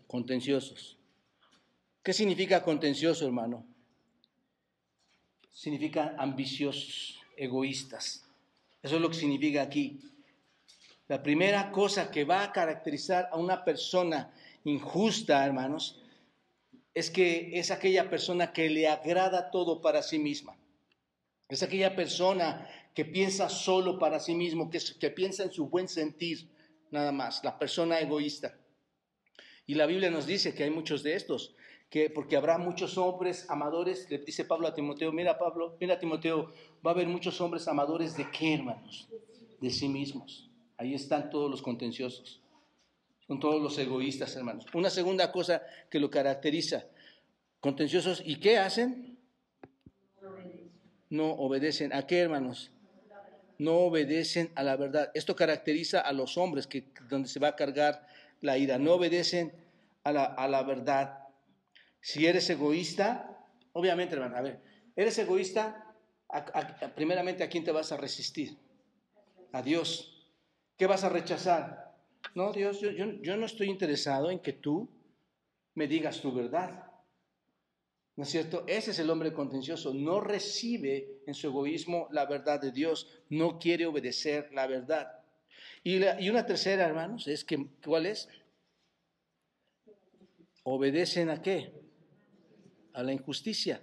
Contenciosos. 0.05 0.96
¿Qué 2.07 2.13
significa 2.13 2.63
contencioso, 2.63 3.25
hermano? 3.25 3.65
significa 5.51 6.15
ambiciosos, 6.17 7.19
egoístas. 7.35 8.25
Eso 8.81 8.95
es 8.95 9.01
lo 9.01 9.09
que 9.09 9.17
significa 9.17 9.61
aquí. 9.61 9.99
La 11.09 11.21
primera 11.21 11.69
cosa 11.69 12.09
que 12.09 12.23
va 12.23 12.43
a 12.43 12.53
caracterizar 12.53 13.27
a 13.29 13.35
una 13.35 13.65
persona 13.65 14.31
injusta, 14.63 15.45
hermanos, 15.45 16.01
es 16.93 17.11
que 17.11 17.59
es 17.59 17.71
aquella 17.71 18.09
persona 18.09 18.53
que 18.53 18.69
le 18.69 18.87
agrada 18.87 19.51
todo 19.51 19.81
para 19.81 20.01
sí 20.01 20.17
misma. 20.17 20.55
Es 21.49 21.61
aquella 21.61 21.93
persona 21.93 22.69
que 22.93 23.03
piensa 23.03 23.49
solo 23.49 23.99
para 23.99 24.21
sí 24.21 24.33
mismo, 24.33 24.69
que, 24.69 24.79
que 24.97 25.09
piensa 25.09 25.43
en 25.43 25.51
su 25.51 25.67
buen 25.67 25.89
sentir, 25.89 26.47
nada 26.89 27.11
más, 27.11 27.43
la 27.43 27.59
persona 27.59 27.99
egoísta. 27.99 28.57
Y 29.65 29.73
la 29.73 29.85
Biblia 29.85 30.09
nos 30.09 30.25
dice 30.25 30.53
que 30.55 30.63
hay 30.63 30.69
muchos 30.69 31.03
de 31.03 31.13
estos 31.13 31.53
que 31.89 32.09
porque 32.09 32.35
habrá 32.35 32.57
muchos 32.57 32.97
hombres 32.97 33.49
amadores, 33.49 34.09
le 34.09 34.17
dice 34.19 34.45
Pablo 34.45 34.67
a 34.67 34.73
Timoteo, 34.73 35.11
mira 35.11 35.37
Pablo, 35.37 35.77
mira 35.79 35.97
Timoteo, 35.97 36.51
va 36.85 36.91
a 36.91 36.93
haber 36.93 37.07
muchos 37.07 37.39
hombres 37.39 37.67
amadores 37.67 38.17
de 38.17 38.29
qué, 38.29 38.55
hermanos? 38.55 39.07
De 39.61 39.69
sí 39.69 39.87
mismos. 39.87 40.49
Ahí 40.77 40.93
están 40.93 41.29
todos 41.29 41.49
los 41.49 41.61
contenciosos. 41.61 42.41
Son 43.25 43.39
todos 43.39 43.61
los 43.61 43.77
egoístas, 43.77 44.35
hermanos. 44.35 44.65
Una 44.73 44.89
segunda 44.89 45.31
cosa 45.31 45.61
que 45.89 45.99
lo 45.99 46.09
caracteriza, 46.09 46.85
contenciosos, 47.59 48.21
¿y 48.25 48.39
qué 48.39 48.57
hacen? 48.57 49.17
No 51.09 51.31
obedecen. 51.31 51.93
¿A 51.93 52.05
qué, 52.05 52.19
hermanos? 52.19 52.71
No 53.57 53.79
obedecen 53.79 54.51
a 54.55 54.63
la 54.63 54.75
verdad. 54.75 55.09
Esto 55.13 55.35
caracteriza 55.35 56.01
a 56.01 56.13
los 56.13 56.37
hombres 56.37 56.67
que 56.67 56.85
donde 57.09 57.27
se 57.27 57.39
va 57.39 57.49
a 57.49 57.55
cargar 57.55 58.07
la 58.41 58.57
ira. 58.57 58.77
No 58.77 58.93
obedecen 58.93 59.51
a 60.03 60.11
la, 60.11 60.25
a 60.25 60.47
la 60.47 60.63
verdad. 60.63 61.26
Si 62.07 62.25
eres 62.25 62.49
egoísta, 62.49 63.37
obviamente, 63.73 64.15
hermano, 64.15 64.37
a 64.37 64.41
ver, 64.41 64.61
eres 64.95 65.17
egoísta, 65.17 65.93
primeramente 66.95 67.43
a 67.43 67.49
quién 67.49 67.65
te 67.65 67.73
vas 67.73 67.91
a 67.91 67.97
resistir? 67.97 68.57
A 69.51 69.61
Dios. 69.61 70.25
¿Qué 70.77 70.87
vas 70.87 71.03
a 71.03 71.09
rechazar? 71.09 71.97
No, 72.33 72.53
Dios, 72.53 72.79
yo, 72.79 72.91
yo, 72.91 73.07
yo 73.21 73.35
no 73.35 73.45
estoy 73.45 73.67
interesado 73.67 74.31
en 74.31 74.39
que 74.39 74.53
tú 74.53 74.89
me 75.73 75.85
digas 75.85 76.21
tu 76.21 76.33
verdad. 76.33 76.89
¿No 78.15 78.23
es 78.23 78.29
cierto? 78.29 78.63
Ese 78.67 78.91
es 78.91 78.99
el 78.99 79.09
hombre 79.09 79.33
contencioso. 79.33 79.93
No 79.93 80.21
recibe 80.21 81.23
en 81.27 81.33
su 81.33 81.47
egoísmo 81.47 82.07
la 82.11 82.25
verdad 82.25 82.61
de 82.61 82.71
Dios. 82.71 83.19
No 83.27 83.59
quiere 83.59 83.85
obedecer 83.85 84.49
la 84.53 84.65
verdad. 84.65 85.11
Y, 85.83 85.99
la, 85.99 86.21
y 86.21 86.29
una 86.29 86.45
tercera, 86.45 86.87
hermanos, 86.87 87.27
es 87.27 87.43
que, 87.43 87.67
¿cuál 87.83 88.05
es? 88.05 88.29
¿Obedecen 90.63 91.29
a 91.29 91.41
qué? 91.41 91.85
A 92.97 93.03
la 93.03 93.13
injusticia. 93.13 93.81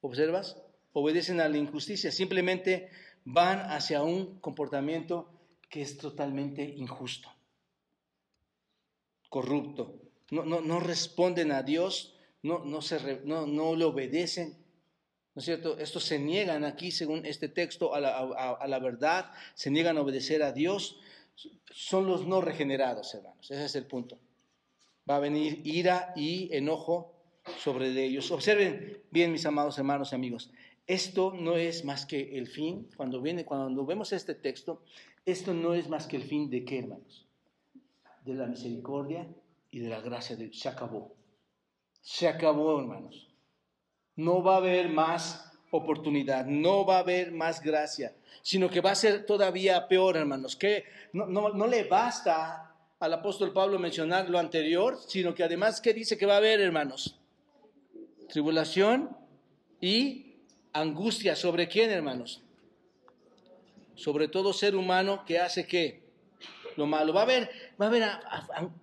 ¿Observas? 0.00 0.56
Obedecen 0.92 1.40
a 1.40 1.48
la 1.48 1.58
injusticia. 1.58 2.12
Simplemente 2.12 2.90
van 3.24 3.58
hacia 3.60 4.02
un 4.02 4.38
comportamiento 4.40 5.28
que 5.68 5.82
es 5.82 5.98
totalmente 5.98 6.62
injusto, 6.62 7.28
corrupto. 9.28 9.96
No, 10.30 10.44
no, 10.44 10.60
no 10.60 10.80
responden 10.80 11.50
a 11.50 11.62
Dios, 11.62 12.14
no, 12.42 12.64
no, 12.64 12.82
se, 12.82 13.20
no, 13.24 13.46
no 13.46 13.74
le 13.74 13.84
obedecen. 13.84 14.56
¿No 15.34 15.40
es 15.40 15.44
cierto? 15.44 15.78
Estos 15.78 16.04
se 16.04 16.18
niegan 16.18 16.64
aquí, 16.64 16.90
según 16.90 17.24
este 17.24 17.48
texto, 17.48 17.94
a 17.94 18.00
la, 18.00 18.18
a, 18.18 18.52
a 18.52 18.68
la 18.68 18.78
verdad, 18.78 19.32
se 19.54 19.70
niegan 19.70 19.96
a 19.96 20.02
obedecer 20.02 20.42
a 20.42 20.52
Dios. 20.52 21.00
Son 21.70 22.06
los 22.06 22.26
no 22.26 22.42
regenerados, 22.42 23.14
hermanos. 23.14 23.50
Ese 23.50 23.64
es 23.64 23.74
el 23.74 23.86
punto. 23.86 24.18
Va 25.08 25.16
a 25.16 25.20
venir 25.20 25.62
ira 25.64 26.12
y 26.14 26.54
enojo 26.54 27.21
sobre 27.58 27.88
ellos. 28.02 28.30
Observen 28.30 29.02
bien, 29.10 29.32
mis 29.32 29.46
amados 29.46 29.78
hermanos 29.78 30.12
y 30.12 30.14
amigos, 30.14 30.50
esto 30.86 31.32
no 31.32 31.56
es 31.56 31.84
más 31.84 32.06
que 32.06 32.38
el 32.38 32.46
fin, 32.46 32.88
cuando 32.96 33.20
viene, 33.20 33.44
cuando 33.44 33.86
vemos 33.86 34.12
este 34.12 34.34
texto, 34.34 34.82
esto 35.24 35.54
no 35.54 35.74
es 35.74 35.88
más 35.88 36.06
que 36.06 36.16
el 36.16 36.24
fin 36.24 36.50
de 36.50 36.64
qué, 36.64 36.80
hermanos? 36.80 37.26
De 38.24 38.34
la 38.34 38.46
misericordia 38.46 39.28
y 39.70 39.80
de 39.80 39.88
la 39.88 40.00
gracia 40.00 40.36
de 40.36 40.44
Dios. 40.44 40.58
Se 40.58 40.68
acabó. 40.68 41.14
Se 42.00 42.26
acabó, 42.26 42.80
hermanos. 42.80 43.28
No 44.16 44.42
va 44.42 44.54
a 44.54 44.58
haber 44.58 44.88
más 44.88 45.52
oportunidad, 45.70 46.44
no 46.46 46.84
va 46.84 46.96
a 46.96 47.00
haber 47.00 47.32
más 47.32 47.62
gracia, 47.62 48.14
sino 48.42 48.68
que 48.68 48.80
va 48.80 48.90
a 48.90 48.96
ser 48.96 49.24
todavía 49.24 49.88
peor, 49.88 50.16
hermanos, 50.16 50.54
que 50.54 50.84
no, 51.12 51.26
no, 51.26 51.50
no 51.50 51.66
le 51.66 51.84
basta 51.84 52.74
al 52.98 53.12
apóstol 53.14 53.52
Pablo 53.52 53.78
mencionar 53.78 54.28
lo 54.28 54.38
anterior, 54.38 54.98
sino 55.08 55.34
que 55.34 55.44
además, 55.44 55.80
¿qué 55.80 55.94
dice 55.94 56.18
que 56.18 56.26
va 56.26 56.34
a 56.34 56.38
haber, 56.38 56.60
hermanos? 56.60 57.21
Tribulación 58.32 59.14
y 59.78 60.36
angustia. 60.72 61.36
¿Sobre 61.36 61.68
quién, 61.68 61.90
hermanos? 61.90 62.40
Sobre 63.94 64.26
todo 64.26 64.54
ser 64.54 64.74
humano 64.74 65.22
que 65.26 65.38
hace 65.38 65.66
qué? 65.66 66.00
lo 66.78 66.86
malo, 66.86 67.12
va 67.12 67.20
a 67.20 67.24
haber, 67.24 67.50
va 67.78 67.84
a 67.84 67.88
haber, 67.88 68.02
va 68.02 68.20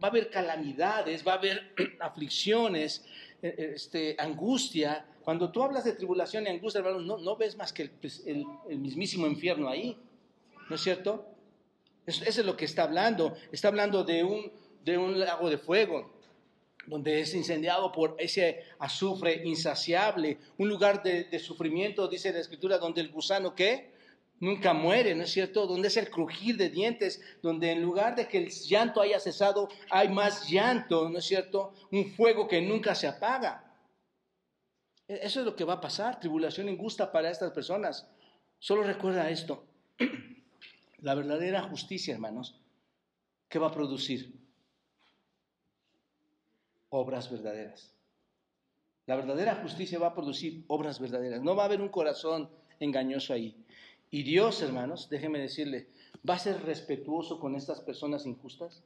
a 0.02 0.08
haber 0.08 0.30
calamidades, 0.30 1.26
va 1.26 1.32
a 1.32 1.36
haber 1.38 1.74
aflicciones, 2.00 3.04
eh, 3.42 3.56
eh, 3.58 3.72
este, 3.74 4.16
angustia. 4.20 5.04
Cuando 5.24 5.52
tú 5.52 5.64
hablas 5.64 5.86
de 5.86 5.94
tribulación 5.94 6.46
y 6.46 6.50
angustia, 6.50 6.82
hermanos, 6.82 7.04
no, 7.04 7.18
no 7.18 7.36
ves 7.36 7.58
más 7.58 7.74
que 7.74 7.82
el, 7.82 7.90
pues, 7.90 8.22
el, 8.28 8.46
mismísimo 8.78 9.26
infierno 9.26 9.68
ahí, 9.68 9.98
¿no 10.70 10.76
es 10.76 10.82
cierto? 10.82 11.26
Eso, 12.06 12.24
es 12.24 12.38
lo 12.46 12.56
que 12.56 12.66
está 12.66 12.84
hablando. 12.84 13.34
Está 13.52 13.70
hablando 13.70 14.04
de 14.04 14.24
un, 14.24 14.52
de 14.86 15.00
un 15.00 15.20
lago 15.20 15.50
de 15.50 15.58
fuego 15.58 16.19
donde 16.90 17.22
es 17.22 17.34
incendiado 17.34 17.92
por 17.92 18.16
ese 18.20 18.64
azufre 18.80 19.42
insaciable, 19.46 20.38
un 20.58 20.68
lugar 20.68 21.02
de, 21.04 21.26
de, 21.26 21.40
sufrimiento, 21.40 22.08
dice 22.08 22.34
la 22.34 22.40
escritura, 22.40 22.78
donde 22.78 23.02
el 23.02 23.10
gusano, 23.10 23.56
¿qué? 23.56 23.92
nunca 24.40 24.74
muere, 24.74 25.16
¿no 25.16 25.24
es 25.24 25.32
cierto? 25.32 25.68
Donde 25.68 25.88
es 25.88 25.98
el 25.98 26.10
crujir 26.10 26.58
de 26.58 26.70
dientes, 26.70 27.22
donde 27.42 27.72
en 27.72 27.82
lugar 27.82 28.16
de 28.16 28.28
que 28.28 28.38
el 28.38 28.50
llanto 28.50 29.02
haya 29.02 29.20
cesado, 29.20 29.70
hay 29.90 30.10
más 30.10 30.50
llanto, 30.50 31.10
¿no 31.10 31.20
es 31.20 31.26
cierto? 31.26 31.74
Un 31.92 32.12
fuego 32.12 32.48
que 32.48 32.62
nunca 32.62 32.96
se 32.96 33.08
apaga. 33.08 33.64
E-, 35.08 35.20
eso 35.24 35.42
es 35.42 35.46
lo 35.46 35.56
que 35.56 35.66
va 35.66 35.74
a 35.74 35.82
pasar, 35.82 36.20
tribulación 36.20 36.70
injusta 36.70 37.12
para 37.12 37.30
estas 37.30 37.52
personas. 37.52 38.08
Solo 38.60 38.84
recuerda 38.84 39.30
esto, 39.30 39.66
la 41.00 41.16
verdadera 41.16 41.64
justicia, 41.64 42.14
hermanos, 42.14 42.60
¿qué 43.48 43.60
va 43.60 43.68
a 43.68 43.74
producir? 43.74 44.39
Obras 46.90 47.32
verdaderas. 47.32 47.96
La 49.10 49.16
verdadera 49.16 49.56
justicia 49.56 49.98
va 49.98 50.08
a 50.08 50.14
producir 50.14 50.66
obras 50.68 51.00
verdaderas. 51.00 51.42
No 51.42 51.56
va 51.56 51.64
a 51.64 51.66
haber 51.66 51.82
un 51.82 51.90
corazón 51.90 52.50
engañoso 52.80 53.34
ahí. 53.34 53.66
Y 54.12 54.24
Dios, 54.24 54.62
hermanos, 54.62 55.10
déjeme 55.10 55.40
decirle, 55.40 55.88
¿va 56.28 56.36
a 56.36 56.40
ser 56.40 56.62
respetuoso 56.64 57.40
con 57.40 57.56
estas 57.56 57.82
personas 57.82 58.26
injustas? 58.26 58.84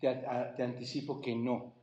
Te, 0.00 0.08
anticipo 0.62 1.20
que 1.20 1.34
no. 1.34 1.74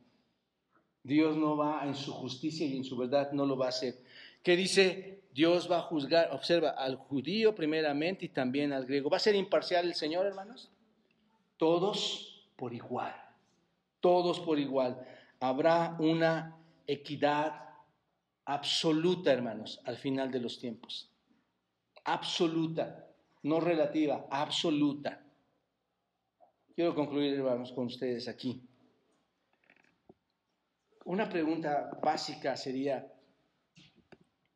Dios 1.02 1.36
no 1.36 1.56
va 1.56 1.86
en 1.86 1.94
su 1.94 2.12
justicia 2.12 2.66
y 2.66 2.76
en 2.76 2.84
su 2.84 2.96
verdad 2.96 3.32
no 3.32 3.46
lo 3.46 3.56
va 3.56 3.66
a 3.66 3.70
hacer. 3.70 3.94
¿Qué 4.42 4.56
dice? 4.56 5.22
Dios 5.32 5.70
va 5.70 5.78
a 5.78 5.82
juzgar, 5.82 6.30
observa, 6.32 6.70
al 6.70 6.96
judío 6.96 7.54
primeramente 7.54 8.26
y 8.26 8.28
también 8.28 8.72
al 8.72 8.86
griego. 8.86 9.08
¿Va 9.08 9.18
a 9.18 9.20
ser 9.20 9.34
imparcial 9.34 9.86
el 9.86 9.94
Señor, 9.94 10.26
hermanos? 10.26 10.70
Todos 11.58 12.50
por 12.56 12.72
igual. 12.72 13.14
Todos 14.00 14.40
por 14.40 14.58
igual. 14.58 15.06
Habrá 15.40 15.96
una 15.98 16.56
equidad 16.86 17.68
absoluta, 18.46 19.32
hermanos, 19.32 19.80
al 19.84 19.98
final 19.98 20.30
de 20.30 20.40
los 20.40 20.58
tiempos. 20.58 21.10
Absoluta, 22.04 23.06
no 23.42 23.60
relativa, 23.60 24.26
absoluta. 24.30 25.22
Quiero 26.74 26.94
concluir, 26.94 27.34
hermanos, 27.34 27.72
con 27.72 27.86
ustedes 27.86 28.28
aquí. 28.28 28.62
Una 31.04 31.28
pregunta 31.28 31.90
básica 32.02 32.56
sería, 32.56 33.12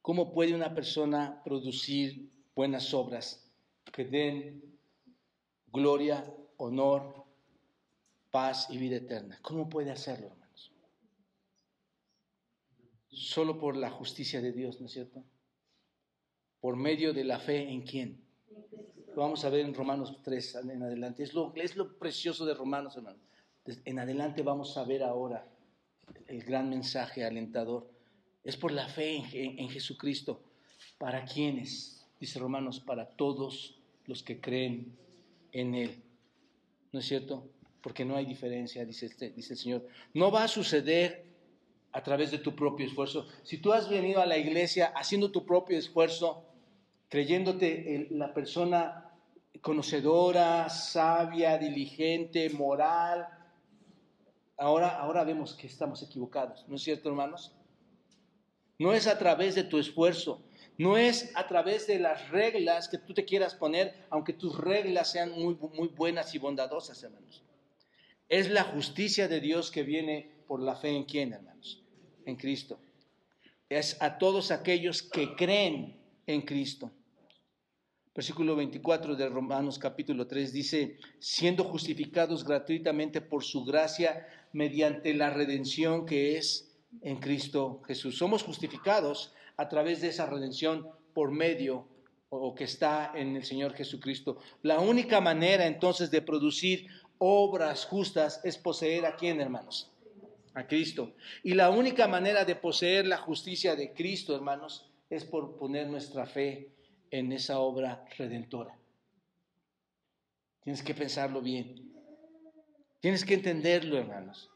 ¿cómo 0.00 0.32
puede 0.32 0.55
una 0.55 0.74
persona 0.74 1.42
producir 1.44 2.30
buenas 2.55 2.94
obras 2.94 3.50
que 3.92 4.05
den 4.05 4.78
gloria, 5.72 6.24
honor, 6.64 7.24
paz 8.30 8.68
y 8.70 8.78
vida 8.78 8.96
eterna? 8.96 9.38
¿Cómo 9.42 9.68
puede 9.68 9.90
hacerlo? 9.90 10.32
solo 13.12 13.58
por 13.58 13.76
la 13.76 13.90
justicia 13.90 14.40
de 14.40 14.52
Dios, 14.52 14.80
¿no 14.80 14.86
es 14.86 14.92
cierto? 14.92 15.22
Por 16.60 16.76
medio 16.76 17.12
de 17.12 17.24
la 17.24 17.38
fe 17.38 17.68
en 17.68 17.82
quién. 17.82 18.20
Lo 19.14 19.22
vamos 19.22 19.44
a 19.44 19.50
ver 19.50 19.60
en 19.60 19.74
Romanos 19.74 20.18
3 20.22 20.54
en 20.70 20.82
adelante. 20.82 21.22
Es 21.22 21.34
lo, 21.34 21.52
es 21.54 21.76
lo 21.76 21.98
precioso 21.98 22.46
de 22.46 22.54
Romanos, 22.54 22.96
hermano. 22.96 23.18
En 23.84 23.98
adelante 23.98 24.42
vamos 24.42 24.76
a 24.76 24.84
ver 24.84 25.02
ahora 25.02 25.46
el 26.26 26.42
gran 26.42 26.70
mensaje 26.70 27.24
alentador. 27.24 27.90
Es 28.42 28.56
por 28.56 28.72
la 28.72 28.88
fe 28.88 29.16
en, 29.16 29.58
en 29.58 29.68
Jesucristo. 29.68 30.40
¿Para 30.98 31.24
quiénes? 31.24 32.06
Dice 32.18 32.38
Romanos, 32.38 32.80
para 32.80 33.08
todos 33.10 33.78
los 34.06 34.22
que 34.22 34.40
creen 34.40 34.96
en 35.52 35.74
Él. 35.74 36.02
¿No 36.93 37.01
es 37.01 37.07
cierto? 37.07 37.49
Porque 37.82 38.05
no 38.05 38.16
hay 38.16 38.26
diferencia, 38.26 38.84
dice, 38.84 39.07
este, 39.07 39.30
dice 39.30 39.55
el 39.55 39.59
Señor. 39.59 39.86
No 40.14 40.30
va 40.30 40.45
a 40.45 40.49
suceder 40.49 41.24
a 41.93 42.03
través 42.03 42.30
de 42.30 42.38
tu 42.38 42.55
propio 42.55 42.86
esfuerzo. 42.86 43.26
Si 43.43 43.59
tú 43.59 43.72
has 43.72 43.88
venido 43.88 44.20
a 44.20 44.26
la 44.26 44.38
iglesia 44.38 44.93
haciendo 44.95 45.30
tu 45.30 45.45
propio 45.45 45.78
esfuerzo, 45.78 46.45
creyéndote 47.09 48.09
la 48.11 48.32
persona 48.32 49.11
conocedora, 49.61 50.68
sabia, 50.68 51.59
diligente, 51.59 52.49
moral, 52.51 53.28
ahora, 54.57 54.99
ahora 54.99 55.24
vemos 55.24 55.55
que 55.55 55.66
estamos 55.66 56.03
equivocados, 56.03 56.64
¿no 56.68 56.76
es 56.76 56.82
cierto, 56.82 57.09
hermanos? 57.09 57.55
No 58.78 58.93
es 58.93 59.07
a 59.07 59.18
través 59.18 59.55
de 59.55 59.64
tu 59.64 59.78
esfuerzo, 59.78 60.43
no 60.79 60.97
es 60.97 61.31
a 61.35 61.47
través 61.47 61.87
de 61.87 61.99
las 61.99 62.31
reglas 62.31 62.89
que 62.89 62.99
tú 62.99 63.14
te 63.14 63.25
quieras 63.25 63.55
poner, 63.55 63.95
aunque 64.11 64.33
tus 64.33 64.59
reglas 64.59 65.12
sean 65.12 65.33
muy, 65.33 65.57
muy 65.75 65.89
buenas 65.89 66.35
y 66.35 66.39
bondadosas, 66.39 67.03
hermanos. 67.03 67.43
Es 68.29 68.51
la 68.51 68.64
justicia 68.64 69.29
de 69.29 69.41
Dios 69.41 69.70
que 69.70 69.83
viene 69.83 70.31
por 70.47 70.62
la 70.62 70.77
fe 70.77 70.91
en 70.91 71.05
quién, 71.05 71.33
hermanos 71.33 71.83
en 72.27 72.37
Cristo. 72.37 72.79
Es 73.68 73.97
a 74.01 74.18
todos 74.18 74.51
aquellos 74.51 75.03
que 75.03 75.35
creen 75.35 76.01
en 76.27 76.43
Cristo. 76.43 76.91
Versículo 78.14 78.55
24 78.57 79.16
de 79.16 79.29
Romanos 79.29 79.79
capítulo 79.79 80.27
3 80.27 80.53
dice, 80.53 80.99
siendo 81.18 81.64
justificados 81.64 82.45
gratuitamente 82.45 83.23
por 83.23 83.43
su 83.43 83.64
gracia 83.64 84.27
mediante 84.53 85.14
la 85.14 85.31
redención 85.31 86.05
que 86.05 86.37
es 86.37 86.77
en 87.01 87.16
Cristo 87.18 87.81
Jesús. 87.87 88.18
Somos 88.18 88.43
justificados 88.43 89.33
a 89.57 89.68
través 89.68 90.00
de 90.00 90.09
esa 90.09 90.26
redención 90.26 90.88
por 91.14 91.30
medio 91.30 91.88
o 92.28 92.55
que 92.55 92.64
está 92.64 93.12
en 93.14 93.36
el 93.36 93.44
Señor 93.44 93.74
Jesucristo. 93.74 94.38
La 94.62 94.80
única 94.80 95.20
manera 95.20 95.66
entonces 95.66 96.11
de 96.11 96.22
producir 96.22 96.88
obras 97.18 97.84
justas 97.84 98.40
es 98.42 98.57
poseer 98.57 99.05
a 99.05 99.16
quién, 99.16 99.40
hermanos? 99.40 99.92
a 100.55 100.66
Cristo. 100.66 101.14
Y 101.42 101.55
la 101.55 101.70
única 101.70 102.07
manera 102.09 102.44
de 102.44 102.57
poseer 102.57 103.07
la 103.07 103.16
justicia 103.16 103.76
de 103.76 103.92
Cristo, 103.92 104.34
hermanos, 104.34 104.90
es 105.09 105.24
por 105.24 105.57
poner 105.57 105.88
nuestra 105.88 106.26
fe 106.26 106.70
en 107.11 107.32
esa 107.32 107.59
obra 107.59 108.05
redentora. 108.16 108.76
Tienes 110.62 110.82
que 110.82 110.94
pensarlo 110.94 111.40
bien. 111.40 111.92
Tienes 113.00 113.24
que 113.24 113.34
entenderlo, 113.34 113.98
hermanos. 113.98 114.50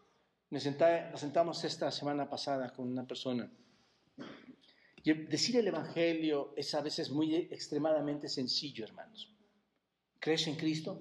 Nos, 0.51 0.63
sentamos 0.63 1.65
esta 1.65 1.91
semana 1.91 2.29
pasada 2.31 2.73
con 2.73 2.89
una 2.89 3.05
persona. 3.05 3.51
Y 5.07 5.13
decir 5.13 5.57
el 5.57 5.69
Evangelio 5.69 6.53
es 6.57 6.75
a 6.75 6.81
veces 6.81 7.11
muy 7.11 7.37
extremadamente 7.37 8.29
sencillo, 8.29 8.85
hermanos. 8.85 9.33
¿Crees 10.19 10.49
en 10.49 10.57
Cristo? 10.57 11.01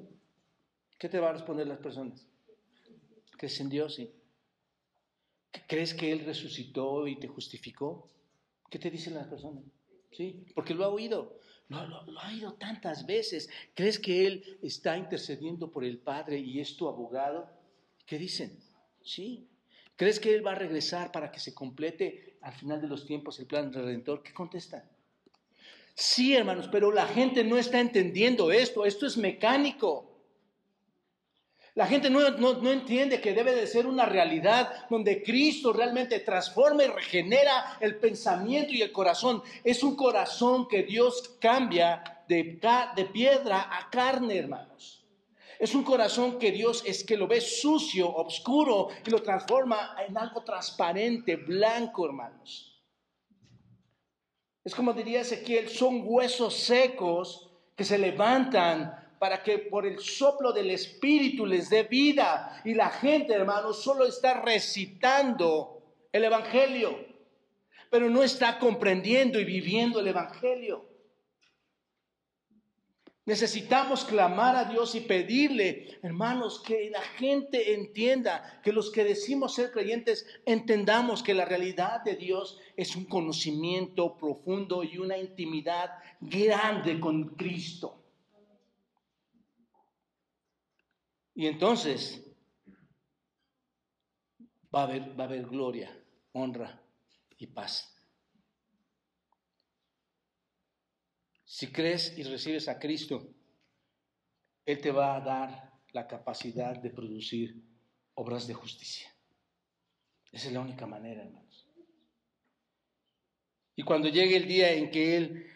¿Qué 1.00 1.10
te 1.10 1.20
van 1.20 1.32
a 1.32 1.34
responder 1.34 1.66
las 1.66 1.80
personas? 1.80 2.24
¿Crees 3.36 3.60
en 3.62 3.70
Dios? 3.70 3.96
Sí. 3.96 4.12
¿Crees 5.68 5.96
que 5.96 6.12
Él 6.12 6.20
resucitó 6.24 7.08
y 7.08 7.16
te 7.16 7.28
justificó? 7.28 8.08
¿Qué 8.70 8.78
te 8.78 8.92
dicen 8.92 9.16
las 9.16 9.26
personas? 9.26 9.64
Sí, 10.12 10.46
porque 10.54 10.76
lo 10.76 10.86
ha 10.86 10.90
oído. 10.90 11.40
Lo, 11.70 11.88
lo, 11.88 12.20
ha 12.20 12.30
oído 12.30 12.54
tantas 12.54 13.08
veces. 13.08 13.50
¿Crees 13.74 13.98
que 13.98 14.28
Él 14.28 14.60
está 14.62 15.00
intercediendo 15.00 15.72
por 15.72 15.84
el 15.84 15.98
Padre 15.98 16.38
y 16.38 16.60
es 16.60 16.78
tu 16.78 16.88
abogado? 16.88 17.50
¿Qué 18.06 18.20
dicen? 18.20 18.56
Sí. 19.04 19.50
¿Crees 19.96 20.20
que 20.20 20.36
Él 20.36 20.46
va 20.46 20.52
a 20.52 20.56
regresar 20.56 21.12
para 21.12 21.32
que 21.32 21.40
se 21.40 21.56
complete 21.56 22.35
al 22.46 22.54
final 22.54 22.80
de 22.80 22.88
los 22.88 23.08
tiempos 23.08 23.40
el 23.40 23.48
plan 23.48 23.74
redentor? 23.74 24.22
¿Qué 24.22 24.32
contestan? 24.32 24.84
Sí, 25.96 26.36
hermanos, 26.36 26.70
pero 26.72 26.92
la 26.92 27.08
gente 27.08 27.44
no 27.44 27.58
está 27.58 27.80
entendiendo 27.80 28.52
esto. 28.52 28.86
Esto 28.86 29.08
es 29.08 29.18
mecánico. 29.18 30.12
La 31.74 31.88
gente 31.88 32.12
no, 32.12 32.22
entiende 32.72 33.20
que 33.20 33.34
debe 33.34 33.56
de 33.56 33.66
ser 33.66 33.88
una 33.88 34.06
realidad 34.06 34.88
donde 34.92 35.24
Cristo 35.24 35.74
realmente 35.74 36.20
transforma 36.20 36.84
y 36.84 36.88
regenera 36.88 37.78
el 37.80 37.96
pensamiento 37.98 38.74
y 38.74 38.84
el 38.84 38.92
corazón. 38.92 39.42
Es 39.64 39.82
un 39.82 39.96
corazón 39.96 40.68
que 40.68 40.84
Dios 40.84 41.38
cambia 41.42 42.22
de, 42.28 42.60
de 42.96 43.06
piedra 43.06 43.76
a 43.76 43.90
carne, 43.90 44.38
hermanos. 44.38 44.95
Es 45.60 45.74
un 45.74 45.84
corazón 45.84 46.38
que 46.38 46.52
Dios 46.52 46.84
es 46.86 47.04
que 47.04 47.18
lo 47.18 47.28
ve 47.28 47.42
sucio, 47.42 48.14
oscuro 48.14 48.90
y 49.06 49.10
lo 49.10 49.22
transforma 49.22 49.96
en 50.06 50.18
algo 50.18 50.44
transparente, 50.44 51.36
blanco, 51.38 52.06
hermanos. 52.06 52.84
Es 54.64 54.74
como 54.74 54.94
diría 54.94 55.22
Ezequiel, 55.22 55.70
son 55.70 56.02
huesos 56.04 56.56
secos 56.56 57.52
que 57.76 57.84
se 57.84 57.98
levantan 57.98 59.06
para 59.20 59.44
que 59.44 59.60
por 59.60 59.86
el 59.86 60.00
soplo 60.00 60.52
del 60.52 60.72
Espíritu 60.72 61.46
les 61.46 61.70
dé 61.70 61.84
vida. 61.84 62.62
Y 62.66 62.74
la 62.74 62.90
gente, 62.90 63.34
hermanos, 63.34 63.82
solo 63.82 64.06
está 64.06 64.42
recitando 64.42 65.84
el 66.12 66.24
Evangelio, 66.24 66.98
pero 67.90 68.10
no 68.10 68.24
está 68.24 68.60
comprendiendo 68.60 69.40
y 69.40 69.46
viviendo 69.46 70.00
el 70.00 70.08
Evangelio. 70.08 70.95
Necesitamos 73.26 74.06
clamar 74.06 74.56
a 74.56 74.66
Dios 74.66 74.94
y 74.94 75.02
pedirle, 75.02 75.98
hermanos, 76.04 76.62
que 76.62 76.92
la 76.92 77.02
gente 77.02 77.74
entienda, 77.74 78.62
que 78.64 78.72
los 78.72 78.92
que 78.92 79.04
decimos 79.04 79.56
ser 79.56 79.72
creyentes 79.72 80.28
entendamos 80.46 81.24
que 81.24 81.34
la 81.34 81.44
realidad 81.44 82.04
de 82.04 82.16
Dios 82.16 82.60
es 82.78 82.96
un 82.96 83.06
conocimiento 83.06 84.16
profundo 84.16 84.84
y 84.84 85.00
una 85.00 85.18
intimidad 85.18 85.90
grande 86.22 87.00
con 87.00 87.30
Cristo. 87.30 88.00
Y 91.34 91.48
entonces 91.48 92.24
va 94.74 94.82
a 94.82 94.84
haber, 94.84 95.20
va 95.20 95.24
a 95.24 95.28
haber 95.28 95.48
gloria, 95.48 96.00
honra 96.34 96.80
y 97.40 97.48
paz. 97.48 97.95
Si 101.56 101.72
crees 101.72 102.18
y 102.18 102.24
recibes 102.24 102.68
a 102.68 102.78
Cristo, 102.78 103.30
Él 104.66 104.82
te 104.82 104.92
va 104.92 105.16
a 105.16 105.22
dar 105.22 105.72
la 105.94 106.06
capacidad 106.06 106.76
de 106.76 106.90
producir 106.90 107.64
obras 108.16 108.46
de 108.46 108.54
justicia. 108.54 109.08
Esa 110.34 110.48
es 110.48 110.54
la 110.54 110.60
única 110.60 110.86
manera, 110.86 111.24
hermanos. 111.24 111.66
Y 113.78 113.84
cuando 113.84 114.10
llegue 114.10 114.36
el 114.36 114.50
día 114.50 114.74
en 114.74 114.92
que 114.92 115.16
Él 115.16 115.48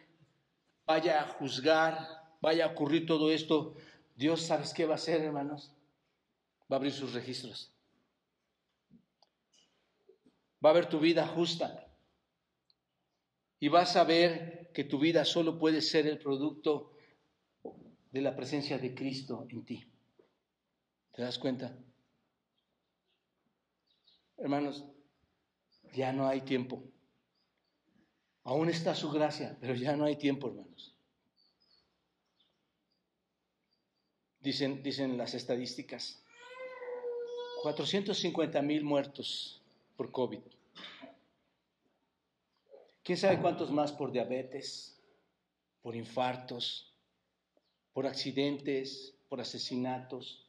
vaya 0.86 1.22
a 1.22 1.28
juzgar, 1.34 2.08
vaya 2.40 2.64
a 2.64 2.70
ocurrir 2.70 3.06
todo 3.06 3.30
esto, 3.30 3.76
Dios, 4.16 4.44
¿sabes 4.44 4.74
qué 4.74 4.86
va 4.86 4.94
a 4.94 4.96
hacer, 4.96 5.20
hermanos? 5.20 5.76
Va 6.72 6.78
a 6.78 6.80
abrir 6.80 6.94
sus 6.94 7.12
registros. 7.12 7.74
Va 10.64 10.70
a 10.70 10.74
ver 10.80 10.88
tu 10.88 11.02
vida 11.02 11.28
justa. 11.28 11.92
Y 13.60 13.68
vas 13.68 13.98
a 13.98 14.06
ver 14.06 14.59
que 14.74 14.84
tu 14.84 15.00
vida 15.00 15.26
solo 15.26 15.58
puede 15.58 15.82
ser 15.82 16.08
el 16.08 16.20
producto 16.20 16.92
de 18.12 18.22
la 18.22 18.36
presencia 18.36 18.78
de 18.78 18.94
Cristo 18.94 19.48
en 19.50 19.64
ti. 19.64 19.84
¿Te 21.14 21.22
das 21.22 21.38
cuenta? 21.38 21.78
Hermanos, 24.38 24.86
ya 25.94 26.14
no 26.14 26.28
hay 26.28 26.42
tiempo. 26.42 26.84
Aún 28.44 28.70
está 28.70 28.96
su 28.96 29.12
gracia, 29.12 29.58
pero 29.60 29.76
ya 29.76 29.96
no 29.96 30.06
hay 30.06 30.16
tiempo, 30.16 30.48
hermanos. 30.48 30.96
Dicen, 34.40 34.82
dicen 34.82 35.18
las 35.18 35.34
estadísticas, 35.34 36.24
450 37.62 38.62
mil 38.62 38.84
muertos 38.84 39.62
por 39.98 40.12
COVID. 40.12 40.40
¿Quién 43.10 43.18
sabe 43.18 43.42
cuántos 43.42 43.72
más 43.72 43.92
por 43.92 44.12
diabetes, 44.12 45.04
por 45.82 45.96
infartos, 45.96 46.96
por 47.92 48.06
accidentes, 48.06 49.18
por 49.28 49.42
asesinatos? 49.42 50.48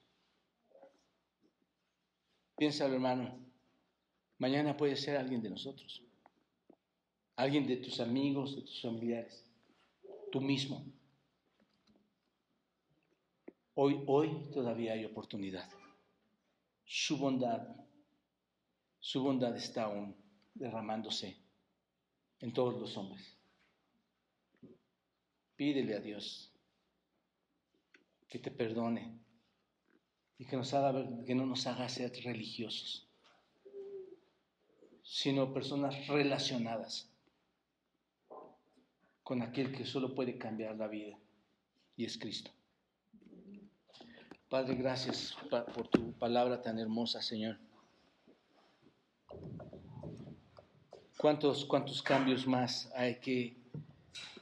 Piénsalo, 2.58 2.92
hermano. 2.92 3.40
Mañana 4.36 4.76
puede 4.76 4.96
ser 4.96 5.16
alguien 5.16 5.40
de 5.40 5.48
nosotros. 5.48 6.02
Alguien 7.34 7.66
de 7.66 7.78
tus 7.78 7.98
amigos, 7.98 8.54
de 8.54 8.60
tus 8.60 8.82
familiares. 8.82 9.50
Tú 10.30 10.42
mismo. 10.42 10.84
Hoy, 13.72 14.04
hoy 14.06 14.50
todavía 14.52 14.92
hay 14.92 15.06
oportunidad. 15.06 15.70
Su 16.84 17.16
bondad, 17.16 17.74
su 18.98 19.22
bondad 19.22 19.56
está 19.56 19.84
aún 19.84 20.14
derramándose 20.52 21.39
en 22.40 22.52
todos 22.52 22.80
los 22.80 22.96
hombres. 22.96 23.36
Pídele 25.56 25.94
a 25.94 26.00
Dios 26.00 26.52
que 28.28 28.38
te 28.38 28.50
perdone 28.50 29.18
y 30.38 30.46
que, 30.46 30.56
nos 30.56 30.72
haga, 30.72 31.24
que 31.24 31.34
no 31.34 31.44
nos 31.44 31.66
haga 31.66 31.88
ser 31.88 32.12
religiosos, 32.24 33.06
sino 35.02 35.52
personas 35.52 36.06
relacionadas 36.06 37.12
con 39.22 39.42
aquel 39.42 39.76
que 39.76 39.84
solo 39.84 40.14
puede 40.14 40.38
cambiar 40.38 40.76
la 40.76 40.88
vida 40.88 41.18
y 41.96 42.04
es 42.04 42.16
Cristo. 42.16 42.50
Padre, 44.48 44.74
gracias 44.74 45.36
por 45.74 45.88
tu 45.88 46.12
palabra 46.14 46.62
tan 46.62 46.78
hermosa, 46.78 47.22
Señor. 47.22 47.60
¿Cuántos, 51.20 51.66
cuántos 51.66 52.02
cambios 52.02 52.46
más 52.46 52.90
hay 52.96 53.16
que 53.16 53.54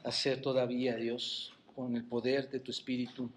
hacer 0.05 0.41
todavía, 0.41 0.95
Dios, 0.95 1.53
con 1.75 1.93
el 1.97 2.05
poder 2.05 2.49
de 2.49 2.61
tu 2.61 2.71
Espíritu? 2.71 3.29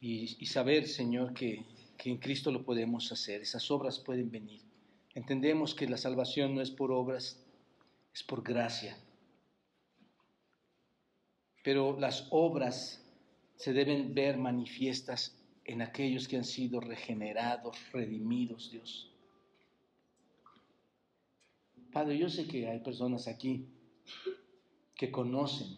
Y, 0.00 0.46
saber, 0.46 0.86
Señor, 0.86 1.34
que, 1.34 1.64
que 1.98 2.08
en 2.08 2.18
Cristo 2.18 2.52
lo 2.52 2.62
podemos 2.62 3.10
hacer. 3.10 3.40
Esas 3.40 3.68
obras 3.72 3.98
pueden 3.98 4.30
venir. 4.30 4.60
Entendemos 5.16 5.74
que 5.74 5.88
la 5.88 5.96
salvación 5.96 6.54
no 6.54 6.60
es 6.60 6.70
por 6.70 6.92
obras, 6.92 7.42
es 8.14 8.22
por 8.22 8.44
gracia. 8.44 8.96
Pero 11.64 11.98
las 11.98 12.28
obras 12.30 13.04
se 13.56 13.72
deben 13.72 14.14
ver 14.14 14.38
manifiestas 14.38 15.34
en 15.64 15.82
aquellos 15.82 16.28
que 16.28 16.36
han 16.36 16.44
sido 16.44 16.78
regenerados, 16.78 17.76
redimidos, 17.92 18.70
Dios. 18.70 19.09
Padre, 21.92 22.18
yo 22.18 22.28
sé 22.28 22.46
que 22.46 22.68
hay 22.68 22.80
personas 22.80 23.26
aquí 23.26 23.66
que 24.94 25.10
conocen 25.10 25.76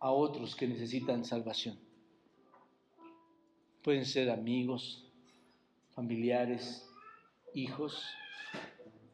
a 0.00 0.10
otros 0.10 0.56
que 0.56 0.66
necesitan 0.66 1.24
salvación. 1.24 1.78
Pueden 3.82 4.04
ser 4.04 4.30
amigos, 4.30 5.04
familiares, 5.90 6.88
hijos, 7.54 8.04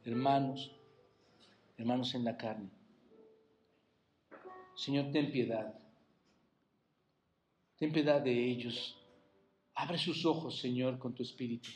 hermanos, 0.04 0.74
hermanos 1.76 2.14
en 2.14 2.24
la 2.24 2.36
carne. 2.36 2.70
Señor, 4.74 5.12
ten 5.12 5.30
piedad. 5.30 5.78
Ten 7.76 7.92
piedad 7.92 8.20
de 8.20 8.50
ellos. 8.50 8.98
Abre 9.74 9.98
sus 9.98 10.24
ojos, 10.24 10.58
Señor, 10.58 10.98
con 10.98 11.14
tu 11.14 11.22
espíritu. 11.22 11.68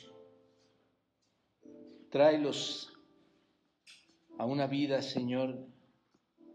Tráelos 2.11 2.98
a 4.39 4.47
una 4.47 4.69
vida, 4.69 5.03
Señor, 5.03 5.67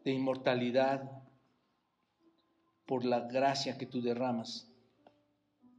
de 0.06 0.12
inmortalidad 0.12 1.12
por 2.86 3.04
la 3.04 3.28
gracia 3.28 3.78
que 3.78 3.86
tú 3.86 4.02
derramas. 4.02 4.74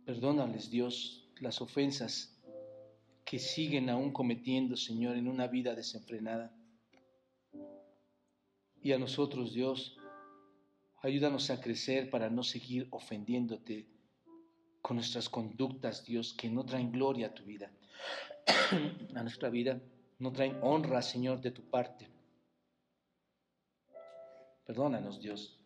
Perdónales, 0.05 0.71
Dios, 0.71 1.31
las 1.41 1.63
ofensas 1.63 2.39
que 3.25 3.39
siguen 3.39 3.89
aún 3.89 4.13
cometiendo, 4.13 4.77
Señor, 4.77 5.17
en 5.17 5.29
una 5.29 5.47
vida 5.47 5.75
desenfrenada. 5.75 6.55
Y 8.83 8.93
a 8.93 8.99
nosotros, 8.99 9.55
Dios, 9.55 9.97
ayúdanos 11.03 11.49
a 11.49 11.61
crecer 11.63 12.11
para 12.11 12.29
no 12.29 12.43
seguir 12.43 12.87
ofendiéndote 12.91 13.89
con 14.83 14.97
nuestras 14.97 15.31
conductas, 15.31 16.05
Dios, 16.05 16.35
que 16.35 16.51
no 16.51 16.67
traen 16.67 16.93
gloria 16.93 17.29
a 17.29 17.35
tu 17.35 17.45
vida, 17.45 17.73
a 19.15 19.23
nuestra 19.23 19.49
vida 19.49 19.81
no 20.25 20.33
traen 20.33 20.59
honra, 20.63 21.03
Señor, 21.03 21.43
de 21.43 21.51
tu 21.51 21.63
parte. 21.69 22.09
Perdónanos, 24.65 25.21
Dios. 25.21 25.61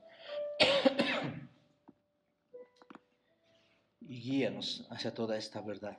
y 4.00 4.20
guíanos 4.20 4.84
hacia 4.90 5.14
toda 5.14 5.36
esta 5.36 5.60
verdad. 5.60 5.96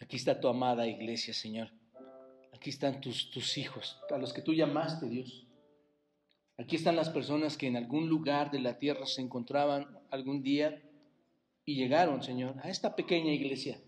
Aquí 0.00 0.16
está 0.16 0.40
tu 0.40 0.48
amada 0.48 0.86
iglesia, 0.86 1.34
Señor. 1.34 1.70
Aquí 2.54 2.70
están 2.70 3.02
tus, 3.02 3.30
tus 3.30 3.58
hijos, 3.58 4.00
a 4.08 4.16
los 4.16 4.32
que 4.32 4.40
tú 4.40 4.54
llamaste, 4.54 5.10
Dios. 5.10 5.46
Aquí 6.56 6.76
están 6.76 6.96
las 6.96 7.10
personas 7.10 7.58
que 7.58 7.66
en 7.66 7.76
algún 7.76 8.08
lugar 8.08 8.50
de 8.50 8.60
la 8.60 8.78
tierra 8.78 9.04
se 9.04 9.20
encontraban 9.20 9.98
algún 10.10 10.42
día 10.42 10.82
y 11.66 11.74
llegaron, 11.74 12.22
Señor, 12.22 12.56
a 12.62 12.70
esta 12.70 12.96
pequeña 12.96 13.30
iglesia 13.30 13.78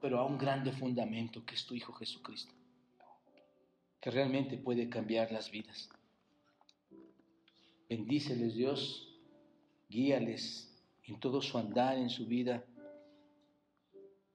pero 0.00 0.16
a, 0.16 0.24
un 0.24 0.38
grande 0.38 0.72
fundamento 0.72 1.44
que 1.44 1.54
es 1.54 1.66
tu 1.66 1.74
Hijo 1.74 1.92
Jesucristo, 1.92 2.54
que 4.00 4.10
realmente 4.10 4.56
puede 4.56 4.88
cambiar 4.88 5.30
las 5.30 5.50
vidas. 5.50 5.90
Bendíceles 7.88 8.54
Dios, 8.54 9.18
guíales 9.88 10.66
en 11.04 11.20
todo 11.20 11.42
su 11.42 11.58
andar, 11.58 11.98
en 11.98 12.08
su 12.08 12.26
vida, 12.26 12.64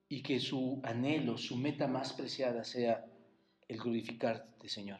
y 0.07 0.21
que 0.21 0.39
su 0.39 0.81
anhelo, 0.83 1.37
su 1.37 1.57
meta 1.57 1.87
más 1.87 2.13
preciada 2.13 2.63
sea 2.63 3.05
el 3.67 3.79
glorificarte, 3.79 4.69
Señor, 4.69 4.99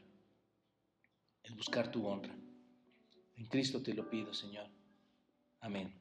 el 1.44 1.54
buscar 1.54 1.92
tu 1.92 2.08
honra. 2.08 2.36
En 3.38 3.46
Cristo 3.46 3.84
te 3.84 3.94
lo 3.94 4.10
pido, 4.10 4.34
Señor. 4.34 4.68
Amén. 5.60 5.94